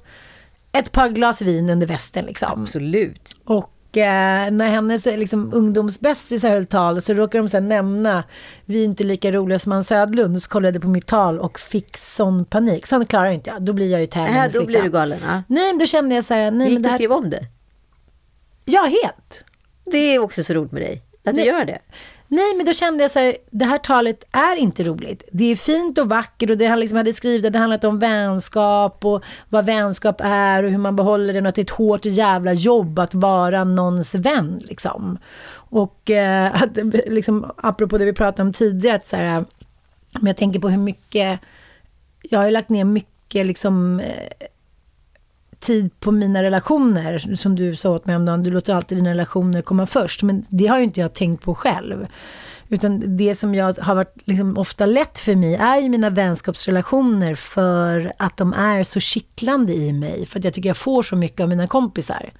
ett 0.72 0.92
par 0.92 1.08
glas 1.08 1.42
vin 1.42 1.70
under 1.70 1.86
västen. 1.86 2.24
Liksom. 2.24 2.62
Absolut. 2.62 3.34
Och 3.44 3.96
eh, 3.96 4.50
när 4.50 4.68
hennes 4.68 5.06
eh, 5.06 5.18
liksom, 5.18 5.54
ungdomsbästisar 5.54 6.50
höll 6.50 6.66
tal 6.66 7.02
så 7.02 7.14
råkade 7.14 7.42
de 7.42 7.48
så 7.48 7.60
nämna 7.60 8.24
vi 8.64 8.80
är 8.80 8.84
inte 8.84 9.04
lika 9.04 9.32
roliga 9.32 9.58
som 9.58 9.72
Hans 9.72 9.88
Södlund. 9.88 10.36
Och 10.36 10.42
så 10.42 10.48
kollade 10.48 10.76
jag 10.76 10.82
på 10.82 10.90
mitt 10.90 11.06
tal 11.06 11.38
och 11.38 11.60
fick 11.60 11.96
sån 11.96 12.44
panik. 12.44 12.86
Sånt 12.86 13.08
klarar 13.08 13.30
inte 13.30 13.50
jag. 13.50 13.62
Då 13.62 13.72
blir 13.72 13.92
jag 13.92 14.00
ju 14.00 14.06
tävlings. 14.06 14.54
Äh, 14.54 14.60
då 14.60 14.66
blir 14.66 14.76
liksom. 14.76 14.84
du 14.84 14.90
galen. 14.90 15.18
Ja. 15.26 15.42
Nej, 15.46 15.72
men 15.72 15.78
då 15.78 15.86
kände 15.86 16.14
jag 16.14 16.24
så 16.24 16.34
här. 16.34 16.50
Nej, 16.50 16.68
Gick 16.68 16.76
men 16.76 16.82
du 16.82 16.88
här... 16.88 16.96
skriva 16.96 17.14
om 17.14 17.30
det? 17.30 17.46
Ja, 18.64 18.82
helt. 18.82 19.44
Det 19.84 19.98
är 19.98 20.18
också 20.18 20.44
så 20.44 20.52
roligt 20.54 20.72
med 20.72 20.82
dig, 20.82 21.02
att 21.24 21.34
du 21.34 21.40
Nej. 21.40 21.46
gör 21.46 21.64
det. 21.64 21.78
Nej, 22.32 22.54
men 22.56 22.66
då 22.66 22.72
kände 22.72 23.04
jag 23.04 23.10
så 23.10 23.18
här, 23.18 23.36
det 23.50 23.64
här 23.64 23.78
talet 23.78 24.24
är 24.32 24.56
inte 24.56 24.82
roligt. 24.82 25.28
Det 25.32 25.44
är 25.44 25.56
fint 25.56 25.98
och 25.98 26.08
vackert 26.08 26.50
och 26.50 26.56
det 26.56 26.66
han 26.66 26.80
liksom 26.80 26.96
hade 26.96 27.12
skrivit 27.12 27.52
det 27.52 27.58
handlat 27.58 27.84
om 27.84 27.98
vänskap 27.98 29.04
och 29.04 29.24
vad 29.48 29.64
vänskap 29.64 30.20
är 30.24 30.62
och 30.62 30.70
hur 30.70 30.78
man 30.78 30.96
behåller 30.96 31.34
den 31.34 31.46
och 31.46 31.48
att 31.48 31.54
det 31.54 31.60
är 31.60 31.64
ett 31.64 31.70
hårt 31.70 32.04
jävla 32.04 32.52
jobb 32.52 32.98
att 32.98 33.14
vara 33.14 33.64
någons 33.64 34.14
vän. 34.14 34.62
Liksom. 34.64 35.18
Och 35.52 36.10
eh, 36.10 36.62
att, 36.62 36.76
liksom, 37.06 37.52
apropå 37.56 37.98
det 37.98 38.04
vi 38.04 38.12
pratade 38.12 38.42
om 38.42 38.52
tidigare, 38.52 38.96
att 38.96 39.06
så 39.06 39.16
här, 39.16 39.36
eh, 39.36 39.42
men 40.12 40.26
jag 40.26 40.36
tänker 40.36 40.60
på 40.60 40.68
hur 40.68 40.78
mycket, 40.78 41.40
jag 42.22 42.38
har 42.38 42.46
ju 42.46 42.52
lagt 42.52 42.68
ner 42.68 42.84
mycket 42.84 43.46
liksom, 43.46 44.00
eh, 44.00 44.46
tid 45.60 46.00
på 46.00 46.10
mina 46.10 46.42
relationer, 46.42 47.34
som 47.36 47.56
du 47.56 47.76
sa 47.76 47.90
åt 47.90 48.06
mig 48.06 48.16
om 48.16 48.24
dagen, 48.24 48.42
du 48.42 48.50
låter 48.50 48.74
alltid 48.74 48.98
dina 48.98 49.10
relationer 49.10 49.62
komma 49.62 49.86
först, 49.86 50.22
men 50.22 50.44
det 50.48 50.66
har 50.66 50.78
ju 50.78 50.84
inte 50.84 51.00
jag 51.00 51.12
tänkt 51.12 51.44
på 51.44 51.54
själv. 51.54 52.06
Utan 52.68 53.16
det 53.16 53.34
som 53.34 53.54
jag 53.54 53.78
har 53.78 53.94
varit 53.94 54.14
liksom 54.24 54.58
ofta 54.58 54.86
lätt 54.86 55.18
för 55.18 55.34
mig 55.34 55.54
är 55.54 55.78
ju 55.80 55.88
mina 55.88 56.10
vänskapsrelationer 56.10 57.34
för 57.34 58.12
att 58.18 58.36
de 58.36 58.52
är 58.52 58.84
så 58.84 59.00
kittlande 59.00 59.72
i 59.72 59.92
mig. 59.92 60.26
För 60.26 60.38
att 60.38 60.44
jag 60.44 60.54
tycker 60.54 60.68
jag 60.68 60.76
får 60.76 61.02
så 61.02 61.16
mycket 61.16 61.40
av 61.40 61.48
mina 61.48 61.66
kompisar. 61.66 62.30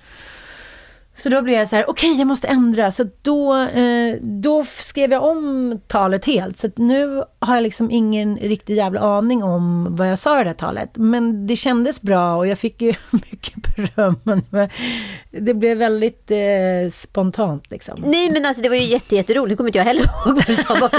Så 1.23 1.29
då 1.29 1.43
blev 1.43 1.59
jag 1.59 1.69
så 1.69 1.77
här, 1.77 1.91
okej 1.91 2.11
okay, 2.11 2.19
jag 2.19 2.27
måste 2.27 2.49
ändra. 2.49 2.91
Så 2.91 3.05
då, 3.23 3.57
eh, 3.57 4.17
då 4.21 4.65
skrev 4.65 5.13
jag 5.13 5.25
om 5.25 5.81
talet 5.87 6.25
helt. 6.25 6.59
Så 6.59 6.69
nu 6.77 7.23
har 7.39 7.55
jag 7.55 7.63
liksom 7.63 7.91
ingen 7.91 8.37
riktig 8.37 8.77
jävla 8.77 9.01
aning 9.01 9.43
om 9.43 9.87
vad 9.97 10.11
jag 10.11 10.19
sa 10.19 10.41
i 10.41 10.45
det 10.45 10.51
här 10.51 10.55
talet. 10.55 10.91
Men 10.95 11.47
det 11.47 11.57
kändes 11.57 12.03
bra 12.03 12.37
och 12.37 12.47
jag 12.47 12.59
fick 12.59 12.83
ju 12.83 12.95
mycket 13.11 13.55
beröm. 13.77 14.43
Det 15.31 15.55
blev 15.55 15.79
väldigt 15.79 16.31
eh, 16.31 16.91
spontant 16.93 17.71
liksom. 17.71 18.03
Nej 18.07 18.31
men 18.33 18.47
alltså 18.47 18.63
det 18.63 18.69
var 18.69 18.77
ju 18.77 18.85
jätte, 18.85 19.17
jätteroligt. 19.17 19.51
Nu 19.51 19.57
kommer 19.57 19.69
inte 19.69 19.79
jag 19.79 19.85
heller 19.85 20.03
ihåg 20.27 20.37
vad 20.37 20.47
du 20.47 20.57
sa. 20.57 20.91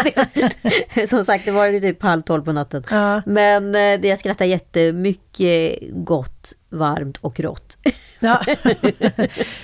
Det. 0.93 1.07
Som 1.07 1.26
sagt, 1.26 1.45
det 1.45 1.51
var 1.51 1.65
ju 1.65 1.80
typ 1.80 2.03
halv 2.03 2.22
tolv 2.22 2.43
på 2.43 2.51
natten. 2.51 2.84
Ja. 2.89 3.22
Men 3.26 3.76
eh, 3.76 3.99
det 4.01 4.07
jag 4.07 4.19
skrattade 4.19 4.49
jättemycket 4.49 5.80
gott, 5.91 6.53
varmt 6.72 7.17
och 7.17 7.39
rått. 7.39 7.78
Ja. 8.24 8.41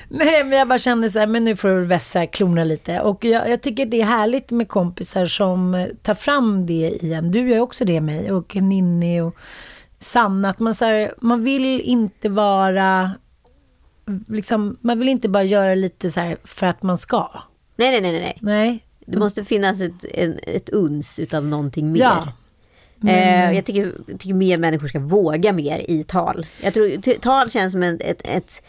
Nej, 0.09 0.43
men 0.43 0.51
jag 0.51 0.67
bara 0.67 0.79
kände 0.79 1.11
så 1.11 1.19
här, 1.19 1.27
men 1.27 1.45
nu 1.45 1.55
får 1.55 1.69
du 1.69 1.85
vässa 1.85 2.27
klorna 2.27 2.63
lite. 2.63 3.01
Och 3.01 3.25
jag, 3.25 3.49
jag, 3.49 3.61
tycker 3.61 3.85
det 3.85 4.01
är 4.01 4.05
härligt 4.05 4.51
med 4.51 4.67
kompisar 4.67 5.25
som 5.25 5.87
tar 6.01 6.13
fram 6.13 6.65
det 6.65 7.03
igen. 7.03 7.31
Du 7.31 7.49
gör 7.49 7.59
också 7.59 7.85
det 7.85 8.01
mig 8.01 8.31
och 8.31 8.55
Ninni 8.55 9.21
och 9.21 9.35
Sanna. 9.99 10.49
Att 10.49 10.59
man, 10.59 10.75
så 10.75 10.85
här, 10.85 11.13
man 11.21 11.43
vill 11.43 11.81
inte 11.81 12.29
vara, 12.29 13.11
liksom, 14.27 14.77
man 14.81 14.99
vill 14.99 15.09
inte 15.09 15.29
bara 15.29 15.43
göra 15.43 15.75
lite 15.75 16.11
så 16.11 16.19
här 16.19 16.37
för 16.43 16.67
att 16.67 16.83
man 16.83 16.97
ska. 16.97 17.29
Nej, 17.75 18.01
nej, 18.01 18.11
nej, 18.11 18.21
nej. 18.21 18.37
nej. 18.41 18.83
Det 19.05 19.17
måste 19.17 19.45
finnas 19.45 19.81
ett, 19.81 20.05
en, 20.13 20.39
ett 20.43 20.69
uns 20.69 21.19
utav 21.19 21.45
någonting 21.45 21.91
mer. 21.91 22.01
Ja. 22.01 22.33
Eh, 23.05 23.53
jag 23.53 23.65
tycker, 23.65 23.91
tycker 24.17 24.33
mer 24.33 24.57
människor 24.57 24.87
ska 24.87 24.99
våga 24.99 25.53
mer 25.53 25.85
i 25.87 26.03
tal. 26.03 26.45
Jag 26.63 26.73
tror 26.73 27.19
tal 27.19 27.49
känns 27.49 27.71
som 27.71 27.83
ett, 27.83 28.01
ett, 28.01 28.21
ett 28.27 28.61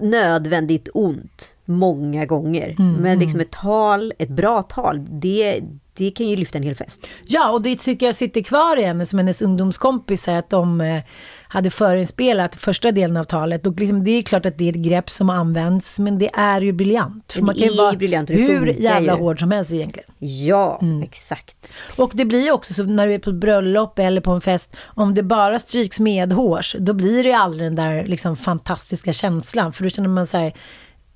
nödvändigt 0.00 0.88
ont 0.94 1.56
många 1.64 2.24
gånger. 2.26 2.76
Mm, 2.78 2.94
Men 2.94 3.18
liksom 3.18 3.40
ett 3.40 3.50
tal, 3.50 4.12
ett 4.18 4.28
bra 4.28 4.62
tal, 4.62 5.06
det, 5.10 5.60
det 5.96 6.10
kan 6.10 6.28
ju 6.28 6.36
lyfta 6.36 6.58
en 6.58 6.64
hel 6.64 6.74
fest. 6.74 7.08
Ja, 7.26 7.50
och 7.50 7.62
det 7.62 7.76
tycker 7.76 8.06
jag 8.06 8.16
sitter 8.16 8.40
kvar 8.40 8.76
i 8.76 8.82
henne 8.82 9.06
som 9.06 9.18
hennes 9.18 9.42
ungdomskompisar, 9.42 10.34
att 10.34 10.50
de 10.50 10.80
eh, 10.80 11.02
hade 11.48 11.70
förinspelat 11.70 12.56
första 12.56 12.92
delen 12.92 13.16
av 13.16 13.24
talet. 13.24 13.66
Och 13.66 13.80
liksom, 13.80 14.04
det 14.04 14.10
är 14.10 14.22
klart 14.22 14.46
att 14.46 14.58
det 14.58 14.64
är 14.64 14.68
ett 14.68 14.84
grepp 14.84 15.10
som 15.10 15.30
används, 15.30 15.98
men 15.98 16.18
det 16.18 16.30
är 16.34 16.60
ju 16.60 16.72
briljant. 16.72 17.32
För 17.32 17.42
man 17.42 17.54
kan 17.54 17.68
ju 17.68 17.76
vara 17.76 17.92
briljant, 17.92 18.30
hur 18.30 18.66
jävla 18.66 19.12
ju. 19.12 19.18
hård 19.18 19.40
som 19.40 19.50
helst 19.50 19.72
egentligen. 19.72 20.10
Ja, 20.18 20.78
mm. 20.82 21.02
exakt. 21.02 21.74
Och 21.96 22.10
det 22.14 22.24
blir 22.24 22.44
ju 22.44 22.52
också 22.52 22.74
så 22.74 22.82
när 22.82 23.06
du 23.06 23.14
är 23.14 23.18
på 23.18 23.30
ett 23.30 23.36
bröllop 23.36 23.98
eller 23.98 24.20
på 24.20 24.30
en 24.30 24.40
fest, 24.40 24.76
om 24.86 25.14
det 25.14 25.22
bara 25.22 25.58
stryks 25.58 26.00
medhårs, 26.00 26.76
då 26.78 26.92
blir 26.92 27.24
det 27.24 27.32
aldrig 27.32 27.66
den 27.66 27.76
där 27.76 28.04
liksom, 28.04 28.36
fantastiska 28.36 29.12
känslan. 29.12 29.72
För 29.72 29.84
då 29.84 29.90
känner 29.90 30.08
man 30.08 30.26
så 30.26 30.36
här, 30.36 30.52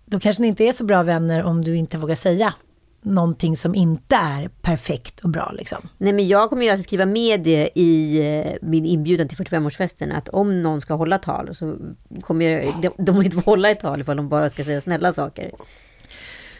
då 0.04 0.20
kanske 0.20 0.42
ni 0.42 0.48
inte 0.48 0.64
är 0.64 0.72
så 0.72 0.84
bra 0.84 1.02
vänner 1.02 1.44
om 1.44 1.64
du 1.64 1.76
inte 1.76 1.98
vågar 1.98 2.14
säga 2.14 2.54
någonting 3.02 3.56
som 3.56 3.74
inte 3.74 4.16
är 4.16 4.48
perfekt 4.48 5.20
och 5.20 5.30
bra. 5.30 5.52
Liksom. 5.52 5.88
Nej, 5.98 6.12
men 6.12 6.28
jag 6.28 6.50
kommer 6.50 6.64
ju 6.64 6.70
alltså 6.70 6.82
skriva 6.82 7.06
med 7.06 7.40
det 7.40 7.70
i 7.74 8.18
eh, 8.28 8.52
min 8.62 8.86
inbjudan 8.86 9.28
till 9.28 9.38
45-årsfesten 9.38 10.16
att 10.16 10.28
om 10.28 10.62
någon 10.62 10.80
ska 10.80 10.94
hålla 10.94 11.18
tal 11.18 11.54
så 11.54 11.76
kommer 12.20 12.50
jag, 12.50 12.74
de, 12.82 12.90
de 13.04 13.22
inte 13.22 13.36
få 13.36 13.50
hålla 13.50 13.70
ett 13.70 13.80
tal 13.80 14.00
ifall 14.00 14.16
de 14.16 14.28
bara 14.28 14.50
ska 14.50 14.64
säga 14.64 14.80
snälla 14.80 15.12
saker. 15.12 15.50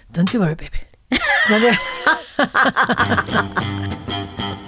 Don't 0.09 0.37
you 0.37 0.45
worry 0.45 0.55
baby. 0.57 0.79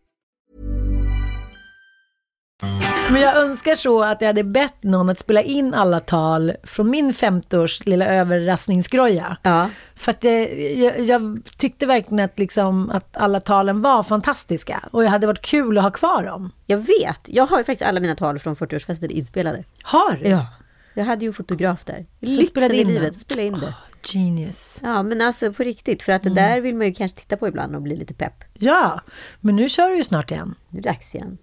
Men 3.11 3.21
jag 3.21 3.37
önskar 3.37 3.75
så 3.75 4.03
att 4.03 4.21
jag 4.21 4.27
hade 4.27 4.43
bett 4.43 4.83
någon 4.83 5.09
att 5.09 5.19
spela 5.19 5.41
in 5.41 5.73
alla 5.73 5.99
tal 5.99 6.53
från 6.63 6.89
min 6.89 7.13
50-års 7.13 7.85
lilla 7.85 8.05
överraskningsgroja. 8.05 9.37
Ja. 9.43 9.69
För 9.95 10.11
att 10.11 10.23
jag, 10.23 10.59
jag, 10.77 10.99
jag, 10.99 11.41
tyckte 11.57 11.85
verkligen 11.85 12.25
att, 12.25 12.39
liksom, 12.39 12.89
att 12.89 13.17
alla 13.17 13.39
talen 13.39 13.81
var 13.81 14.03
fantastiska. 14.03 14.89
Och 14.91 15.01
det 15.01 15.07
hade 15.07 15.27
varit 15.27 15.41
kul 15.41 15.77
att 15.77 15.83
ha 15.83 15.91
kvar 15.91 16.23
dem. 16.23 16.51
Jag 16.65 16.77
vet. 16.77 17.19
Jag 17.25 17.45
har 17.45 17.57
ju 17.57 17.63
faktiskt 17.63 17.89
alla 17.89 17.99
mina 17.99 18.15
tal 18.15 18.39
från 18.39 18.55
40-årsfesten 18.55 19.11
inspelade. 19.11 19.63
Har 19.83 20.19
du? 20.23 20.29
Ja. 20.29 20.45
Jag 20.93 21.05
hade 21.05 21.25
ju 21.25 21.33
fotograf 21.33 21.85
där. 21.85 22.05
Så 22.37 22.41
spelade 22.41 22.77
in 22.77 22.89
i 22.89 22.93
livet. 22.93 23.19
Spela 23.19 23.41
in 23.41 23.53
det. 23.53 23.67
Oh, 23.67 23.73
genius. 24.13 24.79
Ja, 24.83 25.03
men 25.03 25.21
alltså 25.21 25.53
på 25.53 25.63
riktigt. 25.63 26.03
För 26.03 26.11
att 26.11 26.25
mm. 26.25 26.35
det 26.35 26.41
där 26.41 26.61
vill 26.61 26.75
man 26.75 26.87
ju 26.87 26.93
kanske 26.93 27.19
titta 27.19 27.37
på 27.37 27.47
ibland 27.47 27.75
och 27.75 27.81
bli 27.81 27.95
lite 27.95 28.13
pepp. 28.13 28.43
Ja, 28.53 29.01
men 29.39 29.55
nu 29.55 29.69
kör 29.69 29.89
du 29.89 29.97
ju 29.97 30.03
snart 30.03 30.31
igen. 30.31 30.55
Nu 30.69 30.79
är 30.79 30.83
det 30.83 30.89
dags 30.89 31.15
igen. 31.15 31.37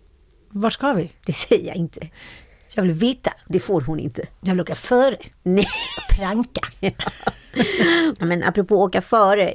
Var 0.49 0.71
ska 0.71 0.93
vi? 0.93 1.11
Det 1.27 1.33
säger 1.33 1.67
jag 1.67 1.77
inte. 1.77 2.09
Jag 2.75 2.83
vill 2.83 2.93
veta. 2.93 3.33
Det 3.47 3.61
får 3.61 3.81
hon 3.81 3.99
inte. 3.99 4.27
Jag 4.41 4.51
vill 4.51 4.61
åka 4.61 4.75
före. 4.75 5.17
Nej. 5.43 5.67
Pranka. 6.11 6.61
ja. 8.19 8.25
men 8.27 8.45
apropå 8.45 8.83
åka 8.83 9.03
före. 9.03 9.55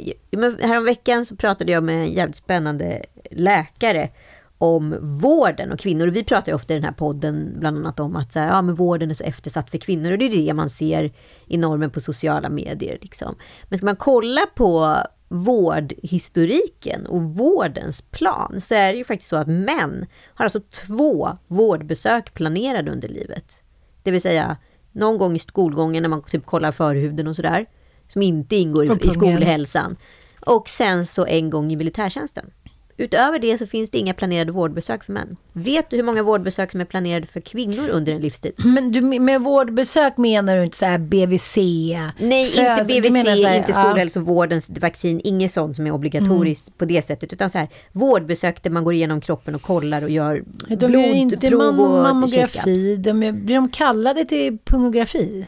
Häromveckan 0.61 1.25
så 1.25 1.35
pratade 1.35 1.71
jag 1.71 1.83
med 1.83 1.95
en 1.95 2.11
jävligt 2.11 2.35
spännande 2.35 3.03
läkare 3.31 4.09
om 4.57 4.97
vården 5.01 5.71
och 5.71 5.79
kvinnor. 5.79 6.07
Och 6.07 6.15
vi 6.15 6.23
pratar 6.23 6.51
ju 6.51 6.55
ofta 6.55 6.73
i 6.73 6.77
den 6.77 6.83
här 6.83 6.91
podden 6.91 7.55
bland 7.59 7.77
annat 7.77 7.99
om 7.99 8.15
att 8.15 8.33
så 8.33 8.39
här, 8.39 8.47
ja, 8.47 8.61
men 8.61 8.75
vården 8.75 9.09
är 9.09 9.13
så 9.13 9.23
eftersatt 9.23 9.69
för 9.69 9.77
kvinnor. 9.77 10.11
Och 10.11 10.17
det 10.17 10.25
är 10.25 10.45
det 10.45 10.53
man 10.53 10.69
ser 10.69 11.11
i 11.47 11.57
normen 11.57 11.89
på 11.89 12.01
sociala 12.01 12.49
medier. 12.49 12.97
Liksom. 13.01 13.35
Men 13.63 13.77
ska 13.77 13.85
man 13.85 13.95
kolla 13.95 14.45
på 14.55 14.97
vårdhistoriken 15.33 17.05
och 17.05 17.21
vårdens 17.21 18.01
plan 18.01 18.61
så 18.61 18.75
är 18.75 18.91
det 18.91 18.97
ju 18.97 19.03
faktiskt 19.03 19.29
så 19.29 19.35
att 19.35 19.47
män 19.47 20.05
har 20.33 20.45
alltså 20.45 20.59
två 20.59 21.37
vårdbesök 21.47 22.33
planerade 22.33 22.91
under 22.91 23.07
livet. 23.07 23.63
Det 24.03 24.11
vill 24.11 24.21
säga 24.21 24.57
någon 24.91 25.17
gång 25.17 25.35
i 25.35 25.39
skolgången 25.39 26.03
när 26.03 26.09
man 26.09 26.23
typ 26.23 26.45
kollar 26.45 26.71
förhuden 26.71 27.27
och 27.27 27.35
sådär. 27.35 27.65
Som 28.07 28.21
inte 28.21 28.55
ingår 28.55 29.05
i 29.05 29.09
skolhälsan. 29.11 29.97
Och 30.45 30.69
sen 30.69 31.05
så 31.05 31.25
en 31.25 31.49
gång 31.49 31.71
i 31.71 31.75
militärtjänsten. 31.75 32.51
Utöver 32.97 33.39
det 33.39 33.57
så 33.57 33.67
finns 33.67 33.89
det 33.89 33.97
inga 33.97 34.13
planerade 34.13 34.51
vårdbesök 34.51 35.03
för 35.03 35.13
män. 35.13 35.37
Vet 35.53 35.89
du 35.89 35.95
hur 35.95 36.03
många 36.03 36.23
vårdbesök 36.23 36.71
som 36.71 36.81
är 36.81 36.85
planerade 36.85 37.25
för 37.25 37.39
kvinnor 37.39 37.89
under 37.89 38.13
en 38.13 38.21
livstid? 38.21 38.53
Men 38.57 38.91
du, 38.91 39.01
med 39.01 39.41
vårdbesök 39.41 40.17
menar 40.17 40.57
du 40.57 40.63
inte 40.63 40.77
så 40.77 40.85
här 40.85 40.97
BVC? 40.97 41.57
Nej, 42.17 42.45
inte 42.45 42.83
BVC, 42.87 43.45
här, 43.45 43.57
inte 43.57 43.73
skolhälsovårdens 43.73 44.69
ja. 44.69 44.75
vaccin, 44.81 45.21
inget 45.23 45.51
sånt 45.51 45.75
som 45.75 45.87
är 45.87 45.91
obligatoriskt 45.91 46.67
mm. 46.67 46.77
på 46.77 46.85
det 46.85 47.01
sättet. 47.01 47.33
Utan 47.33 47.49
så 47.49 47.57
här, 47.57 47.67
vårdbesök 47.91 48.63
där 48.63 48.69
man 48.69 48.83
går 48.83 48.93
igenom 48.93 49.21
kroppen 49.21 49.55
och 49.55 49.61
kollar 49.61 50.01
och 50.01 50.09
gör 50.09 50.43
de 50.67 50.75
blodprov 50.75 51.15
inte 51.15 51.55
mam 51.55 51.75
mammografi, 51.75 52.95
de 52.95 53.23
är, 53.23 53.31
blir 53.31 53.55
de 53.55 53.69
kallade 53.69 54.25
till 54.25 54.57
pungografi? 54.65 55.47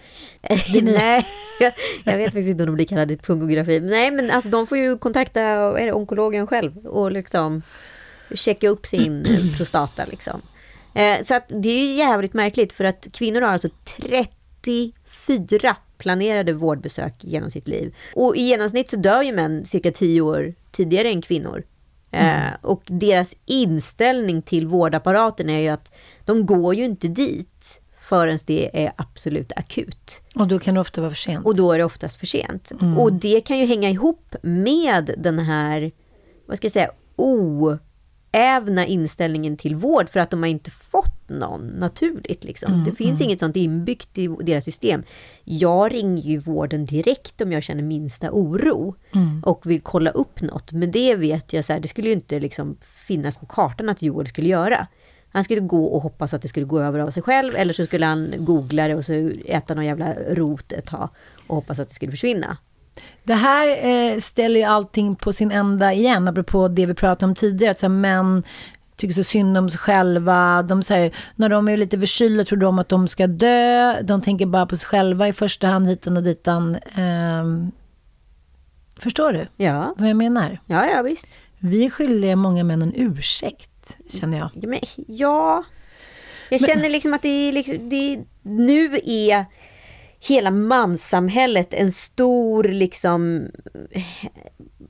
Nej, 0.84 1.26
jag, 1.60 1.74
jag, 2.04 2.18
vet 2.18 2.26
faktiskt 2.26 2.50
inte 2.50 2.64
om 2.64 2.68
de 2.68 2.76
blir 2.76 2.86
kallade 2.86 3.18
pungografi. 3.18 3.80
Nej, 3.80 4.12
men 4.12 4.32
alltså 4.32 4.50
de 4.50 4.68
får 4.68 4.78
ju 4.78 4.98
kontakta 4.98 5.42
är 5.42 5.86
det, 5.86 5.94
onkologen 5.94 6.48
själv 6.48 6.78
och 6.78 7.12
liksom 7.12 7.62
checka 8.34 8.70
upp 8.70 8.86
sin 8.86 9.26
prostata 9.58 10.06
liksom. 10.06 10.42
Eh, 10.94 11.24
så 11.24 11.36
att 11.36 11.48
det 11.48 11.70
är 11.70 11.88
ju 11.88 11.94
jävligt 11.94 12.34
märkligt 12.34 12.74
för 12.74 12.84
att 12.84 13.08
kvinnor 13.14 13.42
har 13.42 13.50
alltså 13.50 13.70
34 13.98 15.76
planerade 15.98 16.54
vårdbesök 16.54 17.14
genom 17.20 17.52
sitt 17.52 17.68
liv. 17.68 17.96
Och 18.14 18.36
i 18.36 18.42
genomsnitt 18.42 18.90
så 18.90 18.96
dör 18.96 19.22
ju 19.22 19.32
män 19.32 19.66
cirka 19.66 19.92
10 19.92 20.22
år 20.22 20.54
tidigare 20.72 21.10
än 21.10 21.22
kvinnor. 21.22 21.64
Eh, 22.12 22.54
och 22.62 22.84
deras 22.86 23.36
inställning 23.46 24.42
till 24.42 24.68
vårdapparaten 24.68 25.50
är 25.50 25.60
ju 25.60 25.68
att 25.68 25.94
de 26.26 26.46
går 26.46 26.76
ju 26.76 26.86
inte 26.86 27.08
dit 27.08 27.82
förrän 28.06 28.40
det 28.46 28.84
är 28.84 28.92
absolut 28.96 29.52
akut. 29.56 30.22
Och 30.36 30.48
då 30.48 30.60
kan 30.60 30.74
det 30.74 30.80
ofta 30.80 31.02
vara 31.02 31.12
för 31.12 31.18
sent. 31.18 31.46
Och 31.46 31.56
då 31.56 31.72
är 31.72 31.78
det 31.78 31.84
oftast 31.84 32.18
för 32.18 32.26
sent. 32.26 32.72
Mm. 32.82 32.98
Och 32.98 33.14
det 33.14 33.42
kan 33.42 33.60
ju 33.60 33.66
hänga 33.66 33.90
ihop 33.90 34.36
med 34.42 35.16
den 35.18 35.40
här, 35.40 35.92
vad 36.46 36.58
ska 36.58 36.66
jag 36.66 36.72
säga, 36.72 36.92
oävna 37.16 38.86
inställningen 38.86 39.58
till 39.58 39.76
vård 39.76 40.10
för 40.10 40.20
att 40.20 40.30
de 40.30 40.44
har 40.44 40.50
inte 40.50 40.72
fått 40.72 41.30
någon 41.30 41.68
naturligt. 41.68 42.44
Liksom. 42.44 42.74
Mm, 42.74 42.86
det 42.86 42.92
finns 42.92 43.20
mm. 43.20 43.30
inget 43.30 43.40
sånt 43.40 43.56
inbyggt 43.56 44.18
i 44.18 44.28
deras 44.28 44.64
system. 44.64 45.04
Jag 45.44 45.94
ringer 45.94 46.24
ju 46.24 46.38
vården 46.38 46.86
direkt 46.86 47.42
om 47.42 47.52
jag 47.52 47.64
känner 47.64 47.84
minsta 47.84 48.32
oro 48.32 48.96
Mm. 49.12 49.44
och 49.46 49.66
vill 49.66 49.82
kolla 49.82 50.10
upp 50.10 50.42
något. 50.42 50.72
Men 50.72 50.92
det 50.92 51.16
vet 51.16 51.54
jag, 51.54 51.66
så 51.66 51.74
här, 51.74 51.80
det 51.80 51.88
skulle 51.88 52.08
ju 52.08 52.14
inte 52.14 52.40
liksom 52.40 52.78
finnas 53.08 53.38
på 53.38 53.46
kartan 53.46 53.90
att 53.90 54.02
Joel 54.02 54.28
skulle 54.28 54.48
göra. 54.48 54.88
Han 55.36 55.44
skulle 55.44 55.62
gå 55.62 55.86
och 55.86 56.02
hoppas 56.02 56.34
att 56.34 56.42
det 56.42 56.48
skulle 56.48 56.66
gå 56.66 56.80
över 56.80 57.00
av 57.00 57.12
sig 57.12 57.24
själv 57.24 57.56
eller 57.56 57.74
så 57.74 57.86
skulle 57.86 58.06
han 58.06 58.34
googla 58.38 58.88
det 58.88 58.96
och 58.96 59.06
så 59.06 59.32
äta 59.46 59.74
någon 59.74 59.86
jävla 59.86 60.14
rot 60.14 60.72
ett 60.72 60.86
tag 60.86 61.10
och 61.48 61.56
hoppas 61.56 61.80
att 61.80 61.88
det 61.88 61.96
skulle 61.96 62.12
försvinna. 62.12 62.58
Det 63.24 63.34
här 63.34 63.86
eh, 63.88 64.20
ställer 64.20 64.60
ju 64.60 64.66
allting 64.66 65.16
på 65.16 65.34
sin 65.34 65.52
ända 65.52 65.94
igen, 65.94 66.28
apropå 66.28 66.68
det 66.68 66.86
vi 66.86 66.94
pratade 66.94 67.30
om 67.30 67.36
tidigare, 67.36 67.72
att 67.72 67.80
så 67.80 67.86
här, 67.86 67.94
män 67.94 68.44
tycker 68.96 69.14
så 69.14 69.24
synd 69.24 69.58
om 69.58 69.70
sig 69.70 69.80
själva. 69.80 70.64
De 70.64 70.84
säger, 70.84 71.16
när 71.36 71.50
de 71.50 71.68
är 71.70 71.78
lite 71.78 72.00
förkylda 72.00 72.44
tror 72.44 72.60
de 72.60 72.80
att 72.80 72.90
de 72.90 73.08
ska 73.08 73.28
dö. 73.28 74.02
De 74.02 74.22
tänker 74.22 74.46
bara 74.46 74.66
på 74.66 74.78
sig 74.78 74.88
själva 74.88 75.28
i 75.28 75.34
första 75.34 75.68
hand, 75.68 75.88
hitan 75.88 76.18
och 76.18 76.24
ditan. 76.24 76.78
Ehm, 76.96 77.72
förstår 79.00 79.34
du 79.34 79.48
Ja. 79.58 79.94
vad 79.98 80.10
jag 80.10 80.18
menar? 80.18 80.60
Ja, 80.66 80.86
ja 80.86 81.02
visst. 81.02 81.28
Vi 81.60 81.86
är 81.86 81.90
skyldiga 81.90 82.36
många 82.36 82.64
män 82.64 82.82
en 82.82 82.94
ursäkt, 82.96 83.70
känner 84.10 84.38
jag. 84.38 84.50
Ja, 84.54 84.68
men, 84.68 84.80
ja. 85.08 85.64
Jag 86.50 86.62
känner 86.62 86.90
liksom 86.90 87.14
att 87.14 87.22
det 87.22 87.30
är, 87.30 87.52
liksom, 87.52 87.90
det 87.90 88.14
är, 88.14 88.24
nu 88.42 89.00
är 89.04 89.46
hela 90.20 90.52
manssamhället 90.52 91.74
en 91.74 91.92
stor 91.92 92.64
liksom, 92.64 93.48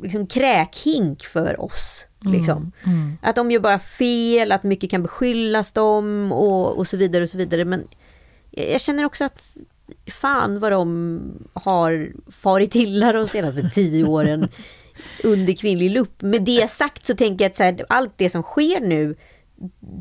liksom 0.04 0.28
kräkhink 0.28 1.24
för 1.24 1.62
oss. 1.62 2.06
Liksom. 2.20 2.72
Mm. 2.86 3.18
Att 3.22 3.36
de 3.36 3.52
gör 3.52 3.60
bara 3.60 3.80
fel, 3.80 4.52
att 4.52 4.64
mycket 4.64 4.90
kan 4.90 5.02
beskyllas 5.04 5.72
dem 5.72 6.32
och, 6.32 6.78
och 6.78 6.88
så 6.88 6.98
vidare 6.98 7.24
och 7.24 7.30
så 7.30 7.38
vidare. 7.38 7.66
Men 7.66 7.88
jag 8.52 8.72
jag 8.72 8.82
känner 8.82 9.06
också 9.06 9.24
att 9.24 9.58
fan 10.08 10.60
vad 10.60 10.72
de 10.72 11.20
har 11.54 12.14
farit 12.32 12.76
illa 12.76 13.14
de 13.14 13.28
senaste 13.28 13.70
tio 13.70 14.04
åren 14.04 14.48
under 15.24 15.54
kvinnlig 15.54 15.92
lupp. 15.92 16.22
Med 16.22 16.42
det 16.44 16.72
sagt 16.72 17.06
så 17.06 17.16
tänker 17.16 17.46
jag 17.46 17.50
att 17.50 17.56
så 17.56 17.64
här, 17.64 17.86
allt 17.90 18.14
det 18.18 18.30
som 18.30 18.42
sker 18.44 18.80
nu 18.80 19.16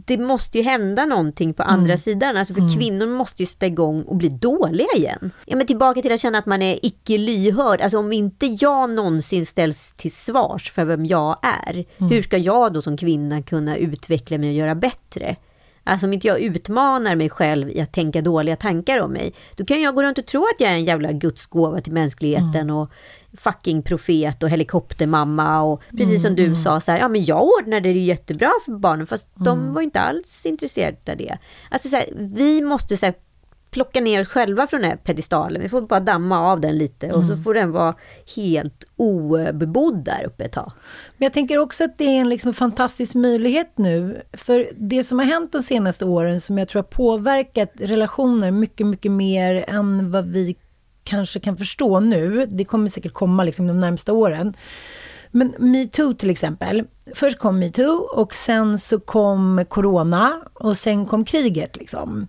det 0.07 0.19
måste 0.19 0.59
ju 0.59 0.65
hända 0.65 1.07
någonting 1.07 1.55
på 1.55 1.63
andra 1.63 1.85
Mm. 1.93 1.99
sidan. 1.99 2.37
Alltså 2.37 2.55
för 2.55 2.61
Mm. 2.61 2.75
kvinnor 2.79 3.07
måste 3.07 3.43
ju 3.43 3.47
sätta 3.47 3.67
igång 3.67 4.03
och 4.03 4.17
bli 4.17 4.29
dåliga 4.29 4.87
igen. 4.97 5.31
Ja, 5.47 5.57
men 5.57 5.67
tillbaka 5.67 6.03
till 6.03 6.13
att 6.13 6.21
känna 6.21 6.39
att 6.39 6.47
man 6.47 6.63
är 6.63 6.79
icke 6.83 7.19
lyhörd. 7.19 7.81
Alltså 7.81 7.99
om 7.99 8.13
inte 8.13 8.47
jag 8.47 8.91
någonsin 8.91 9.47
ställs 9.47 9.93
till 9.93 10.13
svars 10.13 10.71
för 10.73 10.85
vem 10.85 11.07
jag 11.07 11.39
är. 11.43 11.73
Mm. 11.99 12.11
Hur 12.13 12.23
ska 12.23 12.39
jag 12.39 12.73
då 12.73 12.83
som 12.83 12.97
kvinna 12.97 13.43
kunna 13.43 13.77
utveckla 13.77 14.39
mig 14.39 14.49
och 14.49 14.55
göra 14.55 14.75
bättre? 14.75 15.37
Alltså 15.85 16.07
om 16.07 16.13
inte 16.13 16.27
jag 16.27 16.41
utmanar 16.41 17.17
mig 17.17 17.31
själv 17.31 17.71
i 17.71 17.81
att 17.81 17.93
tänka 17.93 18.23
dåliga 18.23 18.57
tankar 18.57 18.99
om 19.01 19.13
mig. 19.13 19.35
Då 19.57 19.65
kan 19.65 19.81
jag 19.81 19.95
gå 19.95 20.03
runt 20.03 20.19
och 20.19 20.27
tro 20.27 20.41
att 20.43 20.61
jag 20.61 20.71
är 20.71 20.75
en 20.75 20.85
jävla 20.85 21.13
gudsgåva 21.13 21.81
till 21.81 21.93
mänskligheten 21.93 22.55
Mm. 22.61 22.77
och 22.77 22.91
fucking 23.37 23.83
profet 23.83 24.43
och 24.43 24.49
helikoptermamma 24.51 25.63
och 25.63 25.83
precis 25.97 26.23
som 26.23 26.35
du 26.37 26.45
Mm. 26.45 26.57
sa 26.57 26.81
så 26.81 26.93
här, 26.93 26.99
ja 26.99 27.09
men 27.09 27.25
jag 27.25 27.43
ordnade 27.43 27.93
det 27.93 27.99
jättebra 27.99 28.51
för 28.65 28.73
barnen 28.73 29.07
fast 29.07 29.29
de 29.35 29.59
Mm. 29.61 29.73
var 29.75 29.83
inte 29.83 30.01
alls 30.01 30.47
intresserade 30.47 30.97
av 31.13 31.17
det. 31.19 31.39
Alltså 31.71 31.89
så 31.89 31.97
här, 31.97 32.07
vi 32.17 32.63
måste 32.63 32.97
så 32.97 33.07
här, 33.07 33.15
plocka 33.71 34.01
ner 34.01 34.21
oss 34.21 34.29
själva 34.29 34.67
från 34.67 34.81
den 34.81 34.91
här 34.91 34.97
pedestalen. 34.97 35.63
Vi 35.63 35.69
får 35.69 35.83
bara 35.83 36.01
damma 36.01 36.39
av 36.53 36.61
den 36.61 36.79
lite 36.79 37.13
och 37.13 37.27
så 37.27 37.33
Mm. 37.33 37.45
får 37.45 37.55
den 37.55 37.73
vara 37.73 37.95
helt 38.37 38.85
obebodd 38.97 40.05
där 40.05 40.25
uppe 40.27 40.45
ett 40.45 40.53
tag. 40.53 40.73
Men 41.17 41.27
jag 41.27 41.33
tänker 41.33 41.59
också 41.59 41.85
att 41.85 41.99
det 41.99 42.05
är 42.05 42.21
en 42.21 42.29
liksom 42.29 42.55
fantastisk 42.55 43.15
möjlighet 43.15 43.73
nu. 43.79 44.23
För 44.33 44.71
det 44.77 45.05
som 45.05 45.19
har 45.19 45.27
hänt 45.27 45.53
de 45.53 45.63
senaste 45.63 46.05
åren 46.05 46.41
som 46.41 46.59
jag 46.59 46.69
tror 46.69 46.83
har 46.83 46.89
påverkat 46.89 47.73
relationer 47.75 48.51
mycket, 48.51 48.87
mycket 48.87 49.13
mer 49.13 49.65
än 49.69 50.11
vad 50.11 50.27
vi 50.27 50.57
kanske 51.05 51.41
kan 51.41 51.57
förstå 51.57 52.01
nu. 52.01 52.47
Det 52.47 52.65
kommer 52.65 52.89
säkert 52.89 53.13
komma 53.13 53.45
liksom 53.45 53.67
de 53.67 53.81
närmsta 53.81 54.13
åren. 54.13 54.55
Men 55.37 55.55
metoo 55.59 56.15
till 56.15 56.31
exempel. 56.31 56.85
Först 57.15 57.39
kom 57.39 57.59
metoo 57.59 58.09
och 58.15 58.35
sen 58.35 58.79
så 58.79 59.01
kom 59.01 59.65
corona 59.69 60.41
och 60.55 60.77
sen 60.77 61.07
kom 61.07 61.25
kriget. 61.25 61.77
Liksom. 61.77 62.29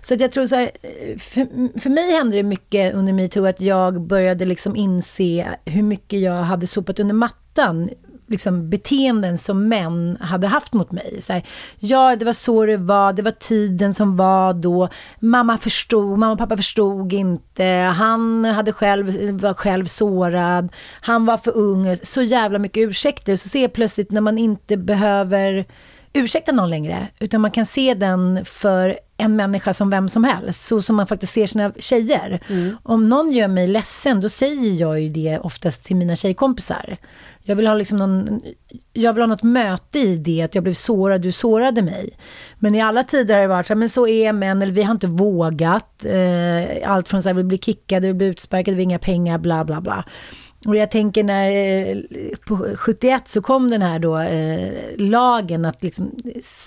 Så 0.00 0.14
att 0.14 0.20
jag 0.20 0.32
tror 0.32 0.46
så 0.46 0.56
här, 0.56 0.70
för, 1.18 1.78
för 1.80 1.90
mig 1.90 2.12
hände 2.12 2.36
det 2.36 2.42
mycket 2.42 2.94
under 2.94 3.12
metoo 3.12 3.46
att 3.46 3.60
jag 3.60 4.00
började 4.00 4.46
liksom 4.46 4.76
inse 4.76 5.46
hur 5.64 5.82
mycket 5.82 6.20
jag 6.20 6.42
hade 6.42 6.66
sopat 6.66 7.00
under 7.00 7.14
mattan 7.14 7.88
liksom 8.28 8.70
beteenden 8.70 9.38
som 9.38 9.68
män 9.68 10.18
hade 10.20 10.46
haft 10.46 10.72
mot 10.72 10.92
mig. 10.92 11.18
Så 11.22 11.32
här, 11.32 11.42
ja, 11.78 12.16
det 12.16 12.24
var 12.24 12.32
så 12.32 12.66
det 12.66 12.76
var, 12.76 13.12
det 13.12 13.22
var 13.22 13.30
tiden 13.30 13.94
som 13.94 14.16
var 14.16 14.52
då. 14.52 14.88
Mamma 15.20 15.58
förstod, 15.58 16.18
mamma 16.18 16.32
och 16.32 16.38
pappa 16.38 16.56
förstod 16.56 17.12
inte. 17.12 17.64
Han 17.96 18.44
hade 18.44 18.72
själv, 18.72 19.40
var 19.40 19.54
själv 19.54 19.84
sårad. 19.84 20.72
Han 21.00 21.26
var 21.26 21.36
för 21.36 21.56
ung. 21.56 21.96
Så 22.02 22.22
jävla 22.22 22.58
mycket 22.58 22.88
ursäkter. 22.88 23.36
Så 23.36 23.48
ser 23.48 23.62
jag 23.62 23.72
plötsligt 23.72 24.10
när 24.10 24.20
man 24.20 24.38
inte 24.38 24.76
behöver 24.76 25.66
ursäkta 26.12 26.52
någon 26.52 26.70
längre, 26.70 27.08
utan 27.20 27.40
man 27.40 27.50
kan 27.50 27.66
se 27.66 27.94
den 27.94 28.44
för 28.44 28.98
en 29.20 29.36
människa 29.36 29.74
som 29.74 29.90
vem 29.90 30.08
som 30.08 30.24
helst, 30.24 30.66
så 30.66 30.82
som 30.82 30.96
man 30.96 31.06
faktiskt 31.06 31.32
ser 31.32 31.46
sina 31.46 31.72
tjejer. 31.78 32.40
Om 32.82 33.08
någon 33.08 33.32
gör 33.32 33.48
mig 33.48 33.66
ledsen, 33.66 34.20
då 34.20 34.28
säger 34.28 34.80
jag 34.80 35.00
ju 35.00 35.08
det 35.08 35.38
oftast 35.38 35.84
till 35.84 35.96
mina 35.96 36.16
tjejkompisar. 36.16 36.96
Jag 37.42 37.56
vill 37.56 37.66
ha 37.66 37.74
liksom 37.74 37.98
någon, 37.98 38.40
jag 38.92 39.12
vill 39.12 39.22
ha 39.22 39.26
något 39.26 39.42
möte 39.42 39.98
i 39.98 40.16
det, 40.16 40.42
att 40.42 40.54
jag 40.54 40.64
blev 40.64 40.74
sårad, 40.74 41.20
du 41.20 41.32
sårade 41.32 41.82
mig. 41.82 42.10
Men 42.58 42.74
i 42.74 42.80
alla 42.80 43.04
tider 43.04 43.34
har 43.34 43.42
det 43.42 43.48
varit 43.48 43.66
så 43.66 43.74
här, 43.74 43.78
men 43.78 43.88
så 43.88 44.06
är 44.06 44.32
män, 44.32 44.62
eller 44.62 44.72
vi 44.72 44.82
har 44.82 44.92
inte 44.92 45.06
vågat. 45.06 46.04
Eh, 46.04 46.90
allt 46.90 47.08
från 47.08 47.22
så 47.22 47.28
här, 47.28 47.34
vi 47.34 47.44
blir 47.44 47.58
kickade, 47.58 48.06
vi 48.06 48.14
blir 48.14 48.28
utsparkade, 48.28 48.76
vi 48.76 48.82
har 48.82 48.90
inga 48.90 48.98
pengar, 48.98 49.38
bla 49.38 49.64
bla 49.64 49.80
bla. 49.80 50.04
Och 50.66 50.76
jag 50.76 50.90
tänker 50.90 51.24
när, 51.24 51.50
eh, 51.50 51.98
på 52.46 52.66
71 52.76 53.28
så 53.28 53.42
kom 53.42 53.70
den 53.70 53.82
här 53.82 53.98
då 53.98 54.18
eh, 54.18 54.72
lagen 54.96 55.64
att 55.64 55.82
liksom 55.82 56.10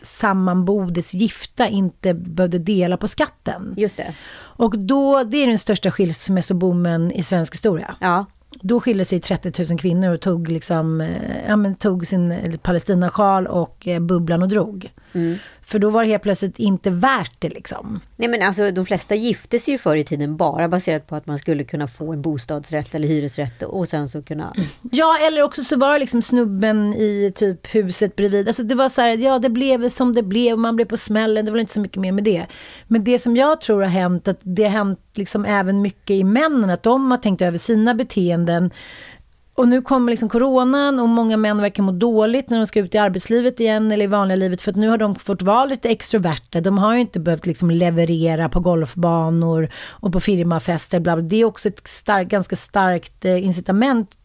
sammanbodes 0.04 1.14
gifta 1.14 1.68
inte 1.68 2.14
behövde 2.14 2.60
dela 2.60 2.98
på 2.98 3.08
skatten. 3.08 3.74
Just 3.78 3.98
det. 3.98 4.14
Och 4.38 4.80
då, 4.80 5.24
det 5.24 5.38
är 5.38 5.48
den 5.48 5.60
största 5.60 5.92
skilsmässoboomen 5.92 7.12
i 7.12 7.24
svensk 7.24 7.54
historia. 7.54 7.96
Ja. 8.00 8.26
Då 8.62 8.80
skilde 8.80 9.06
sig 9.06 9.20
30 9.20 9.64
000 9.70 9.80
kvinnor 9.80 10.14
och 10.14 10.22
tog, 10.22 10.52
liksom, 10.52 11.02
eh, 11.02 11.48
ja, 11.48 11.56
men 11.56 11.76
tog 11.76 12.08
sin 12.08 12.32
eh, 12.32 12.58
Palestinasjal 12.58 13.48
och 13.48 13.88
eh, 13.88 14.00
bubblan 14.00 14.42
och 14.42 14.50
drog. 14.50 14.92
Mm. 15.14 15.38
För 15.72 15.80
då 15.80 15.90
var 15.90 16.04
det 16.04 16.10
helt 16.10 16.24
plötsligt 16.24 16.60
inte 16.60 16.90
värt 16.90 17.36
det 17.40 17.50
liksom. 17.50 18.00
Nej 18.16 18.30
men 18.30 18.42
alltså 18.42 18.72
de 18.72 18.86
flesta 18.86 19.16
gifte 19.16 19.60
sig 19.60 19.72
ju 19.72 19.78
förr 19.78 19.96
i 19.96 20.04
tiden 20.04 20.38
bara 20.38 20.68
baserat 20.68 21.08
på 21.08 21.16
att 21.16 21.26
man 21.26 21.40
skulle 21.40 21.64
kunna 21.64 21.88
få 21.88 22.14
en 22.14 22.22
bostadsrätt 22.22 22.96
eller 22.96 23.08
hyresrätt 23.08 23.64
och 23.64 23.88
sen 23.88 24.10
så 24.10 24.22
kunna... 24.22 24.54
Ja, 24.92 25.18
eller 25.28 25.42
också 25.42 25.64
så 25.64 25.78
var 25.78 25.94
det 25.94 26.00
liksom 26.00 26.22
snubben 26.22 26.94
i 26.94 27.32
typ 27.36 27.76
huset 27.76 28.16
bredvid. 28.16 28.48
Alltså 28.48 28.64
det 28.64 28.76
var 28.76 28.90
så 28.90 29.02
här, 29.02 29.18
ja 29.18 29.40
det 29.40 29.50
blev 29.50 29.90
som 29.90 30.14
det 30.14 30.24
blev, 30.24 30.58
man 30.58 30.76
blev 30.76 30.86
på 30.86 30.98
smällen, 30.98 31.46
det 31.46 31.52
var 31.52 31.60
inte 31.60 31.74
så 31.74 31.80
mycket 31.80 32.02
mer 32.02 32.12
med 32.12 32.24
det. 32.24 32.46
Men 32.88 33.04
det 33.04 33.20
som 33.20 33.38
jag 33.38 33.62
tror 33.62 33.82
har 33.82 33.90
hänt, 33.90 34.28
att 34.28 34.40
det 34.44 34.64
har 34.64 34.70
hänt 34.70 35.00
liksom 35.16 35.46
även 35.46 35.82
mycket 35.82 36.12
i 36.12 36.24
männen, 36.24 36.70
att 36.70 36.84
de 36.84 37.12
har 37.12 37.18
tänkt 37.18 37.42
över 37.42 37.58
sina 37.58 37.94
beteenden. 37.94 38.72
Och 39.54 39.68
nu 39.68 39.82
kommer 39.82 40.12
liksom 40.12 40.30
coronan 40.30 41.00
och 41.00 41.10
många 41.10 41.38
män 41.38 41.62
verkar 41.62 41.84
må 41.84 41.92
dåligt 41.92 42.50
när 42.50 42.58
de 42.58 42.68
ska 42.68 42.80
ut 42.80 42.96
i 42.96 42.98
arbetslivet 42.98 43.60
igen 43.60 43.92
eller 43.92 44.04
i 44.04 44.08
vanliga 44.08 44.36
livet 44.36 44.62
för 44.62 44.72
att 44.72 44.78
nu 44.78 44.88
har 44.88 44.98
de 44.98 45.16
fått 45.16 45.42
vara 45.42 45.66
lite 45.66 45.90
extroverta. 45.90 46.62
De 46.62 46.78
har 46.78 46.94
ju 46.94 47.02
inte 47.02 47.20
behövt 47.20 47.46
liksom 47.46 47.72
leverera 47.72 48.50
på 48.50 48.60
golfbanor 48.60 49.70
och 49.90 50.14
på 50.14 50.20
firmafester. 50.20 51.00
Bla 51.00 51.16
bla. 51.16 51.24
Det 51.24 51.36
är 51.36 51.46
också 51.46 51.70
ett 51.70 51.88
stark, 51.88 52.28
ganska 52.28 52.56
starkt 52.56 53.26
eh, 53.26 53.46
incitament 53.46 54.16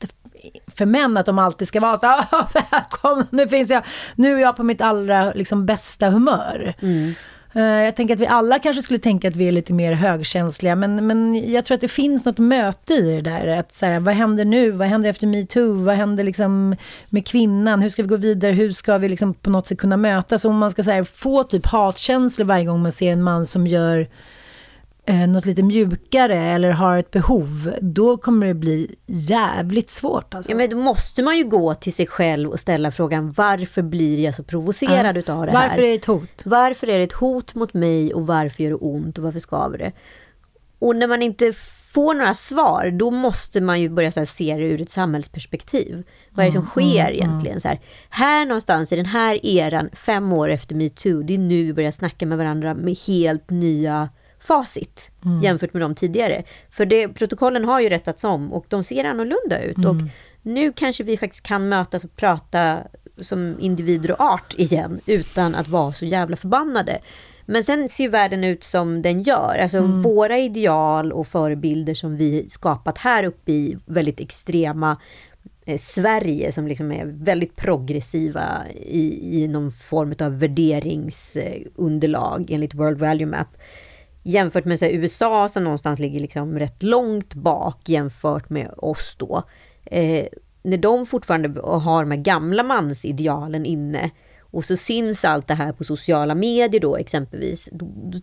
för 0.74 0.87
män 0.87 1.16
att 1.16 1.27
de 1.27 1.39
alltid 1.39 1.68
ska 1.68 1.81
vara 1.81 1.97
så 1.97 2.24
välkomna, 2.70 3.27
nu 3.31 3.49
finns 3.49 3.70
jag, 3.70 3.83
nu 4.14 4.37
är 4.37 4.41
jag 4.41 4.57
på 4.57 4.62
mitt 4.62 4.81
allra 4.81 5.33
liksom, 5.33 5.66
bästa 5.66 6.11
humör. 6.11 6.74
Mm. 6.83 7.14
Eh, 7.57 7.62
jag 7.62 7.96
tänker 7.96 8.14
att 8.14 8.20
vi 8.20 8.26
alla 8.26 8.59
kanske 8.59 8.82
skulle 8.82 8.98
tänka 8.98 9.28
att 9.28 9.36
vi 9.36 9.48
är 9.48 9.52
lite 9.52 9.72
mer 9.72 9.92
högkänsliga, 9.92 10.74
men, 10.74 11.07
men 11.07 11.50
jag 11.52 11.64
tror 11.64 11.74
att 11.74 11.80
det 11.80 11.88
finns 11.88 12.24
något 12.24 12.38
möte 12.38 12.94
i 12.94 13.11
det 13.11 13.30
där. 13.30 13.46
Att 13.46 13.72
så 13.72 13.86
här, 13.86 14.00
vad 14.00 14.14
händer 14.14 14.44
nu? 14.44 14.70
Vad 14.70 14.88
händer 14.88 15.11
efter 15.11 15.26
metoo? 15.26 15.84
Vad 15.84 15.94
händer 15.94 16.24
liksom 16.24 16.76
med 17.09 17.26
kvinnan? 17.26 17.82
Hur 17.82 17.88
ska 17.88 18.02
vi 18.02 18.09
gå 18.09 18.16
vidare? 18.16 18.52
Hur 18.52 18.72
ska 18.72 18.98
vi 18.98 19.09
liksom 19.09 19.34
på 19.34 19.50
något 19.50 19.66
sätt 19.66 19.78
kunna 19.78 19.96
mötas? 19.96 20.44
Om 20.44 20.59
man 20.59 20.70
ska 20.70 20.84
så 20.84 20.90
här, 20.90 21.04
få 21.04 21.44
typ 21.44 21.66
hatkänslor 21.66 22.46
varje 22.46 22.64
gång 22.64 22.82
man 22.82 22.92
ser 22.92 23.12
en 23.12 23.22
man 23.22 23.46
som 23.46 23.66
gör 23.66 24.09
eh, 25.07 25.28
något 25.28 25.46
lite 25.46 25.62
mjukare 25.62 26.36
eller 26.36 26.70
har 26.70 26.98
ett 26.98 27.11
behov, 27.11 27.72
då 27.80 28.16
kommer 28.16 28.46
det 28.46 28.54
bli 28.54 28.94
jävligt 29.07 29.90
svårt. 29.90 30.34
Alltså. 30.34 30.50
Ja, 30.52 30.57
men 30.57 30.70
då 30.70 30.76
måste 30.76 31.22
man 31.22 31.36
ju 31.38 31.44
gå 31.44 31.74
till 31.74 31.92
sig 31.92 32.07
själv 32.07 32.50
och 32.50 32.61
ställa 32.61 32.90
frågan 32.90 33.32
varför 33.32 33.82
blir 33.82 34.20
jag 34.24 34.34
så 34.34 34.42
provocerad 34.42 35.16
Ja. 35.16 35.20
utav 35.20 35.46
det 35.46 35.52
här? 35.52 35.68
Varför 35.68 35.82
är 35.82 35.86
det 35.88 35.94
ett 35.94 36.04
hot? 36.04 36.42
Varför 36.44 36.88
är 36.88 36.98
det 36.98 37.04
ett 37.04 37.12
hot 37.12 37.54
mot 37.54 37.74
mig 37.74 38.14
och 38.14 38.26
varför 38.26 38.62
gör 38.62 38.70
det 38.70 38.76
ont 38.76 39.18
och 39.18 39.24
varför 39.24 39.40
skaver 39.40 39.78
det? 39.78 39.92
Och 40.78 40.96
när 40.96 41.07
man 41.07 41.22
inte 41.22 41.52
får 41.92 42.14
några 42.14 42.34
svar, 42.34 42.90
då 42.90 43.11
måste 43.11 43.61
man 43.61 43.80
ju 43.80 43.88
börja 43.88 44.12
här, 44.16 44.24
se 44.24 44.54
det 44.57 44.64
ur 44.64 44.80
ett 44.80 44.90
samhällsperspektiv. 44.90 46.04
Vad 46.30 46.46
är 46.46 46.48
det 46.50 46.52
som 46.52 46.61
Mm, 46.61 46.70
sker 46.70 47.00
mm, 47.04 47.12
egentligen? 47.14 47.61
Så 47.61 47.68
här, 47.68 47.80
här 48.11 48.44
någonstans 48.46 48.92
i 48.92 48.96
den 48.96 49.07
här 49.07 49.46
eran, 49.46 49.90
fem 49.92 50.32
år 50.32 50.48
efter 50.48 50.74
metoo, 50.74 51.22
det 51.22 51.34
är 51.34 51.38
nu 51.38 51.64
vi 51.64 51.72
börjar 51.72 51.90
snacka 51.90 52.26
med 52.26 52.38
varandra 52.38 52.74
med 52.74 52.96
helt 53.09 53.50
nya 53.50 54.09
facit 54.47 55.11
Mm. 55.24 55.40
jämfört 55.42 55.72
med 55.72 55.82
de 55.82 55.94
tidigare. 55.94 56.42
För 56.70 56.86
det, 56.86 57.09
protokollen 57.09 57.64
har 57.64 57.80
ju 57.80 57.88
rättats 57.88 58.24
om 58.24 58.53
och 58.53 58.66
de 58.68 58.84
ser 58.84 59.05
annorlunda 59.05 59.62
ut. 59.62 59.76
Och 59.76 59.82
Mm. 59.94 60.09
nu 60.42 60.72
kanske 60.72 61.05
vi 61.05 61.16
faktiskt 61.16 61.47
kan 61.47 61.68
mötas 61.68 62.05
och 62.05 62.16
prata 62.16 62.78
som 63.20 63.57
individer 63.61 64.11
och 64.11 64.20
art 64.20 64.55
igen 64.59 65.01
utan 65.07 65.55
att 65.55 65.68
vara 65.68 65.92
så 65.92 66.05
jävla 66.05 66.36
förbannade. 66.36 66.99
Men 67.47 67.64
sen 67.64 67.88
ser 67.88 68.09
världen 68.09 68.44
ut 68.44 68.64
som 68.64 69.03
den 69.03 69.22
gör. 69.22 69.59
Alltså 69.62 69.78
Mm. 69.78 70.03
våra 70.03 70.38
ideal 70.38 71.12
och 71.12 71.28
förebilder 71.28 71.94
som 71.94 72.16
vi 72.16 72.49
skapat 72.49 72.99
här 72.99 73.24
uppe 73.24 73.53
i 73.53 73.76
väldigt 73.86 74.20
extrema 74.20 74.97
eh, 75.66 75.78
Sverige 75.78 76.53
som 76.53 76.66
liksom 76.66 76.92
är 76.92 77.05
väldigt 77.07 77.57
progressiva 77.57 78.44
i, 78.86 79.42
i 79.42 79.49
någon 79.49 79.72
form 79.72 80.14
av 80.20 80.38
värderingsunderlag 80.38 82.51
enligt 82.51 82.74
World 82.74 82.99
Value 82.99 83.26
Map. 83.26 83.49
Jämfört 84.29 84.64
med 84.64 84.79
så 84.79 84.87
USA 84.87 85.49
som 85.49 85.64
någonstans 85.64 85.99
ligger 85.99 86.20
liksom 86.20 86.59
rätt 86.59 86.83
långt 86.83 87.35
bak 87.35 87.89
jämfört 87.89 88.51
med 88.51 88.70
oss 88.77 89.16
då. 89.18 89.43
Eh, 89.85 90.27
när 90.62 90.77
de 90.79 91.07
fortfarande 91.07 91.61
har 91.61 92.05
de 92.05 92.11
här 92.11 92.18
gamla 92.18 92.62
mansidealen 92.62 93.66
inne 93.66 94.11
och 94.41 94.64
så 94.64 94.77
syns 94.77 95.24
allt 95.24 95.49
det 95.49 95.55
här 95.55 95.72
på 95.72 95.85
sociala 95.85 96.35
medier 96.35 96.81
då 96.81 96.97
exempelvis. 96.97 97.68
Då, 97.72 97.87
då, 98.12 98.20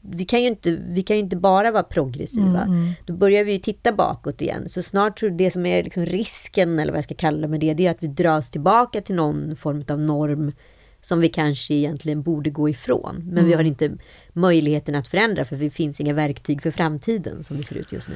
vi, 0.00 0.24
kan 0.24 0.40
ju 0.40 0.46
inte, 0.46 0.70
vi 0.88 1.02
kan 1.02 1.16
ju 1.16 1.22
inte 1.22 1.36
bara 1.36 1.70
vara 1.70 1.82
progressiva. 1.82 2.62
Mm, 2.62 2.78
mm. 2.78 2.92
Då 3.06 3.12
börjar 3.12 3.44
vi 3.44 3.52
ju 3.52 3.58
titta 3.58 3.92
bakåt 3.92 4.42
igen. 4.42 4.68
Så 4.68 4.82
snart 4.82 5.18
tror 5.18 5.30
jag 5.30 5.38
det 5.38 5.50
som 5.50 5.66
är 5.66 5.82
liksom 5.82 6.06
risken, 6.06 6.78
eller 6.78 6.92
vad 6.92 6.98
jag 6.98 7.04
ska 7.04 7.14
kalla 7.14 7.48
med 7.48 7.60
det, 7.60 7.74
det 7.74 7.86
är 7.86 7.90
att 7.90 8.02
vi 8.02 8.06
dras 8.06 8.50
tillbaka 8.50 9.00
till 9.00 9.14
någon 9.14 9.56
form 9.56 9.84
av 9.88 9.98
norm 9.98 10.52
som 11.00 11.20
vi 11.20 11.28
kanske 11.28 11.74
egentligen 11.74 12.22
borde 12.22 12.50
gå 12.50 12.68
ifrån. 12.68 13.16
Men 13.24 13.44
vi 13.44 13.52
Mm. 13.52 13.58
har 13.58 13.64
inte 13.64 13.90
möjligheten 14.32 14.94
att 14.94 15.08
förändra 15.08 15.44
för 15.44 15.56
det 15.56 15.70
finns 15.70 16.00
inga 16.00 16.14
verktyg 16.14 16.62
för 16.62 16.70
framtiden 16.70 17.42
som 17.42 17.56
det 17.56 17.64
ser 17.64 17.76
ut 17.76 17.92
just 17.92 18.08
nu. 18.08 18.14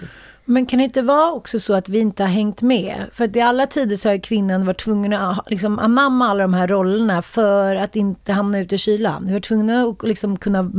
Men 0.49 0.67
kan 0.67 0.79
det 0.79 0.85
inte 0.85 1.03
vara 1.03 1.33
också 1.33 1.59
så 1.59 1.75
att 1.75 1.89
vi 1.89 1.99
inte 1.99 2.23
har 2.23 2.31
hängt 2.31 2.63
med? 2.63 3.05
För 3.13 3.25
att 3.25 3.37
i 3.37 3.41
alla 3.41 3.67
tider 3.67 3.97
så 3.97 4.09
har 4.09 4.19
kvinnan 4.19 4.67
varit 4.67 4.81
tvungen 4.81 5.13
att 5.13 5.51
liksom 5.51 5.79
anamma 5.79 6.29
alla 6.29 6.43
de 6.43 6.55
här 6.55 6.69
rollerna 6.69 7.23
för 7.23 7.77
att 7.77 7.97
inte 7.97 8.33
hamna 8.33 8.59
ute 8.59 8.75
i 8.75 8.79
kylan. 8.79 9.27
Vi 9.27 9.33
var 9.33 9.41
tvungna 9.41 9.83
att 9.83 10.03
liksom 10.03 10.37
kunna 10.37 10.71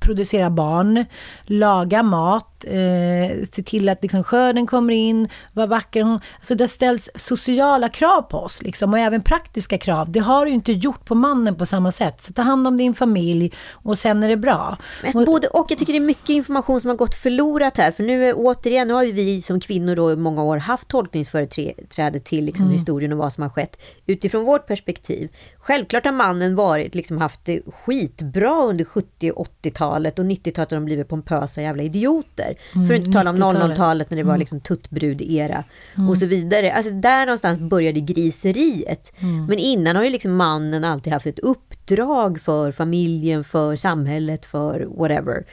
producera 0.00 0.50
barn, 0.50 1.04
laga 1.44 2.02
mat, 2.02 2.64
eh, 2.64 3.46
se 3.52 3.62
till 3.62 3.88
att 3.88 4.02
liksom 4.02 4.24
skörden 4.24 4.66
kommer 4.66 4.94
in, 4.94 5.28
vara 5.52 5.66
vacker. 5.66 6.20
Alltså 6.38 6.54
det 6.54 6.68
ställs 6.68 7.10
sociala 7.14 7.88
krav 7.88 8.22
på 8.22 8.38
oss 8.38 8.62
liksom, 8.62 8.92
och 8.92 8.98
även 8.98 9.22
praktiska 9.22 9.78
krav. 9.78 10.12
Det 10.12 10.20
har 10.20 10.44
du 10.44 10.50
ju 10.50 10.54
inte 10.54 10.72
gjort 10.72 11.04
på 11.04 11.14
mannen 11.14 11.54
på 11.54 11.66
samma 11.66 11.90
sätt. 11.90 12.22
Så 12.22 12.32
ta 12.32 12.42
hand 12.42 12.66
om 12.66 12.76
din 12.76 12.94
familj 12.94 13.52
och 13.72 13.98
sen 13.98 14.22
är 14.22 14.28
det 14.28 14.36
bra. 14.36 14.71
Men 15.14 15.24
både 15.24 15.48
och, 15.48 15.66
jag 15.70 15.78
tycker 15.78 15.92
det 15.92 15.98
är 15.98 16.00
mycket 16.00 16.28
information 16.30 16.80
som 16.80 16.90
har 16.90 16.96
gått 16.96 17.14
förlorat 17.14 17.76
här. 17.76 17.92
För 17.92 18.02
nu 18.02 18.32
återigen, 18.32 18.88
nu 18.88 18.94
har 18.94 19.02
ju 19.02 19.12
vi 19.12 19.42
som 19.42 19.60
kvinnor 19.60 19.96
då 19.96 20.12
i 20.12 20.16
många 20.16 20.42
år 20.42 20.56
haft 20.56 20.88
tolkningsföreträde 20.88 22.20
till 22.20 22.44
liksom 22.44 22.64
Mm. 22.66 22.72
historien 22.72 23.12
och 23.12 23.18
vad 23.18 23.32
som 23.32 23.42
har 23.42 23.50
skett 23.50 23.80
utifrån 24.06 24.44
vårt 24.44 24.66
perspektiv. 24.66 25.28
Självklart 25.58 26.04
har 26.04 26.12
mannen 26.12 26.54
varit, 26.54 26.94
liksom 26.94 27.18
haft 27.18 27.40
det 27.44 27.60
skitbra 27.84 28.62
under 28.64 28.84
70 28.84 29.30
och 29.32 29.46
80-talet 29.62 30.18
och 30.18 30.24
90-talet 30.24 30.70
har 30.70 30.76
de 30.76 30.84
blivit 30.84 31.08
pompösa 31.08 31.62
jävla 31.62 31.82
idioter. 31.82 32.56
Mm, 32.74 32.88
för 32.88 32.94
att 32.94 33.00
inte 33.00 33.12
tala 33.18 33.30
om 33.30 33.36
90-talet. 33.36 33.70
00-talet 33.76 34.10
när 34.10 34.16
det 34.16 34.22
var 34.22 34.30
Mm. 34.32 34.40
liksom 34.40 34.60
tuttbrud-era 34.60 35.64
Mm. 35.96 36.08
och 36.10 36.16
så 36.16 36.26
vidare. 36.26 36.72
Alltså 36.72 36.92
där 36.92 37.26
någonstans 37.26 37.58
började 37.58 38.00
griseriet. 38.00 39.12
Mm. 39.18 39.46
Men 39.46 39.58
innan 39.58 39.96
har 39.96 40.04
ju 40.04 40.10
liksom 40.10 40.36
mannen 40.36 40.84
alltid 40.84 41.12
haft 41.12 41.26
ett 41.26 41.38
uppdrag 41.38 42.40
för 42.40 42.72
familjen, 42.72 43.44
för 43.44 43.76
samhället, 43.76 44.46
för 44.46 44.61
whatever. 44.96 45.44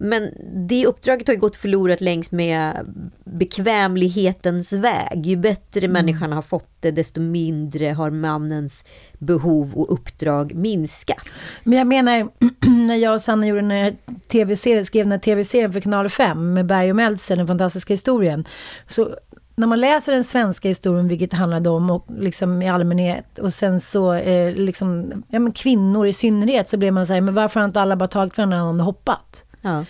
Men 0.00 0.30
det 0.68 0.86
uppdraget 0.86 1.26
har 1.26 1.34
ju 1.34 1.40
gått 1.40 1.56
förlorat 1.56 2.00
längs 2.00 2.32
med 2.32 2.94
bekvämlighetens 3.24 4.72
väg. 4.72 5.26
Ju 5.26 5.36
bättre 5.36 5.88
människan 5.88 6.32
har 6.32 6.42
fått 6.42 6.70
det, 6.80 6.90
desto 6.90 7.20
mindre 7.20 7.86
har 7.86 8.10
mannens 8.10 8.84
behov 9.18 9.74
och 9.74 9.92
uppdrag 9.92 10.54
minskat. 10.54 11.28
Men 11.64 11.78
jag 11.78 11.86
menar, 11.86 12.28
när 12.86 12.96
jag 12.96 13.14
och 13.14 13.20
Sanna 13.20 13.46
gjorde 13.46 13.60
den 13.60 13.70
här 13.70 13.96
tv-serien, 14.28 14.86
skrev 14.86 15.04
den 15.04 15.12
här 15.12 15.18
tv-serien 15.18 15.72
för 15.72 15.80
kanal 15.80 16.08
5 16.08 16.54
med 16.54 16.66
Berg 16.66 16.90
och 16.90 16.96
Meltzer, 16.96 17.36
den 17.36 17.46
fantastiska 17.46 17.92
historien. 17.92 18.44
Så 18.88 19.16
när 19.56 19.66
man 19.66 19.80
läser 19.80 20.12
den 20.12 20.24
svenska 20.24 20.68
historien, 20.68 21.08
vilket 21.08 21.30
det 21.30 21.36
handlade 21.36 21.70
om 21.70 21.90
och 21.90 22.06
liksom 22.18 22.62
i 22.62 22.68
allmänhet, 22.68 23.38
och 23.38 23.54
sen 23.54 23.80
så 23.80 24.12
eh, 24.14 24.54
liksom, 24.54 25.22
ja 25.28 25.38
men 25.38 25.52
kvinnor 25.52 26.06
i 26.06 26.12
synnerhet, 26.12 26.68
så 26.68 26.76
blir 26.76 26.90
man 26.90 27.06
så 27.06 27.12
här, 27.12 27.20
men 27.20 27.34
varför 27.34 27.60
har 27.60 27.64
inte 27.64 27.80
alla 27.80 27.96
bara 27.96 28.08
tagit 28.08 28.36
varandra 28.36 28.64
och 28.64 28.74
hoppat? 28.74 29.44
Ja. 29.62 29.84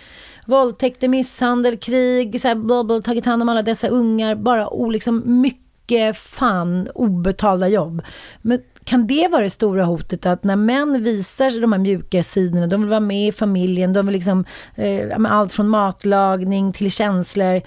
Våldtäkter, 0.45 1.07
misshandel, 1.07 1.77
krig, 1.77 2.41
så 2.41 2.47
här, 2.47 2.55
bla, 2.55 2.83
bla, 2.83 3.01
tagit 3.01 3.25
hand 3.25 3.41
om 3.41 3.49
alla 3.49 3.61
dessa 3.61 3.87
ungar, 3.87 4.35
bara 4.35 4.89
liksom 4.89 5.41
mycket 5.41 6.17
fan 6.17 6.87
obetalda 6.95 7.67
jobb. 7.67 8.01
Men 8.41 8.59
kan 8.83 9.07
det 9.07 9.27
vara 9.31 9.43
det 9.43 9.49
stora 9.49 9.83
hotet 9.83 10.25
att 10.25 10.43
när 10.43 10.55
män 10.55 11.03
visar 11.03 11.61
de 11.61 11.71
här 11.71 11.79
mjuka 11.79 12.23
sidorna, 12.23 12.67
de 12.67 12.81
vill 12.81 12.89
vara 12.89 12.99
med 12.99 13.27
i 13.27 13.31
familjen, 13.31 13.93
de 13.93 14.05
vill 14.05 14.13
liksom, 14.13 14.45
eh, 14.75 15.17
allt 15.29 15.53
från 15.53 15.69
matlagning 15.69 16.73
till 16.73 16.91
känslor, 16.91 17.61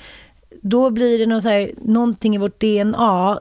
då 0.61 0.91
blir 0.91 1.19
det 1.19 1.27
någon 1.27 1.43
så 1.43 1.49
här, 1.49 1.71
någonting 1.77 2.35
i 2.35 2.39
vårt 2.39 2.61
DNA 2.61 3.41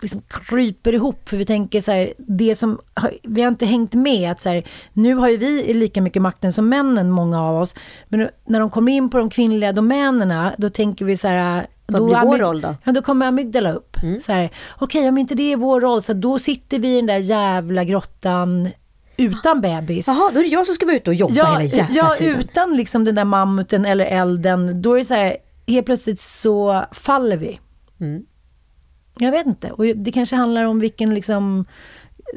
liksom 0.00 0.22
kryper 0.28 0.94
ihop 0.94 1.28
för 1.28 1.36
vi 1.36 1.44
tänker 1.44 1.80
så 1.80 1.92
här, 1.92 2.12
det 2.16 2.54
som, 2.54 2.78
vi 3.22 3.42
har 3.42 3.48
inte 3.48 3.66
hängt 3.66 3.94
med 3.94 4.30
att 4.30 4.40
så 4.40 4.48
här, 4.48 4.64
nu 4.92 5.14
har 5.14 5.28
ju 5.28 5.36
vi 5.36 5.74
lika 5.74 6.02
mycket 6.02 6.22
makten 6.22 6.52
som 6.52 6.68
männen, 6.68 7.10
många 7.10 7.42
av 7.42 7.60
oss, 7.60 7.74
men 8.08 8.28
när 8.46 8.60
de 8.60 8.70
kommer 8.70 8.92
in 8.92 9.10
på 9.10 9.18
de 9.18 9.30
kvinnliga 9.30 9.72
domänerna, 9.72 10.54
då 10.58 10.70
tänker 10.70 11.04
vi 11.04 11.16
så 11.16 11.28
här, 11.28 11.66
Vad 11.86 12.04
blir 12.04 12.20
vår 12.24 12.38
roll 12.38 12.60
då? 12.60 12.74
Ja, 12.84 12.92
då 12.92 13.02
kommer 13.02 13.26
amygdala 13.26 13.72
upp. 13.72 13.96
Så 14.20 14.32
här, 14.32 14.50
okej, 14.78 15.08
om 15.08 15.18
inte 15.18 15.34
det 15.34 15.52
är 15.52 15.56
vår 15.56 15.80
roll, 15.80 16.02
så 16.02 16.12
då 16.12 16.38
sitter 16.38 16.78
vi 16.78 16.92
i 16.92 16.96
den 16.96 17.06
där 17.06 17.18
jävla 17.18 17.84
grottan 17.84 18.68
utan 19.16 19.60
bebis. 19.60 20.08
Jaha, 20.08 20.30
då 20.32 20.38
är 20.38 20.42
det 20.42 20.48
jag 20.48 20.66
som 20.66 20.74
ska 20.74 20.86
vara 20.86 20.96
ute 20.96 21.10
och 21.10 21.14
jobba 21.14 21.34
ja, 21.34 21.46
hela 21.46 21.62
jävla 21.62 21.94
ja, 21.94 22.14
tiden. 22.14 22.40
utan 22.40 22.76
liksom 22.76 23.04
den 23.04 23.14
där 23.14 23.24
mammuten 23.24 23.84
eller 23.84 24.04
elden, 24.04 24.82
då 24.82 24.94
är 24.94 24.98
det 24.98 25.04
så 25.04 25.14
här, 25.14 25.36
helt 25.68 25.86
plötsligt 25.86 26.20
så 26.20 26.84
faller 26.92 27.36
vi. 27.36 27.60
Mm. 28.00 28.22
Jag 29.18 29.30
vet 29.30 29.46
inte. 29.46 29.70
Och 29.70 29.84
det 29.84 30.12
kanske 30.12 30.36
handlar 30.36 30.64
om 30.64 30.80
vilken 30.80 31.14
liksom, 31.14 31.64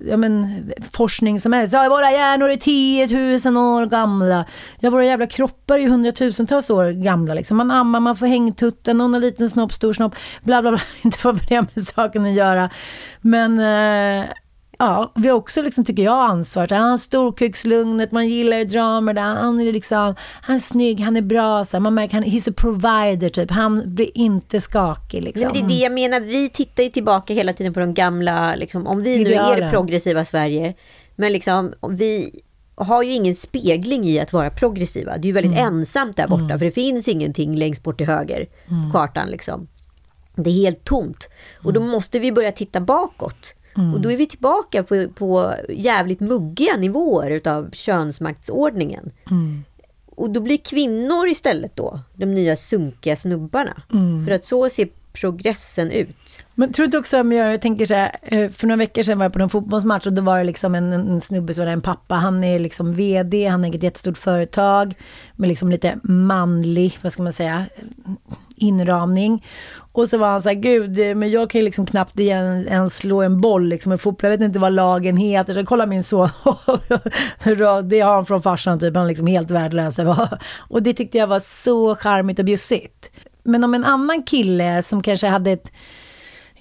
ja 0.07 0.17
men, 0.17 0.63
forskning 0.93 1.39
som 1.39 1.53
helst. 1.53 1.73
Ja, 1.73 1.89
våra 1.89 2.11
hjärnor 2.11 2.49
är 2.49 2.55
10 2.55 3.07
000 3.51 3.57
år 3.57 3.85
gamla. 3.85 4.45
Ja, 4.79 4.89
våra 4.89 5.05
jävla 5.05 5.27
kroppar 5.27 5.75
är 5.75 5.79
ju 5.79 5.89
hundratusentals 5.89 6.69
år 6.69 6.91
gamla. 6.91 7.33
Liksom. 7.33 7.57
Man 7.57 7.71
ammar, 7.71 7.99
man 7.99 8.15
får 8.15 8.27
hängtutten, 8.27 8.97
någon 8.97 9.13
har 9.13 9.21
liten 9.21 9.49
snopp, 9.49 9.73
stor 9.73 9.93
snopp, 9.93 10.15
bla 10.43 10.61
bla 10.61 10.71
bla. 10.71 10.81
Inte 11.01 11.17
vad 11.23 11.47
det 11.49 11.55
har 11.55 11.67
med 11.75 11.83
saken 11.83 12.25
att 12.25 12.33
göra. 12.33 12.69
Men 13.21 13.59
eh, 13.59 14.25
ja, 14.81 15.11
vi 15.15 15.27
har 15.27 15.35
också, 15.35 15.61
liksom, 15.61 15.85
tycker 15.85 16.03
jag, 16.03 16.29
ansvaret. 16.29 16.71
Han 16.71 16.89
har 16.89 16.97
storkukslugnet, 16.97 18.11
man 18.11 18.27
gillar 18.29 18.57
ju 18.57 18.63
dramer 18.63 19.13
där. 19.13 19.21
Han 19.21 19.59
är 19.59 19.73
liksom, 19.73 20.15
han 20.41 20.55
är 20.55 20.59
snygg, 20.59 20.99
han 20.99 21.17
är 21.17 21.21
bra. 21.21 21.65
Så 21.65 21.77
här, 21.77 21.81
man 21.81 21.93
märker, 21.93 22.13
han, 22.13 22.23
he's 22.23 22.49
a 22.49 22.53
provider 22.57 23.29
typ. 23.29 23.51
Han 23.51 23.95
blir 23.95 24.17
inte 24.17 24.61
skakig 24.61 25.23
liksom. 25.23 25.49
Nej, 25.53 25.61
men 25.61 25.69
det 25.69 25.73
är 25.73 25.77
det 25.77 25.83
jag 25.83 25.93
menar, 25.93 26.19
vi 26.19 26.49
tittar 26.49 26.83
ju 26.83 26.89
tillbaka 26.89 27.33
hela 27.33 27.53
tiden 27.53 27.73
på 27.73 27.79
de 27.79 27.93
gamla, 27.93 28.55
liksom, 28.55 28.87
om 28.87 29.03
vi 29.03 29.23
nu 29.23 29.33
är 29.33 29.61
det 29.61 29.69
progressiva 29.69 30.25
Sverige, 30.25 30.73
men 31.15 31.33
liksom, 31.33 31.73
om 31.79 31.95
vi 31.95 32.31
har 32.75 33.03
ju 33.03 33.13
ingen 33.13 33.35
spegling 33.35 34.05
i 34.05 34.19
att 34.19 34.33
vara 34.33 34.49
progressiva. 34.49 35.17
Det 35.17 35.25
är 35.25 35.27
ju 35.27 35.33
väldigt 35.33 35.57
Mm. 35.57 35.73
ensamt 35.73 36.17
där 36.17 36.27
borta, 36.27 36.57
för 36.57 36.65
det 36.65 36.71
finns 36.71 37.07
ingenting 37.07 37.55
längst 37.55 37.83
bort 37.83 37.97
till 37.97 38.07
höger, 38.07 38.45
Mm. 38.69 38.91
kartan 38.91 39.29
liksom. 39.29 39.67
Det 40.35 40.49
är 40.49 40.53
helt 40.53 40.83
tomt. 40.83 41.27
Och 41.63 41.73
då 41.73 41.79
måste 41.79 42.19
vi 42.19 42.31
börja 42.31 42.51
titta 42.51 42.81
bakåt. 42.81 43.55
Mm. 43.77 43.93
Och 43.93 44.01
då 44.01 44.11
är 44.11 44.17
vi 44.17 44.25
tillbaka 44.27 44.83
på, 44.83 45.07
på 45.15 45.53
jävligt 45.69 46.19
muggiga 46.19 46.77
nivåer 46.77 47.31
utav 47.31 47.69
könsmaktsordningen. 47.71 49.11
Mm. 49.31 49.63
Och 50.05 50.29
då 50.29 50.39
blir 50.39 50.57
kvinnor 50.57 51.27
istället 51.27 51.75
då 51.75 51.99
de 52.13 52.25
nya 52.25 52.55
sunkiga 52.55 53.15
snubbarna. 53.15 53.81
Mm. 53.93 54.25
För 54.25 54.31
att 54.31 54.45
så 54.45 54.69
ser 54.69 54.87
progressen 55.13 55.91
ut. 55.91 56.43
Men 56.55 56.73
tror 56.73 56.87
du 56.87 56.97
också, 56.97 57.17
jag 57.17 57.61
tänker 57.61 57.85
så 57.85 57.93
här, 57.93 58.15
eh, 58.21 58.51
för 58.51 58.67
några 58.67 58.77
veckor 58.77 59.03
sedan 59.03 59.17
var 59.17 59.25
jag 59.25 59.33
på 59.33 59.39
någon 59.39 59.49
fotbollsmatch 59.49 60.07
och 60.07 60.13
då 60.13 60.21
var 60.21 60.37
det 60.37 60.43
liksom 60.43 60.75
en, 60.75 60.93
en 60.93 61.21
snubbe 61.21 61.53
som 61.53 61.65
var 61.65 61.71
en 61.71 61.81
pappa, 61.81 62.15
han 62.15 62.43
är 62.43 62.59
liksom 62.59 62.93
vd, 62.93 63.47
han 63.47 63.63
har 63.63 63.75
ett 63.75 63.83
jättestort 63.83 64.17
företag 64.17 64.93
med 65.35 65.49
liksom 65.49 65.71
lite 65.71 65.99
manlig, 66.03 66.97
vad 67.01 67.13
ska 67.13 67.23
man 67.23 67.33
säga, 67.33 67.65
inramning. 68.61 69.45
Och 69.93 70.09
så 70.09 70.17
var 70.17 70.27
han 70.27 70.41
så 70.41 70.49
här, 70.49 70.55
gud, 70.55 71.17
men 71.17 71.31
jag 71.31 71.49
kan 71.49 71.59
ju 71.61 71.65
liksom 71.65 71.85
knappt 71.85 72.19
igen, 72.19 72.67
ens 72.67 72.97
slå 72.97 73.21
en 73.21 73.41
boll 73.41 73.67
liksom 73.67 73.93
i 73.93 73.97
fotboll, 73.97 74.31
jag 74.31 74.37
vet 74.37 74.45
inte 74.45 74.59
vad 74.59 74.73
lagen 74.73 75.17
heter, 75.17 75.53
så 75.53 75.65
kolla 75.65 75.85
min 75.85 76.03
son, 76.03 76.29
det 77.89 77.99
har 77.99 78.13
han 78.13 78.25
från 78.25 78.41
farsan 78.41 78.79
typ, 78.79 78.95
han 78.95 79.05
är 79.05 79.09
liksom 79.09 79.27
helt 79.27 79.51
värdelös. 79.51 79.99
Och 80.57 80.83
det 80.83 80.93
tyckte 80.93 81.17
jag 81.17 81.27
var 81.27 81.39
så 81.39 81.95
charmigt 81.95 82.39
och 82.39 82.45
bjussigt. 82.45 83.11
Men 83.43 83.63
om 83.63 83.73
en 83.73 83.85
annan 83.85 84.23
kille 84.23 84.81
som 84.81 85.03
kanske 85.03 85.27
hade 85.27 85.51
ett, 85.51 85.71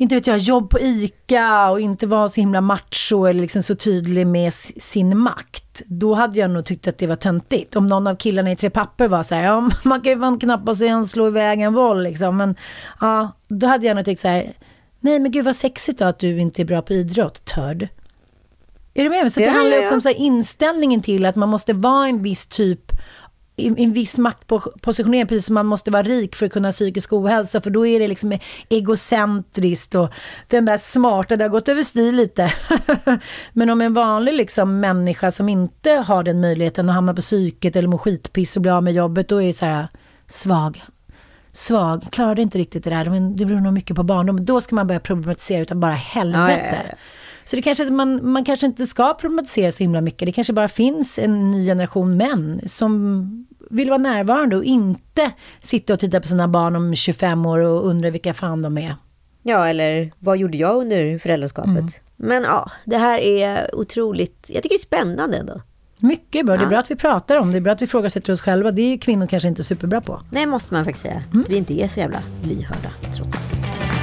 inte 0.01 0.15
vet 0.15 0.27
jag, 0.27 0.39
jobb 0.39 0.71
på 0.71 0.81
ICA 0.81 1.71
och 1.71 1.81
inte 1.81 2.07
var 2.07 2.29
så 2.29 2.41
himla 2.41 2.61
macho 2.61 3.25
eller 3.25 3.41
liksom 3.41 3.63
så 3.63 3.75
tydlig 3.75 4.27
med 4.27 4.53
sin 4.53 5.19
makt. 5.19 5.83
Då 5.87 6.15
hade 6.15 6.39
jag 6.39 6.51
nog 6.51 6.65
tyckt 6.65 6.89
att 6.89 6.99
det 6.99 7.07
var 7.07 7.17
töntigt. 7.17 7.77
Om 7.77 7.87
någon 7.87 8.07
av 8.07 8.15
killarna 8.15 8.53
i 8.53 8.57
Tre 8.57 8.71
Papper 8.71 9.09
var 9.09 9.23
så 9.23 9.35
här, 9.35 9.45
ja 9.45 9.61
man 9.85 10.01
kan 10.01 10.13
ju 10.13 10.19
fan 10.19 10.39
knappast 10.39 10.83
ens 10.83 11.11
slå 11.11 11.27
iväg 11.27 11.61
en 11.61 11.75
boll 11.75 12.03
liksom. 12.03 12.37
Men 12.37 12.55
ja, 13.01 13.33
då 13.49 13.67
hade 13.67 13.87
jag 13.87 13.97
nog 13.97 14.05
tyckt 14.05 14.21
så 14.21 14.29
här, 14.29 14.53
nej 15.01 15.19
men 15.19 15.33
gud 15.33 15.45
vad 15.45 15.57
sexigt 15.57 15.99
då 15.99 16.05
att 16.05 16.19
du 16.19 16.39
inte 16.41 16.63
är 16.63 16.67
bra 16.67 16.83
på 16.83 16.93
idrott, 16.93 17.45
törd. 17.45 17.89
Är 18.95 19.05
du 19.05 19.11
med 19.11 19.21
mig? 19.21 19.31
Så 19.31 19.41
det 19.41 19.47
Ja, 19.47 19.53
handlar 19.53 19.83
också 19.83 19.95
om 19.95 20.01
så 20.01 20.11
inställningen 20.11 21.03
till 21.03 21.27
att 21.27 21.37
man 21.37 21.49
måste 21.49 21.73
vara 21.73 22.09
en 22.09 22.23
viss 22.23 22.47
typ 22.47 22.89
i 23.61 23.85
en 23.85 23.93
viss 23.93 24.19
maktpositionering, 24.19 25.27
precis 25.27 25.47
som 25.47 25.55
man 25.55 25.67
måste 25.67 25.91
vara 25.91 26.03
rik 26.03 26.37
för 26.37 26.47
att 26.47 26.53
kunna 26.53 26.69
ha 26.69 26.73
psykisk 26.73 27.13
ohälsa, 27.13 27.61
för 27.61 27.71
då 27.71 27.87
är 27.87 28.01
det 28.01 28.09
liksom 28.09 28.39
egocentriskt 28.69 29.95
och 29.95 30.13
den 30.47 30.65
där 30.65 30.79
smarta, 30.79 31.37
det 31.37 31.45
har 31.45 31.49
gått 31.49 31.69
över 31.69 31.83
styr 31.83 32.13
lite. 32.13 32.53
Men 33.53 33.71
om 33.71 33.81
en 33.81 33.95
vanlig 33.95 34.35
liksom 34.35 34.81
människa 34.81 35.31
som 35.31 35.49
inte 35.49 35.91
har 35.91 36.23
den 36.23 36.41
möjligheten 36.41 36.89
att 36.89 36.95
hamna 36.95 37.15
på 37.15 37.21
psyket 37.21 37.77
eller 37.77 37.89
må 37.89 37.99
skitpiss 37.99 38.57
och 38.57 38.63
bli 38.63 38.71
av 38.71 38.83
med 38.83 38.95
jobbet, 38.95 39.29
då 39.29 39.43
är 39.43 39.47
det 39.47 39.53
så 39.53 39.67
här 39.67 39.89
svag. 40.27 40.83
Svag, 41.53 42.07
klarade 42.13 42.43
inte 42.43 42.59
riktigt 42.59 42.85
det 42.85 42.91
där, 42.91 43.05
men 43.05 43.37
det 43.37 43.45
beror 43.45 43.61
nog 43.61 43.73
mycket 43.73 43.97
på 43.97 44.03
barndom. 44.03 44.45
Då 44.45 44.61
ska 44.61 44.75
man 44.75 44.87
börja 44.87 45.01
problematisera 45.01 45.63
utan 45.63 45.81
bara 45.81 45.93
helvete. 45.93 46.69
Ja, 46.71 46.77
ja, 46.77 46.83
ja. 46.91 46.97
Så 47.45 47.57
det 47.57 47.63
kanske, 47.63 47.91
man, 47.91 48.31
man 48.33 48.45
kanske 48.45 48.67
inte 48.67 48.87
ska 48.87 49.15
problematisera 49.15 49.73
så 49.73 49.83
himla 49.83 50.01
mycket. 50.01 50.27
Det 50.27 50.33
kanske 50.33 50.53
bara 50.53 50.69
finns 50.69 51.19
en 51.19 51.51
ny 51.51 51.67
generation 51.67 52.17
män 52.17 52.61
som 52.67 53.47
vill 53.71 53.91
vara 53.91 53.99
närvarande 53.99 54.57
och 54.57 54.64
inte 54.64 55.31
sitta 55.61 55.93
och 55.93 55.99
titta 55.99 56.21
på 56.21 56.27
sina 56.27 56.49
barn 56.49 56.77
om 56.77 56.95
25 56.95 57.47
år 57.47 57.59
och 57.59 57.87
undra 57.87 58.11
vilka 58.11 58.35
fan 58.35 58.62
de 58.62 58.79
är. 58.79 58.97
Ja, 59.43 59.68
eller 59.68 60.12
vad 60.18 60.39
gjorde 60.39 60.57
jag 60.57 60.77
under 60.77 61.18
föräldraskapet? 61.18 61.71
Mm. 61.71 61.91
Men 62.16 62.43
ja, 62.43 62.71
det 62.85 62.99
här 62.99 63.18
är 63.18 63.75
otroligt, 63.75 64.51
jag 64.55 64.62
tycker 64.62 64.77
det 64.77 64.81
är 64.81 64.87
spännande 64.87 65.37
ändå. 65.37 65.61
Mycket 65.99 66.47
bra. 66.47 66.57
Det 66.57 66.64
är 66.64 66.68
bra 66.68 66.79
att 66.79 66.91
vi 66.91 66.97
pratar 66.97 67.37
om 67.37 67.53
det. 67.53 67.59
är 67.59 67.61
bra 67.61 67.73
att 67.73 67.83
vi 67.83 67.85
ifrågasätter 67.85 68.33
oss 68.33 68.41
själva. 68.41 68.71
Det 68.71 68.83
är 68.83 68.99
kvinnor 68.99 69.27
kanske 69.27 69.49
inte 69.49 69.64
superbra 69.64 70.01
på. 70.01 70.23
Nej, 70.31 70.47
måste 70.47 70.75
man 70.75 70.85
faktiskt 70.85 71.03
säga. 71.03 71.23
Vi 71.49 71.57
inte 71.57 71.83
är 71.83 71.89
så 71.89 72.01
jävla 72.01 72.18
lyhörda, 72.43 72.91
trots 73.14 73.21
allt. 73.21 74.00